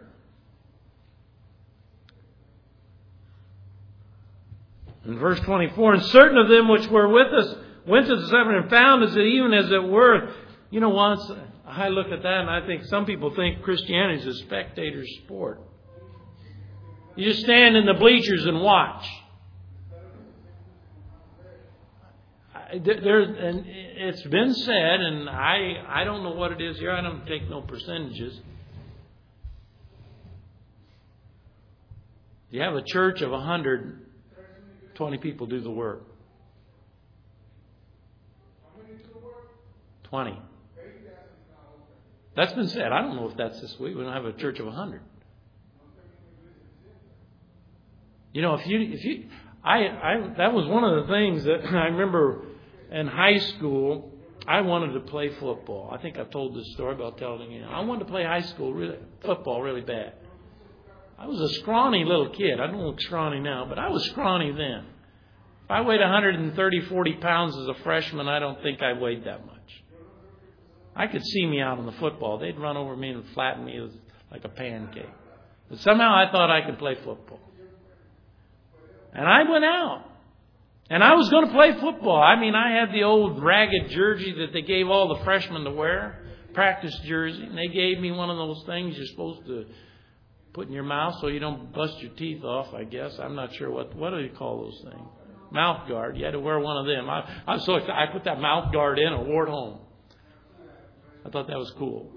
In 5.06 5.18
verse 5.18 5.40
24, 5.40 5.94
and 5.94 6.04
certain 6.04 6.38
of 6.38 6.50
them 6.50 6.68
which 6.68 6.88
were 6.88 7.08
with 7.08 7.34
us 7.34 7.56
went 7.88 8.08
to 8.08 8.16
the 8.16 8.28
sepulchre 8.28 8.58
and 8.58 8.70
found 8.70 9.04
us 9.04 9.16
even 9.16 9.54
as 9.54 9.72
it 9.72 9.84
were 9.84 10.32
you 10.72 10.80
know, 10.80 10.90
once 10.90 11.30
I 11.68 11.90
look 11.90 12.08
at 12.08 12.24
that 12.24 12.42
and 12.42 12.50
I 12.50 12.66
think 12.66 12.86
some 12.86 13.06
people 13.06 13.36
think 13.36 13.62
Christianity 13.62 14.22
is 14.22 14.26
a 14.26 14.40
spectator 14.46 15.06
sport. 15.24 15.62
You 17.18 17.30
just 17.30 17.44
stand 17.44 17.76
in 17.76 17.86
the 17.86 17.94
bleachers 17.94 18.46
and 18.46 18.62
watch. 18.62 19.06
And 22.74 23.66
it's 23.68 24.22
been 24.24 24.54
said, 24.54 25.02
and 25.02 25.30
I, 25.30 25.74
I 25.88 26.04
don't 26.06 26.24
know 26.24 26.32
what 26.32 26.54
it 26.54 26.62
is 26.62 26.78
here. 26.78 26.92
I 26.92 27.02
don't 27.02 27.26
take 27.28 27.50
no 27.50 27.62
percentages. 27.62 28.40
You 32.50 32.62
have 32.62 32.76
a 32.76 32.82
church 32.82 33.22
of 33.22 33.34
a 33.34 33.40
hundred, 33.40 34.06
twenty 34.96 35.18
people 35.18 35.48
do 35.48 35.62
the 35.62 35.72
work. 35.72 36.04
Twenty. 40.04 40.38
That's 42.36 42.54
been 42.54 42.70
said. 42.70 42.92
I 42.92 43.02
don't 43.02 43.16
know 43.18 43.30
if 43.30 43.38
that's 43.38 43.60
this 43.60 43.78
week. 43.80 43.96
We 43.96 44.04
don't 44.04 44.14
have 44.14 44.26
a 44.26 44.34
church 44.34 44.60
of 44.60 44.68
a 44.68 44.72
hundred. 44.72 45.02
You 48.34 48.42
know, 48.42 48.56
if 48.56 48.66
you 48.66 48.82
if 48.82 49.04
you 49.04 49.26
I 49.64 49.78
I 49.80 50.34
that 50.38 50.54
was 50.54 50.68
one 50.68 50.84
of 50.86 51.06
the 51.06 51.14
things 51.14 51.44
that 51.44 51.66
I 51.66 51.88
remember 51.88 52.46
in 52.92 53.08
high 53.08 53.40
school. 53.40 54.12
I 54.48 54.62
wanted 54.62 54.94
to 54.94 55.02
play 55.02 55.30
football. 55.40 55.90
I 55.92 56.02
think 56.02 56.18
I've 56.18 56.32
told 56.32 56.56
this 56.56 56.66
story, 56.74 56.96
but 56.96 57.04
I'll 57.04 57.12
tell 57.12 57.40
it 57.40 57.46
again. 57.46 57.64
I 57.64 57.82
wanted 57.82 58.06
to 58.06 58.12
play 58.12 58.24
high 58.24 58.42
school 58.42 58.74
really, 58.74 58.98
football 59.24 59.62
really 59.62 59.82
bad. 59.82 60.14
I 61.18 61.28
was 61.28 61.40
a 61.40 61.50
scrawny 61.60 62.04
little 62.04 62.30
kid. 62.30 62.60
I 62.60 62.66
don't 62.68 62.82
look 62.82 63.00
scrawny 63.02 63.40
now, 63.40 63.66
but 63.70 63.78
I 63.78 63.90
was 63.90 64.04
scrawny 64.10 64.52
then. 64.52 64.86
If 65.66 65.70
I 65.70 65.82
weighed 65.82 66.02
130, 66.02 66.82
40 66.82 67.14
pounds 67.14 67.56
as 67.56 67.68
a 67.68 67.76
freshman, 67.84 68.28
I 68.28 68.40
don't 68.40 68.62
think 68.64 68.82
I 68.82 68.94
weighed 68.94 69.26
that 69.26 69.46
much. 69.46 69.58
I 70.96 71.08
could 71.08 71.24
see 71.24 71.46
me 71.46 71.62
out 71.62 71.78
on 71.78 71.86
the 71.86 71.92
football. 71.94 72.40
They'd 72.40 72.60
run 72.60 72.76
over 72.76 72.96
me 72.96 73.10
and 73.10 73.24
flatten 73.34 73.64
me 73.64 73.80
like 74.32 74.44
a 74.44 74.50
pancake. 74.50 75.06
But 75.70 75.80
somehow 75.80 76.14
I 76.14 76.32
thought 76.32 76.50
I 76.50 76.66
could 76.66 76.80
play 76.80 76.96
football. 76.96 77.40
And 79.14 79.28
I 79.28 79.50
went 79.50 79.64
out. 79.64 80.06
And 80.92 81.02
I 81.02 81.16
was 81.16 81.30
going 81.30 81.48
to 81.48 81.54
play 81.54 81.72
football. 81.80 82.22
I 82.22 82.38
mean, 82.38 82.54
I 82.54 82.78
had 82.78 82.94
the 82.94 83.04
old 83.04 83.42
ragged 83.42 83.92
jersey 83.92 84.34
that 84.40 84.52
they 84.52 84.62
gave 84.62 84.90
all 84.90 85.18
the 85.18 85.24
freshmen 85.24 85.64
to 85.64 85.72
wear, 85.72 86.22
practice 86.54 86.94
jersey. 87.06 87.44
And 87.44 87.58
they 87.58 87.70
gave 87.70 87.98
me 88.00 88.12
one 88.12 88.30
of 88.30 88.36
those 88.36 88.62
things 88.66 88.98
you're 88.98 89.06
supposed 89.06 89.46
to 89.46 89.68
put 90.52 90.68
in 90.68 90.74
your 90.74 90.84
mouth 90.84 91.16
so 91.22 91.28
you 91.28 91.40
don't 91.40 91.72
bust 91.72 91.98
your 92.02 92.12
teeth 92.16 92.44
off, 92.44 92.74
I 92.74 92.84
guess. 92.84 93.18
I'm 93.20 93.36
not 93.36 93.56
sure 93.56 93.72
what, 93.72 93.96
what 93.96 94.10
do 94.10 94.20
you 94.20 94.32
call 94.38 94.64
those 94.64 94.82
things? 94.84 95.08
Mouth 95.50 95.88
guard. 95.88 96.18
You 96.18 96.26
had 96.26 96.32
to 96.32 96.42
wear 96.42 96.60
one 96.60 96.76
of 96.76 96.86
them. 96.86 97.10
I, 97.10 97.42
I 97.48 97.54
was 97.54 97.66
so 97.66 97.76
excited. 97.76 97.96
I 97.96 98.12
put 98.12 98.26
that 98.26 98.42
mouth 98.42 98.74
guard 98.74 99.00
in 99.00 99.14
and 99.14 99.28
wore 99.28 99.48
it 99.48 99.50
home. 99.50 99.80
I 101.26 101.30
thought 101.30 101.48
that 101.48 101.58
was 101.58 101.74
cool. 101.80 102.12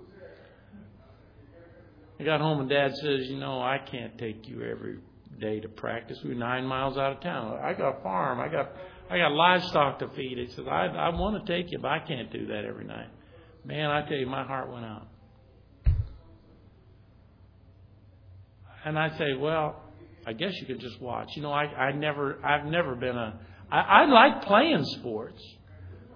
I 2.18 2.24
got 2.24 2.40
home 2.40 2.58
and 2.58 2.68
Dad 2.68 2.92
says, 2.96 3.28
you 3.28 3.38
know, 3.38 3.60
I 3.60 3.78
can't 3.78 4.18
take 4.18 4.48
you 4.48 4.64
every 4.64 4.98
day 5.40 5.60
to 5.60 5.68
practice. 5.68 6.18
We 6.24 6.32
are 6.32 6.34
nine 6.34 6.66
miles 6.66 6.96
out 6.96 7.12
of 7.12 7.20
town. 7.20 7.58
I 7.62 7.72
got 7.74 7.98
a 7.98 8.02
farm. 8.02 8.40
I 8.40 8.48
got 8.48 8.70
I 9.10 9.18
got 9.18 9.32
livestock 9.32 9.98
to 10.00 10.08
feed. 10.08 10.38
He 10.38 10.48
says, 10.54 10.66
I 10.68 10.86
I 10.86 11.08
want 11.10 11.44
to 11.44 11.52
take 11.52 11.70
you, 11.72 11.78
but 11.78 11.90
I 11.90 12.00
can't 12.00 12.32
do 12.32 12.46
that 12.46 12.64
every 12.64 12.84
night. 12.84 13.08
Man, 13.64 13.90
I 13.90 14.06
tell 14.06 14.16
you, 14.18 14.26
my 14.26 14.44
heart 14.44 14.70
went 14.70 14.84
out. 14.84 15.08
And 18.84 18.98
I 18.98 19.16
say, 19.16 19.34
well, 19.38 19.82
I 20.26 20.34
guess 20.34 20.52
you 20.60 20.66
could 20.66 20.80
just 20.80 21.00
watch. 21.00 21.30
You 21.36 21.42
know, 21.42 21.52
I 21.52 21.64
I 21.64 21.92
never 21.92 22.38
I've 22.44 22.66
never 22.66 22.94
been 22.94 23.16
a 23.16 23.38
I, 23.70 23.80
I 23.80 24.04
like 24.06 24.42
playing 24.42 24.84
sports. 24.84 25.42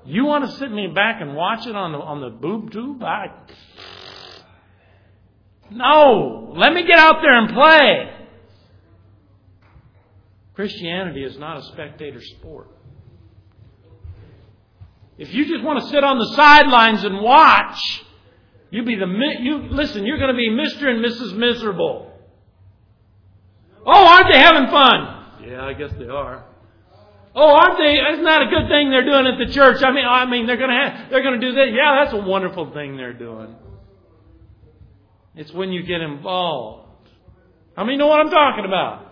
You 0.05 0.25
want 0.25 0.45
to 0.45 0.51
sit 0.59 0.71
me 0.71 0.87
back 0.87 1.21
and 1.21 1.35
watch 1.35 1.67
it 1.67 1.75
on 1.75 1.93
the 1.93 1.99
on 1.99 2.21
the 2.21 2.31
boob 2.31 2.73
tube? 2.73 3.03
I 3.03 3.27
no. 5.71 6.55
Let 6.57 6.73
me 6.73 6.87
get 6.87 6.99
out 6.99 7.17
there 7.21 7.39
and 7.39 7.49
play. 7.53 8.18
Christianity 10.59 11.23
is 11.23 11.39
not 11.39 11.59
a 11.59 11.63
spectator 11.63 12.21
sport. 12.21 12.67
If 15.17 15.33
you 15.33 15.47
just 15.47 15.63
want 15.63 15.79
to 15.79 15.87
sit 15.87 16.03
on 16.03 16.19
the 16.19 16.35
sidelines 16.35 17.05
and 17.05 17.21
watch, 17.21 17.79
you 18.73 18.83
be 18.83 18.97
the 18.97 19.07
you 19.39 19.69
listen. 19.71 20.05
You're 20.05 20.19
going 20.19 20.33
to 20.33 20.37
be 20.37 20.51
Mister 20.51 20.89
and 20.89 20.99
Mrs. 21.05 21.37
Miserable. 21.37 22.13
Oh, 23.87 24.05
aren't 24.05 24.33
they 24.33 24.39
having 24.41 24.69
fun? 24.69 25.49
Yeah, 25.49 25.65
I 25.65 25.75
guess 25.75 25.93
they 25.97 26.09
are. 26.09 26.45
Oh, 27.37 27.55
aren't 27.55 27.79
they? 27.79 27.97
Isn't 28.15 28.25
that 28.25 28.43
a 28.43 28.47
good 28.47 28.69
thing 28.69 28.91
they're 28.91 29.05
doing 29.05 29.29
at 29.29 29.39
the 29.39 29.55
church? 29.55 29.81
I 29.85 29.93
mean, 29.93 30.05
I 30.05 30.29
mean, 30.29 30.49
they're 30.49 30.57
going 30.57 30.71
to 30.71 30.75
have, 30.91 31.09
they're 31.09 31.23
going 31.23 31.41
to 31.41 31.51
do 31.51 31.55
that. 31.55 31.69
Yeah, 31.71 32.03
that's 32.03 32.15
a 32.15 32.21
wonderful 32.29 32.73
thing 32.73 32.97
they're 32.97 33.13
doing. 33.13 33.55
It's 35.37 35.53
when 35.53 35.71
you 35.71 35.85
get 35.85 36.01
involved. 36.01 37.11
How 37.77 37.85
many 37.85 37.97
know 37.97 38.09
what 38.09 38.19
I'm 38.19 38.31
talking 38.31 38.65
about? 38.65 39.08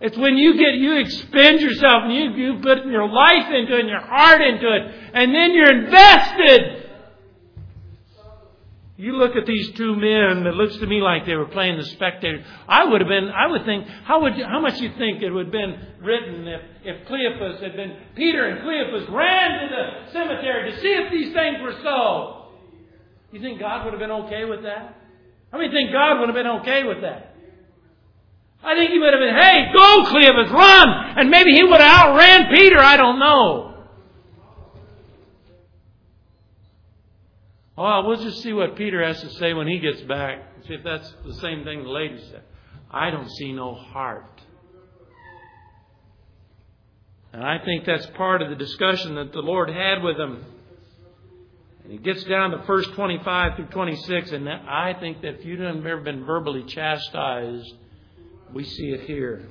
It's 0.00 0.16
when 0.16 0.38
you 0.38 0.56
get, 0.56 0.74
you 0.74 0.98
expend 0.98 1.60
yourself 1.60 2.04
and 2.04 2.14
you, 2.14 2.30
you 2.32 2.60
put 2.62 2.86
your 2.86 3.06
life 3.06 3.52
into 3.52 3.76
it 3.76 3.80
and 3.80 3.88
your 3.88 4.00
heart 4.00 4.40
into 4.40 4.66
it, 4.66 4.94
and 5.12 5.34
then 5.34 5.52
you're 5.52 5.84
invested. 5.84 6.80
You 8.96 9.16
look 9.16 9.36
at 9.36 9.46
these 9.46 9.70
two 9.72 9.96
men, 9.96 10.46
it 10.46 10.54
looks 10.54 10.76
to 10.76 10.86
me 10.86 11.00
like 11.00 11.24
they 11.24 11.34
were 11.34 11.46
playing 11.46 11.78
the 11.78 11.84
spectator. 11.84 12.44
I 12.68 12.84
would 12.84 13.00
have 13.00 13.08
been, 13.08 13.28
I 13.28 13.46
would 13.46 13.64
think, 13.64 13.86
how 14.04 14.22
would, 14.22 14.34
how 14.34 14.60
much 14.60 14.80
you 14.80 14.90
think 14.98 15.22
it 15.22 15.30
would 15.30 15.46
have 15.46 15.52
been 15.52 15.86
written 16.00 16.46
if, 16.48 16.60
if 16.84 17.08
Cleopas 17.08 17.62
had 17.62 17.76
been, 17.76 17.96
Peter 18.14 18.46
and 18.46 18.60
Cleopas 18.60 19.10
ran 19.10 19.60
to 19.60 19.68
the 19.74 20.12
cemetery 20.12 20.70
to 20.70 20.80
see 20.80 20.88
if 20.88 21.10
these 21.10 21.32
things 21.34 21.58
were 21.62 21.76
so. 21.82 22.52
You 23.32 23.40
think 23.40 23.60
God 23.60 23.84
would 23.84 23.92
have 23.92 24.00
been 24.00 24.10
okay 24.28 24.44
with 24.44 24.62
that? 24.64 24.96
How 25.52 25.58
many 25.58 25.70
think 25.72 25.92
God 25.92 26.20
would 26.20 26.28
have 26.28 26.36
been 26.36 26.60
okay 26.60 26.84
with 26.84 27.00
that? 27.00 27.29
I 28.62 28.74
think 28.74 28.90
he 28.90 28.98
would 28.98 29.12
have 29.12 29.20
been, 29.20 29.34
hey, 29.34 29.72
go 29.72 30.04
Cleopas, 30.04 30.50
run! 30.52 31.18
And 31.18 31.30
maybe 31.30 31.52
he 31.52 31.62
would 31.62 31.80
have 31.80 32.08
outran 32.08 32.54
Peter, 32.54 32.78
I 32.78 32.96
don't 32.96 33.18
know. 33.18 33.70
Oh, 37.78 38.02
we'll 38.06 38.22
just 38.22 38.42
see 38.42 38.52
what 38.52 38.76
Peter 38.76 39.02
has 39.02 39.20
to 39.22 39.30
say 39.30 39.54
when 39.54 39.66
he 39.66 39.78
gets 39.78 40.02
back. 40.02 40.42
See 40.66 40.74
if 40.74 40.84
that's 40.84 41.10
the 41.24 41.34
same 41.36 41.64
thing 41.64 41.82
the 41.82 41.88
lady 41.88 42.20
said. 42.30 42.42
I 42.90 43.10
don't 43.10 43.30
see 43.30 43.52
no 43.52 43.74
heart. 43.74 44.26
And 47.32 47.42
I 47.42 47.64
think 47.64 47.86
that's 47.86 48.06
part 48.08 48.42
of 48.42 48.50
the 48.50 48.56
discussion 48.56 49.14
that 49.14 49.32
the 49.32 49.40
Lord 49.40 49.70
had 49.70 50.02
with 50.02 50.18
him. 50.18 50.44
And 51.84 51.92
he 51.92 51.98
gets 51.98 52.24
down 52.24 52.50
to 52.50 52.58
verse 52.58 52.86
25 52.88 53.56
through 53.56 53.66
26, 53.66 54.32
and 54.32 54.48
I 54.48 54.94
think 55.00 55.22
that 55.22 55.38
if 55.38 55.46
you've 55.46 55.60
ever 55.60 56.00
been 56.02 56.24
verbally 56.26 56.64
chastised, 56.64 57.72
we 58.52 58.64
see 58.64 58.90
it 58.90 59.02
here. 59.02 59.46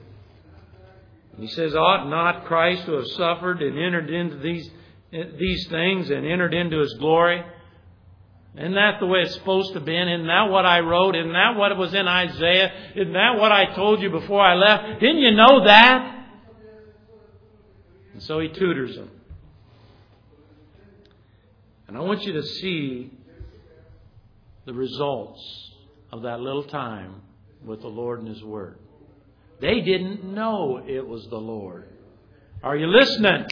He 1.37 1.47
says, 1.47 1.73
Ought 1.73 2.09
not 2.09 2.45
Christ 2.45 2.85
to 2.85 2.93
have 2.93 3.07
suffered 3.07 3.61
and 3.61 3.77
entered 3.77 4.09
into 4.09 4.37
these, 4.37 4.69
these 5.11 5.67
things 5.67 6.09
and 6.09 6.25
entered 6.25 6.53
into 6.53 6.79
his 6.79 6.93
glory? 6.95 7.43
Isn't 8.57 8.73
that 8.73 8.99
the 8.99 9.05
way 9.05 9.19
it's 9.19 9.35
supposed 9.35 9.73
to 9.73 9.79
be? 9.79 9.95
Isn't 9.95 10.27
that 10.27 10.49
what 10.49 10.65
I 10.65 10.79
wrote? 10.79 11.15
Isn't 11.15 11.31
that 11.31 11.55
what 11.55 11.75
was 11.77 11.93
in 11.93 12.07
Isaiah? 12.07 12.71
Isn't 12.95 13.13
that 13.13 13.37
what 13.37 13.51
I 13.51 13.73
told 13.73 14.01
you 14.01 14.09
before 14.09 14.41
I 14.41 14.55
left? 14.55 14.99
Didn't 14.99 15.19
you 15.19 15.31
know 15.31 15.63
that? 15.65 16.25
And 18.13 18.23
so 18.23 18.39
he 18.39 18.49
tutors 18.49 18.95
them. 18.95 19.11
And 21.87 21.95
I 21.95 22.01
want 22.01 22.23
you 22.23 22.33
to 22.33 22.43
see 22.43 23.11
the 24.65 24.73
results 24.73 25.71
of 26.11 26.23
that 26.23 26.39
little 26.39 26.63
time 26.63 27.21
with 27.65 27.81
the 27.81 27.87
Lord 27.87 28.19
and 28.19 28.27
His 28.27 28.43
Word. 28.43 28.77
They 29.59 29.81
didn't 29.81 30.23
know 30.23 30.81
it 30.85 31.05
was 31.05 31.27
the 31.29 31.37
Lord. 31.37 31.87
Are 32.63 32.75
you 32.75 32.87
listening? 32.87 33.45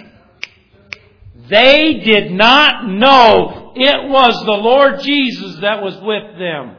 They 1.50 2.02
did 2.04 2.32
not 2.32 2.88
know 2.88 3.74
it 3.76 4.10
was 4.10 4.34
the 4.46 4.52
Lord 4.52 5.02
Jesus 5.02 5.60
that 5.62 5.84
was 5.84 5.96
with 6.02 6.40
them. 6.40 6.78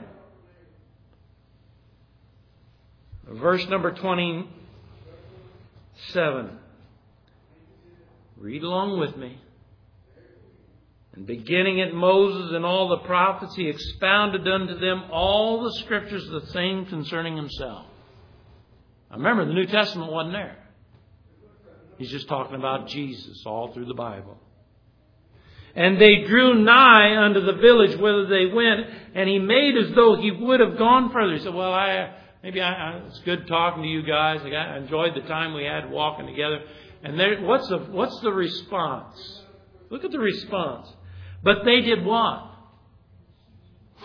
Verse 3.30 3.66
number 3.68 3.92
27. 3.92 6.58
Read 8.38 8.62
along 8.62 8.98
with 8.98 9.14
me. 9.16 9.38
And 11.14 11.26
beginning 11.26 11.80
at 11.80 11.92
Moses 11.92 12.52
and 12.54 12.64
all 12.64 12.88
the 12.88 12.98
prophets, 12.98 13.56
he 13.56 13.68
expounded 13.68 14.48
unto 14.48 14.78
them 14.78 15.04
all 15.10 15.64
the 15.64 15.72
scriptures 15.80 16.28
the 16.28 16.46
same 16.52 16.86
concerning 16.86 17.36
himself. 17.36 17.87
Now 19.10 19.16
remember, 19.16 19.46
the 19.46 19.54
New 19.54 19.66
Testament 19.66 20.12
wasn't 20.12 20.34
there. 20.34 20.56
He's 21.98 22.10
just 22.10 22.28
talking 22.28 22.54
about 22.54 22.88
Jesus 22.88 23.42
all 23.44 23.72
through 23.72 23.86
the 23.86 23.94
Bible. 23.94 24.38
And 25.74 26.00
they 26.00 26.24
drew 26.26 26.62
nigh 26.62 27.24
unto 27.24 27.40
the 27.40 27.54
village 27.54 27.96
whither 27.98 28.26
they 28.26 28.46
went, 28.46 28.86
and 29.14 29.28
he 29.28 29.38
made 29.38 29.76
as 29.76 29.94
though 29.94 30.16
he 30.16 30.30
would 30.30 30.60
have 30.60 30.78
gone 30.78 31.12
further. 31.12 31.34
He 31.34 31.40
said, 31.40 31.54
Well, 31.54 31.72
I 31.72 32.14
maybe 32.42 32.60
I, 32.60 32.98
it's 33.06 33.20
good 33.20 33.46
talking 33.46 33.82
to 33.82 33.88
you 33.88 34.02
guys. 34.02 34.40
I 34.44 34.76
enjoyed 34.78 35.14
the 35.14 35.26
time 35.28 35.54
we 35.54 35.64
had 35.64 35.90
walking 35.90 36.26
together. 36.26 36.60
And 37.04 37.18
there, 37.18 37.40
what's 37.42 37.68
the 37.68 37.78
what's 37.78 38.18
the 38.20 38.32
response? 38.32 39.42
Look 39.90 40.04
at 40.04 40.10
the 40.10 40.18
response. 40.18 40.88
But 41.42 41.64
they 41.64 41.80
did 41.80 42.04
what? 42.04 42.44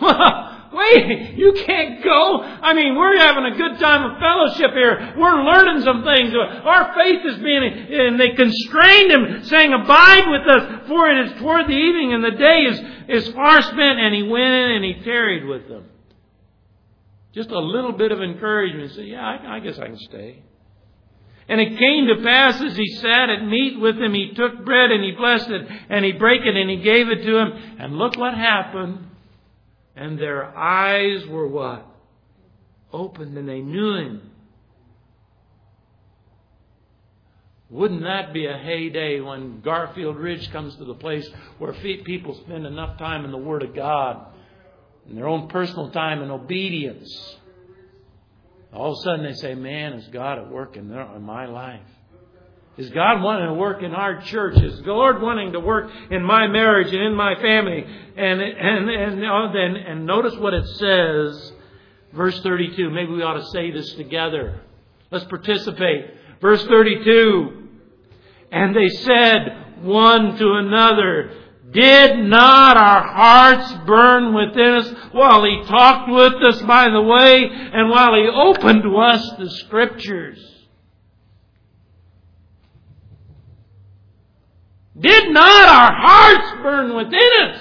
Wait, 0.74 1.34
you 1.36 1.52
can't 1.64 2.02
go? 2.02 2.42
I 2.42 2.74
mean, 2.74 2.96
we're 2.96 3.16
having 3.16 3.44
a 3.44 3.56
good 3.56 3.78
time 3.78 4.10
of 4.10 4.18
fellowship 4.18 4.72
here. 4.72 5.14
We're 5.16 5.44
learning 5.44 5.82
some 5.84 6.02
things. 6.02 6.34
Our 6.34 6.94
faith 6.94 7.20
is 7.24 7.38
being, 7.38 7.62
and 7.62 8.18
they 8.18 8.30
constrained 8.30 9.12
him, 9.12 9.44
saying, 9.44 9.72
Abide 9.72 10.28
with 10.30 10.48
us, 10.48 10.88
for 10.88 11.08
it 11.10 11.26
is 11.26 11.38
toward 11.38 11.66
the 11.66 11.76
evening, 11.76 12.12
and 12.14 12.24
the 12.24 12.32
day 12.32 12.60
is, 12.62 13.26
is 13.26 13.34
far 13.34 13.62
spent. 13.62 14.00
And 14.00 14.14
he 14.14 14.24
went 14.24 14.52
in 14.52 14.70
and 14.72 14.84
he 14.84 15.04
tarried 15.04 15.44
with 15.44 15.68
them. 15.68 15.84
Just 17.32 17.50
a 17.50 17.58
little 17.58 17.92
bit 17.92 18.10
of 18.10 18.20
encouragement. 18.20 18.92
Say, 18.92 19.04
Yeah, 19.04 19.24
I, 19.24 19.56
I 19.56 19.60
guess 19.60 19.78
I 19.78 19.86
can 19.86 19.98
stay. 19.98 20.42
And 21.48 21.60
it 21.60 21.78
came 21.78 22.06
to 22.06 22.22
pass 22.24 22.60
as 22.60 22.76
he 22.76 22.86
sat 22.96 23.28
at 23.28 23.44
meat 23.46 23.78
with 23.78 23.98
them, 23.98 24.14
he 24.14 24.32
took 24.34 24.64
bread 24.64 24.90
and 24.90 25.04
he 25.04 25.12
blessed 25.12 25.50
it, 25.50 25.68
and 25.90 26.04
he 26.04 26.12
brake 26.12 26.40
it 26.42 26.56
and 26.56 26.70
he 26.70 26.76
gave 26.78 27.08
it 27.08 27.22
to 27.22 27.36
him. 27.36 27.52
And 27.78 27.96
look 27.96 28.16
what 28.16 28.34
happened. 28.34 29.10
And 29.96 30.18
their 30.18 30.56
eyes 30.56 31.26
were 31.26 31.46
what? 31.46 31.86
Opened 32.92 33.36
and 33.36 33.48
they 33.48 33.60
knew 33.60 33.94
him. 33.94 34.30
Wouldn't 37.70 38.02
that 38.02 38.32
be 38.32 38.46
a 38.46 38.56
heyday 38.56 39.20
when 39.20 39.60
Garfield 39.60 40.16
Ridge 40.16 40.50
comes 40.52 40.76
to 40.76 40.84
the 40.84 40.94
place 40.94 41.28
where 41.58 41.72
people 41.72 42.34
spend 42.44 42.66
enough 42.66 42.98
time 42.98 43.24
in 43.24 43.32
the 43.32 43.38
Word 43.38 43.62
of 43.62 43.74
God, 43.74 44.26
in 45.08 45.16
their 45.16 45.26
own 45.26 45.48
personal 45.48 45.90
time 45.90 46.22
and 46.22 46.30
obedience? 46.30 47.36
All 48.72 48.92
of 48.92 48.98
a 48.98 49.02
sudden 49.02 49.24
they 49.24 49.32
say, 49.32 49.54
Man, 49.54 49.94
is 49.94 50.06
God 50.08 50.38
at 50.38 50.50
work 50.50 50.76
in, 50.76 50.88
their, 50.88 51.02
in 51.16 51.22
my 51.22 51.46
life? 51.46 51.80
Is 52.76 52.90
God 52.90 53.22
wanting 53.22 53.46
to 53.46 53.54
work 53.54 53.82
in 53.82 53.94
our 53.94 54.20
church? 54.22 54.56
Is 54.56 54.80
the 54.82 54.92
Lord 54.92 55.22
wanting 55.22 55.52
to 55.52 55.60
work 55.60 55.90
in 56.10 56.24
my 56.24 56.48
marriage 56.48 56.92
and 56.92 57.02
in 57.02 57.14
my 57.14 57.36
family? 57.40 57.84
And 58.16 58.40
and 58.40 58.90
and 58.90 59.24
and, 59.24 59.76
and 59.76 60.06
notice 60.06 60.34
what 60.36 60.54
it 60.54 60.66
says, 60.66 61.52
verse 62.12 62.40
32. 62.40 62.90
Maybe 62.90 63.12
we 63.12 63.22
ought 63.22 63.34
to 63.34 63.46
say 63.46 63.70
this 63.70 63.92
together. 63.94 64.60
Let's 65.12 65.24
participate. 65.26 66.06
Verse 66.40 66.64
32. 66.66 67.68
And 68.50 68.74
they 68.74 68.88
said 68.88 69.82
one 69.82 70.36
to 70.36 70.52
another, 70.54 71.30
Did 71.70 72.18
not 72.24 72.76
our 72.76 73.06
hearts 73.06 73.72
burn 73.86 74.34
within 74.34 74.74
us 74.74 74.90
while 75.12 75.44
he 75.44 75.62
talked 75.68 76.10
with 76.10 76.42
us 76.42 76.60
by 76.62 76.88
the 76.88 77.02
way 77.02 77.48
and 77.50 77.88
while 77.88 78.14
he 78.14 78.28
opened 78.28 78.82
to 78.82 78.96
us 78.96 79.30
the 79.38 79.50
scriptures? 79.50 80.53
Did 84.98 85.32
not 85.32 85.68
our 85.68 85.92
hearts 85.92 86.62
burn 86.62 86.94
within 86.94 87.30
us? 87.42 87.60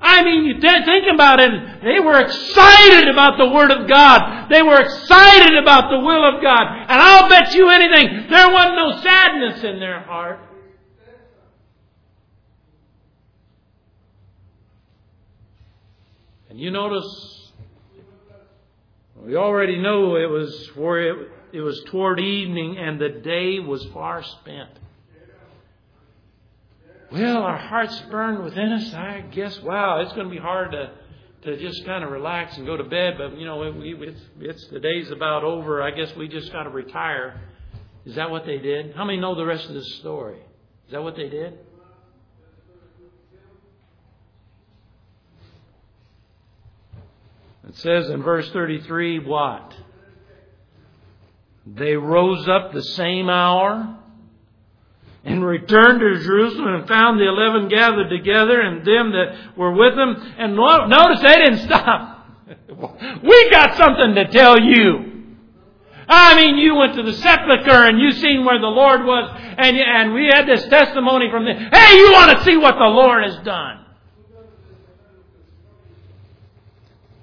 I 0.00 0.24
mean, 0.24 0.44
you 0.44 0.60
think 0.60 1.06
about 1.14 1.38
it. 1.38 1.50
They 1.84 2.00
were 2.00 2.18
excited 2.18 3.08
about 3.08 3.38
the 3.38 3.48
Word 3.48 3.70
of 3.70 3.88
God. 3.88 4.48
They 4.48 4.62
were 4.62 4.80
excited 4.80 5.56
about 5.62 5.90
the 5.90 5.98
will 6.00 6.34
of 6.34 6.42
God. 6.42 6.62
And 6.88 7.00
I'll 7.00 7.28
bet 7.28 7.54
you 7.54 7.68
anything, 7.68 8.28
there 8.28 8.50
wasn't 8.50 8.74
no 8.74 9.00
sadness 9.00 9.62
in 9.62 9.78
their 9.78 10.00
heart. 10.00 10.40
And 16.50 16.60
you 16.60 16.70
notice, 16.70 17.52
we 19.24 19.36
already 19.36 19.78
know 19.78 20.16
it 20.16 20.28
was 20.28 20.68
for 20.74 21.00
it, 21.00 21.28
it 21.52 21.60
was 21.60 21.82
toward 21.84 22.20
evening 22.20 22.76
and 22.76 23.00
the 23.00 23.08
day 23.08 23.58
was 23.60 23.84
far 23.86 24.22
spent. 24.22 24.68
Well, 27.12 27.42
our 27.42 27.58
hearts 27.58 28.00
burn 28.10 28.42
within 28.42 28.72
us. 28.72 28.94
I 28.94 29.20
guess, 29.20 29.60
wow, 29.60 30.00
it's 30.00 30.14
going 30.14 30.28
to 30.28 30.30
be 30.30 30.40
hard 30.40 30.72
to 30.72 30.92
to 31.42 31.58
just 31.58 31.84
kind 31.84 32.04
of 32.04 32.10
relax 32.10 32.56
and 32.56 32.64
go 32.64 32.76
to 32.76 32.84
bed. 32.84 33.16
But 33.18 33.36
you 33.36 33.44
know, 33.44 33.58
we, 33.58 33.94
it's 34.00 34.20
it's 34.40 34.66
the 34.68 34.80
day's 34.80 35.10
about 35.10 35.44
over. 35.44 35.82
I 35.82 35.90
guess 35.90 36.14
we 36.16 36.26
just 36.26 36.50
got 36.52 36.62
to 36.62 36.70
retire. 36.70 37.38
Is 38.06 38.14
that 38.14 38.30
what 38.30 38.46
they 38.46 38.56
did? 38.56 38.94
How 38.96 39.04
many 39.04 39.20
know 39.20 39.34
the 39.34 39.44
rest 39.44 39.68
of 39.68 39.74
the 39.74 39.84
story? 40.00 40.38
Is 40.86 40.92
that 40.92 41.02
what 41.02 41.14
they 41.14 41.28
did? 41.28 41.58
It 47.68 47.76
says 47.76 48.08
in 48.08 48.22
verse 48.22 48.48
33 48.52 49.18
what? 49.18 49.74
They 51.66 51.94
rose 51.94 52.48
up 52.48 52.72
the 52.72 52.82
same 52.82 53.28
hour 53.28 53.98
and 55.24 55.44
returned 55.44 56.00
to 56.00 56.18
Jerusalem 56.22 56.74
and 56.74 56.88
found 56.88 57.20
the 57.20 57.28
eleven 57.28 57.68
gathered 57.68 58.10
together 58.10 58.60
and 58.60 58.84
them 58.84 59.12
that 59.12 59.56
were 59.56 59.72
with 59.72 59.94
them. 59.94 60.34
And 60.38 60.56
notice 60.56 61.20
they 61.20 61.34
didn't 61.34 61.60
stop. 61.60 62.26
we 63.22 63.50
got 63.50 63.76
something 63.76 64.14
to 64.16 64.28
tell 64.28 64.60
you. 64.60 65.12
I 66.08 66.34
mean, 66.34 66.56
you 66.56 66.74
went 66.74 66.94
to 66.96 67.02
the 67.02 67.12
sepulchre 67.12 67.86
and 67.88 67.98
you 67.98 68.10
seen 68.12 68.44
where 68.44 68.58
the 68.58 68.66
Lord 68.66 69.04
was, 69.04 69.40
and, 69.58 69.76
and 69.76 70.12
we 70.12 70.26
had 70.26 70.46
this 70.46 70.66
testimony 70.66 71.30
from 71.30 71.44
them. 71.44 71.56
Hey, 71.72 71.96
you 71.96 72.12
want 72.12 72.36
to 72.36 72.44
see 72.44 72.56
what 72.56 72.74
the 72.74 72.84
Lord 72.84 73.22
has 73.22 73.36
done? 73.44 73.78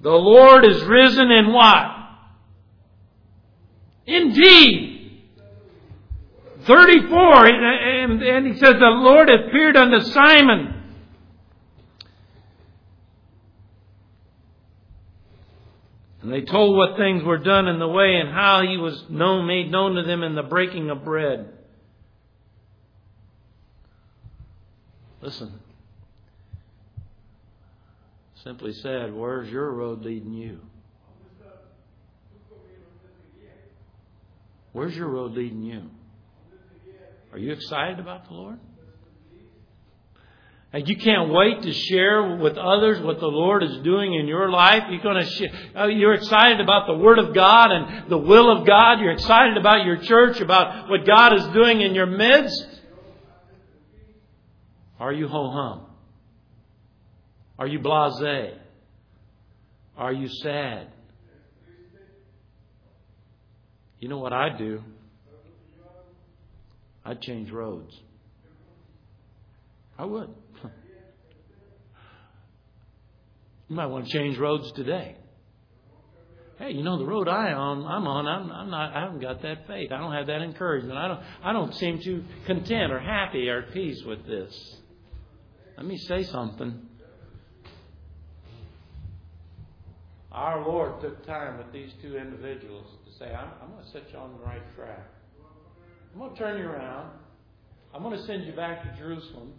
The 0.02 0.10
Lord 0.10 0.64
is 0.66 0.82
risen 0.84 1.30
in 1.30 1.52
what? 1.52 1.92
Indeed. 4.08 4.89
34, 6.66 7.46
and, 7.46 8.22
and 8.22 8.48
he 8.48 8.54
says, 8.54 8.74
The 8.74 8.86
Lord 8.86 9.30
appeared 9.30 9.78
unto 9.78 10.02
Simon. 10.12 10.76
And 16.22 16.32
they 16.34 16.42
told 16.42 16.76
what 16.76 16.98
things 16.98 17.24
were 17.24 17.38
done 17.38 17.68
in 17.68 17.80
the 17.80 17.88
way 17.88 18.16
and 18.16 18.30
how 18.30 18.62
he 18.62 18.78
was 18.78 19.06
known, 19.10 19.48
made 19.48 19.72
known 19.72 19.96
to 19.96 20.04
them 20.04 20.22
in 20.22 20.36
the 20.36 20.44
breaking 20.44 20.90
of 20.90 21.06
bread. 21.06 21.54
Listen. 25.22 25.60
Simply 28.44 28.74
said, 28.74 29.14
where's 29.14 29.50
your 29.50 29.72
road 29.72 30.02
leading 30.02 30.34
you? 30.34 30.60
Where's 34.72 34.96
your 34.96 35.08
road 35.08 35.34
leading 35.34 35.64
you? 35.64 35.90
Are 37.32 37.38
you 37.38 37.52
excited 37.52 38.00
about 38.00 38.28
the 38.28 38.34
Lord? 38.34 38.60
And 40.72 40.88
you 40.88 40.98
can't 40.98 41.32
wait 41.32 41.64
to 41.64 41.74
share 41.74 42.36
with 42.38 42.56
others 42.56 43.02
what 43.02 43.20
the 43.20 43.28
Lord 43.28 43.64
is 43.64 43.78
doing 43.80 44.14
in 44.14 44.28
your 44.28 44.52
life. 44.52 44.84
You're 44.92 45.02
going 45.02 45.24
to 45.24 45.30
share, 45.30 45.50
uh, 45.76 45.88
you're 45.88 46.14
excited 46.14 46.60
about 46.60 46.86
the 46.86 46.94
Word 46.94 47.18
of 47.18 47.34
God 47.34 47.72
and 47.72 48.10
the 48.10 48.18
will 48.18 48.56
of 48.56 48.68
God. 48.68 49.00
You're 49.00 49.14
excited 49.14 49.58
about 49.58 49.84
your 49.84 49.98
church, 49.98 50.40
about 50.40 50.88
what 50.88 51.08
God 51.08 51.34
is 51.34 51.44
doing 51.54 51.82
in 51.82 51.96
your 51.96 52.06
midst. 52.06 52.68
Are 55.00 55.12
you 55.12 55.28
ho 55.28 55.50
hum? 55.50 55.86
Are 57.58 57.68
you 57.68 57.80
blase? 57.80 58.54
Are 59.98 60.14
you 60.14 60.28
sad? 60.28 60.88
You 64.00 64.08
know 64.08 64.20
what 64.20 64.34
I 64.34 64.56
do? 64.56 64.84
I'd 67.10 67.22
change 67.22 67.50
roads. 67.50 67.92
I 69.98 70.06
would. 70.06 70.30
you 73.68 73.76
might 73.76 73.88
want 73.88 74.06
to 74.06 74.12
change 74.12 74.38
roads 74.38 74.72
today. 74.74 75.16
Hey, 76.60 76.74
you 76.74 76.84
know 76.84 77.00
the 77.00 77.06
road 77.06 77.28
I 77.28 77.50
am 77.50 77.84
I'm 77.84 78.06
on. 78.06 78.28
I'm, 78.28 78.52
I'm 78.52 78.70
not. 78.70 78.96
I 78.96 79.00
haven't 79.00 79.22
got 79.22 79.42
that 79.42 79.66
faith. 79.66 79.92
I 79.92 79.98
don't 79.98 80.14
have 80.14 80.28
that 80.28 80.44
encouragement. 80.44 81.00
I 81.00 81.08
don't. 81.08 81.20
I 81.44 81.52
don't 81.52 81.74
seem 81.74 82.00
too 82.00 82.24
content 82.46 82.92
or 82.92 83.00
happy 83.00 83.50
or 83.50 83.64
at 83.64 83.74
peace 83.74 84.04
with 84.06 84.28
this. 84.28 84.54
Let 85.78 85.88
me 85.88 85.98
say 85.98 86.22
something. 86.24 86.80
Our 90.32 90.64
Lord 90.64 91.02
took 91.02 91.26
time 91.26 91.58
with 91.58 91.74
these 91.74 91.90
two 92.04 92.18
individuals 92.18 92.86
to 93.04 93.12
say, 93.18 93.34
I'm, 93.34 93.50
I'm 93.64 93.72
going 93.72 93.84
to 93.84 93.90
set 93.90 94.04
you 94.14 94.20
on 94.20 94.32
the 94.38 94.46
right 94.46 94.62
track. 94.76 95.10
I'm 96.20 96.26
going 96.26 96.36
to 96.36 96.42
turn 96.42 96.60
you 96.60 96.68
around. 96.68 97.12
I'm 97.96 98.04
going 98.04 98.18
to 98.18 98.26
send 98.26 98.44
you 98.44 98.52
back 98.52 98.84
to 98.84 99.00
Jerusalem. 99.00 99.54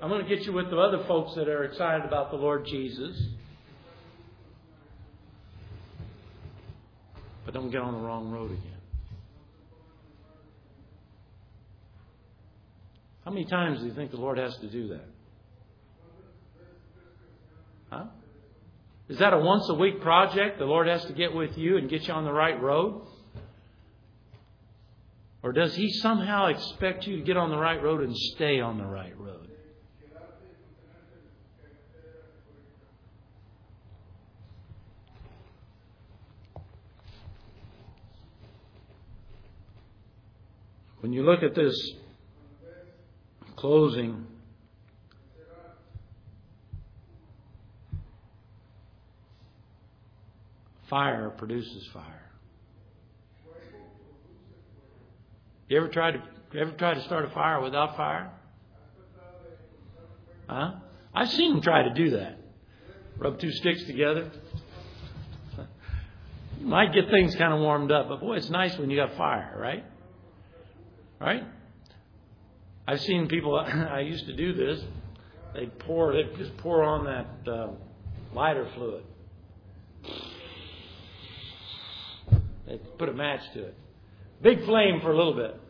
I'm 0.00 0.08
going 0.08 0.24
to 0.24 0.28
get 0.28 0.46
you 0.46 0.52
with 0.52 0.70
the 0.70 0.78
other 0.78 1.02
folks 1.08 1.34
that 1.34 1.48
are 1.48 1.64
excited 1.64 2.06
about 2.06 2.30
the 2.30 2.36
Lord 2.36 2.64
Jesus. 2.64 3.20
But 7.44 7.54
don't 7.54 7.72
get 7.72 7.80
on 7.80 7.94
the 7.94 7.98
wrong 7.98 8.30
road 8.30 8.52
again. 8.52 8.70
How 13.24 13.32
many 13.32 13.46
times 13.46 13.80
do 13.80 13.86
you 13.86 13.94
think 13.94 14.12
the 14.12 14.16
Lord 14.16 14.38
has 14.38 14.56
to 14.58 14.70
do 14.70 14.88
that? 14.90 15.08
Huh? 17.90 18.04
Is 19.08 19.18
that 19.18 19.32
a 19.32 19.38
once 19.40 19.68
a 19.68 19.74
week 19.74 20.00
project? 20.02 20.60
The 20.60 20.66
Lord 20.66 20.86
has 20.86 21.04
to 21.06 21.12
get 21.14 21.34
with 21.34 21.58
you 21.58 21.78
and 21.78 21.90
get 21.90 22.06
you 22.06 22.14
on 22.14 22.24
the 22.24 22.32
right 22.32 22.62
road? 22.62 23.08
Or 25.42 25.52
does 25.52 25.74
He 25.74 25.90
somehow 25.90 26.46
expect 26.46 27.06
you 27.06 27.16
to 27.16 27.22
get 27.22 27.36
on 27.36 27.50
the 27.50 27.56
right 27.56 27.82
road 27.82 28.02
and 28.02 28.16
stay 28.16 28.60
on 28.60 28.78
the 28.78 28.84
right 28.84 29.18
road? 29.18 29.50
When 41.00 41.14
you 41.14 41.22
look 41.22 41.42
at 41.42 41.54
this 41.54 41.74
closing, 43.56 44.26
fire 50.90 51.30
produces 51.30 51.88
fire. 51.94 52.29
You 55.70 55.76
ever 55.76 55.88
tried 55.88 56.14
to 56.14 56.58
ever 56.58 56.72
tried 56.72 56.94
to 56.94 57.02
start 57.02 57.24
a 57.24 57.30
fire 57.30 57.60
without 57.60 57.96
fire? 57.96 58.32
Huh? 60.48 60.72
I've 61.14 61.30
seen 61.30 61.52
them 61.52 61.62
try 61.62 61.84
to 61.84 61.94
do 61.94 62.10
that. 62.10 62.38
Rub 63.18 63.38
two 63.38 63.52
sticks 63.52 63.84
together. 63.84 64.32
You 66.58 66.66
might 66.66 66.92
get 66.92 67.08
things 67.08 67.36
kind 67.36 67.54
of 67.54 67.60
warmed 67.60 67.92
up, 67.92 68.08
but 68.08 68.18
boy, 68.18 68.34
it's 68.34 68.50
nice 68.50 68.76
when 68.78 68.90
you 68.90 68.96
got 68.96 69.16
fire, 69.16 69.56
right? 69.56 69.84
Right? 71.20 71.44
I've 72.88 73.00
seen 73.00 73.28
people, 73.28 73.54
I 73.90 74.00
used 74.00 74.26
to 74.26 74.34
do 74.34 74.52
this. 74.52 74.82
They'd 75.54 75.78
pour, 75.78 76.12
they'd 76.12 76.36
just 76.36 76.56
pour 76.58 76.82
on 76.82 77.04
that 77.04 77.50
uh, 77.50 77.68
lighter 78.34 78.68
fluid. 78.74 79.04
They'd 82.66 82.98
put 82.98 83.08
a 83.08 83.14
match 83.14 83.40
to 83.54 83.66
it. 83.66 83.74
Big 84.42 84.64
flame 84.64 85.00
for 85.00 85.12
a 85.12 85.16
little 85.16 85.34
bit. 85.34 85.60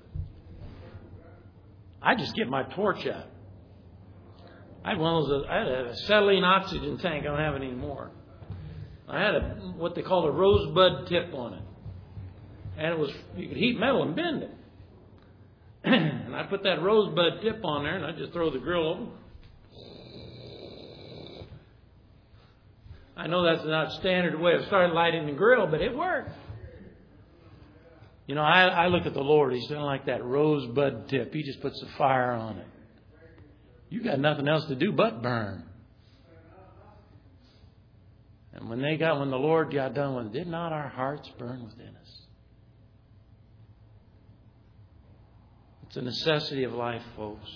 I 2.02 2.14
just 2.14 2.34
get 2.34 2.48
my 2.48 2.62
torch 2.62 3.06
out. 3.06 3.26
I 4.84 4.90
had 4.90 4.98
one 4.98 5.22
of 5.22 5.28
those. 5.28 5.46
I 5.48 5.56
had 5.56 5.68
a 5.68 5.90
acetylene 5.90 6.44
oxygen 6.44 6.98
tank. 6.98 7.24
I 7.24 7.28
don't 7.28 7.38
have 7.38 7.54
it 7.54 7.62
anymore. 7.62 8.10
I 9.08 9.20
had 9.20 9.34
a 9.34 9.40
what 9.76 9.94
they 9.94 10.02
call 10.02 10.24
a 10.26 10.30
rosebud 10.30 11.08
tip 11.08 11.34
on 11.34 11.54
it, 11.54 11.62
and 12.78 12.92
it 12.94 12.98
was 12.98 13.10
you 13.36 13.48
could 13.48 13.56
heat 13.56 13.78
metal 13.78 14.02
and 14.04 14.14
bend 14.16 14.44
it. 14.44 14.50
and 15.84 16.34
I 16.34 16.44
put 16.44 16.62
that 16.62 16.80
rosebud 16.80 17.42
tip 17.42 17.64
on 17.64 17.84
there, 17.84 17.96
and 17.96 18.06
I 18.06 18.12
just 18.12 18.32
throw 18.32 18.50
the 18.50 18.58
grill 18.58 18.88
open. 18.88 19.08
I 23.16 23.26
know 23.26 23.44
that's 23.44 23.66
not 23.66 23.92
standard 24.00 24.40
way 24.40 24.54
of 24.54 24.64
starting 24.66 24.94
lighting 24.94 25.26
the 25.26 25.32
grill, 25.32 25.66
but 25.66 25.82
it 25.82 25.94
worked. 25.94 26.30
You 28.30 28.36
know, 28.36 28.42
I, 28.42 28.66
I 28.66 28.86
look 28.86 29.06
at 29.06 29.12
the 29.12 29.24
Lord. 29.24 29.52
He's 29.52 29.68
of 29.72 29.82
like 29.82 30.06
that 30.06 30.24
rosebud 30.24 31.08
tip. 31.08 31.34
He 31.34 31.42
just 31.42 31.60
puts 31.60 31.80
the 31.80 31.88
fire 31.98 32.30
on 32.30 32.58
it. 32.58 32.66
You 33.88 34.04
got 34.04 34.20
nothing 34.20 34.46
else 34.46 34.66
to 34.66 34.76
do 34.76 34.92
but 34.92 35.20
burn. 35.20 35.64
And 38.52 38.70
when 38.70 38.80
they 38.80 38.96
got, 38.96 39.18
when 39.18 39.30
the 39.30 39.36
Lord 39.36 39.74
got 39.74 39.94
done 39.94 40.14
with 40.14 40.26
it, 40.26 40.32
did 40.32 40.46
not 40.46 40.72
our 40.72 40.86
hearts 40.86 41.28
burn 41.40 41.64
within 41.64 41.88
us? 41.88 42.20
It's 45.88 45.96
a 45.96 46.02
necessity 46.02 46.62
of 46.62 46.72
life, 46.72 47.02
folks. 47.16 47.50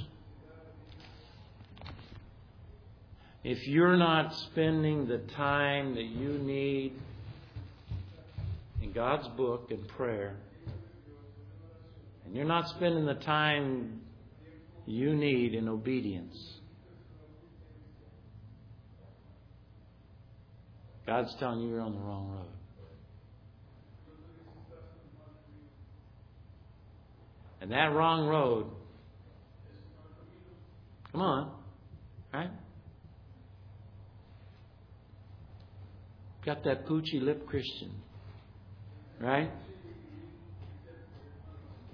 If 3.45 3.65
you're 3.69 3.97
not 3.97 4.35
spending 4.51 5.07
the 5.07 5.19
time 5.19 5.95
that 5.95 6.07
you 6.07 6.31
need 6.31 6.95
in 8.83 8.91
God's 8.91 9.29
book 9.37 9.69
and 9.71 9.87
prayer, 9.87 10.35
you're 12.35 12.45
not 12.45 12.69
spending 12.71 13.07
the 13.07 13.15
time 13.15 14.01
you 14.87 15.15
need 15.15 15.55
in 15.55 15.69
obedience, 15.69 16.37
God's 21.07 21.35
telling 21.39 21.61
you 21.61 21.69
you're 21.69 21.81
on 21.81 21.93
the 21.93 22.01
wrong 22.01 22.31
road. 22.31 22.47
And 27.61 27.71
that 27.71 27.93
wrong 27.93 28.27
road, 28.27 28.67
come 31.13 31.21
on, 31.21 31.53
right? 32.33 32.51
Got 36.45 36.65
that 36.65 36.87
poochy 36.87 37.23
lip 37.23 37.47
Christian, 37.47 37.93
right? 39.21 39.51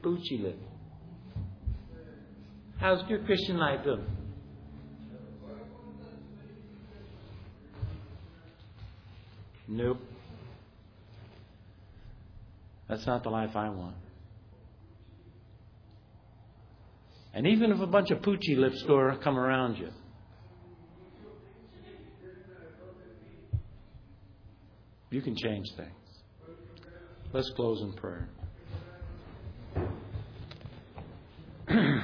Lip. 0.05 0.59
How's 2.79 3.09
your 3.09 3.19
Christian 3.25 3.59
life 3.59 3.85
doing? 3.85 4.07
Nope. 9.69 9.99
That's 12.89 13.07
not 13.07 13.23
the 13.23 13.31
life 13.31 13.55
I 13.55 13.69
want. 13.69 13.95
And 17.33 17.47
even 17.47 17.71
if 17.71 17.81
a 17.81 17.87
bunch 17.87 18.11
of 18.11 18.19
poochy 18.19 18.57
lips 18.57 18.83
go 18.83 19.17
come 19.23 19.39
around 19.39 19.77
you, 19.77 19.91
you 25.11 25.23
can 25.23 25.37
change 25.37 25.67
things. 25.77 25.91
Let's 27.33 27.51
close 27.55 27.81
in 27.83 27.93
prayer. 27.93 28.29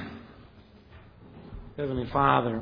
Heavenly 1.77 2.09
Father, 2.13 2.61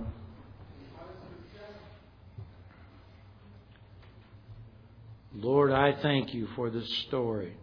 Lord, 5.36 5.72
I 5.72 6.02
thank 6.02 6.34
you 6.34 6.48
for 6.56 6.72
this 6.72 6.92
story. 7.08 7.54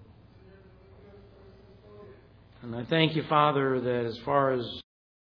And 2.63 2.77
I 2.77 2.85
thank 2.85 3.17
you, 3.17 3.25
Father, 3.29 3.81
that 3.81 4.07
as 4.07 4.17
far 4.19 4.53
as 4.53 4.82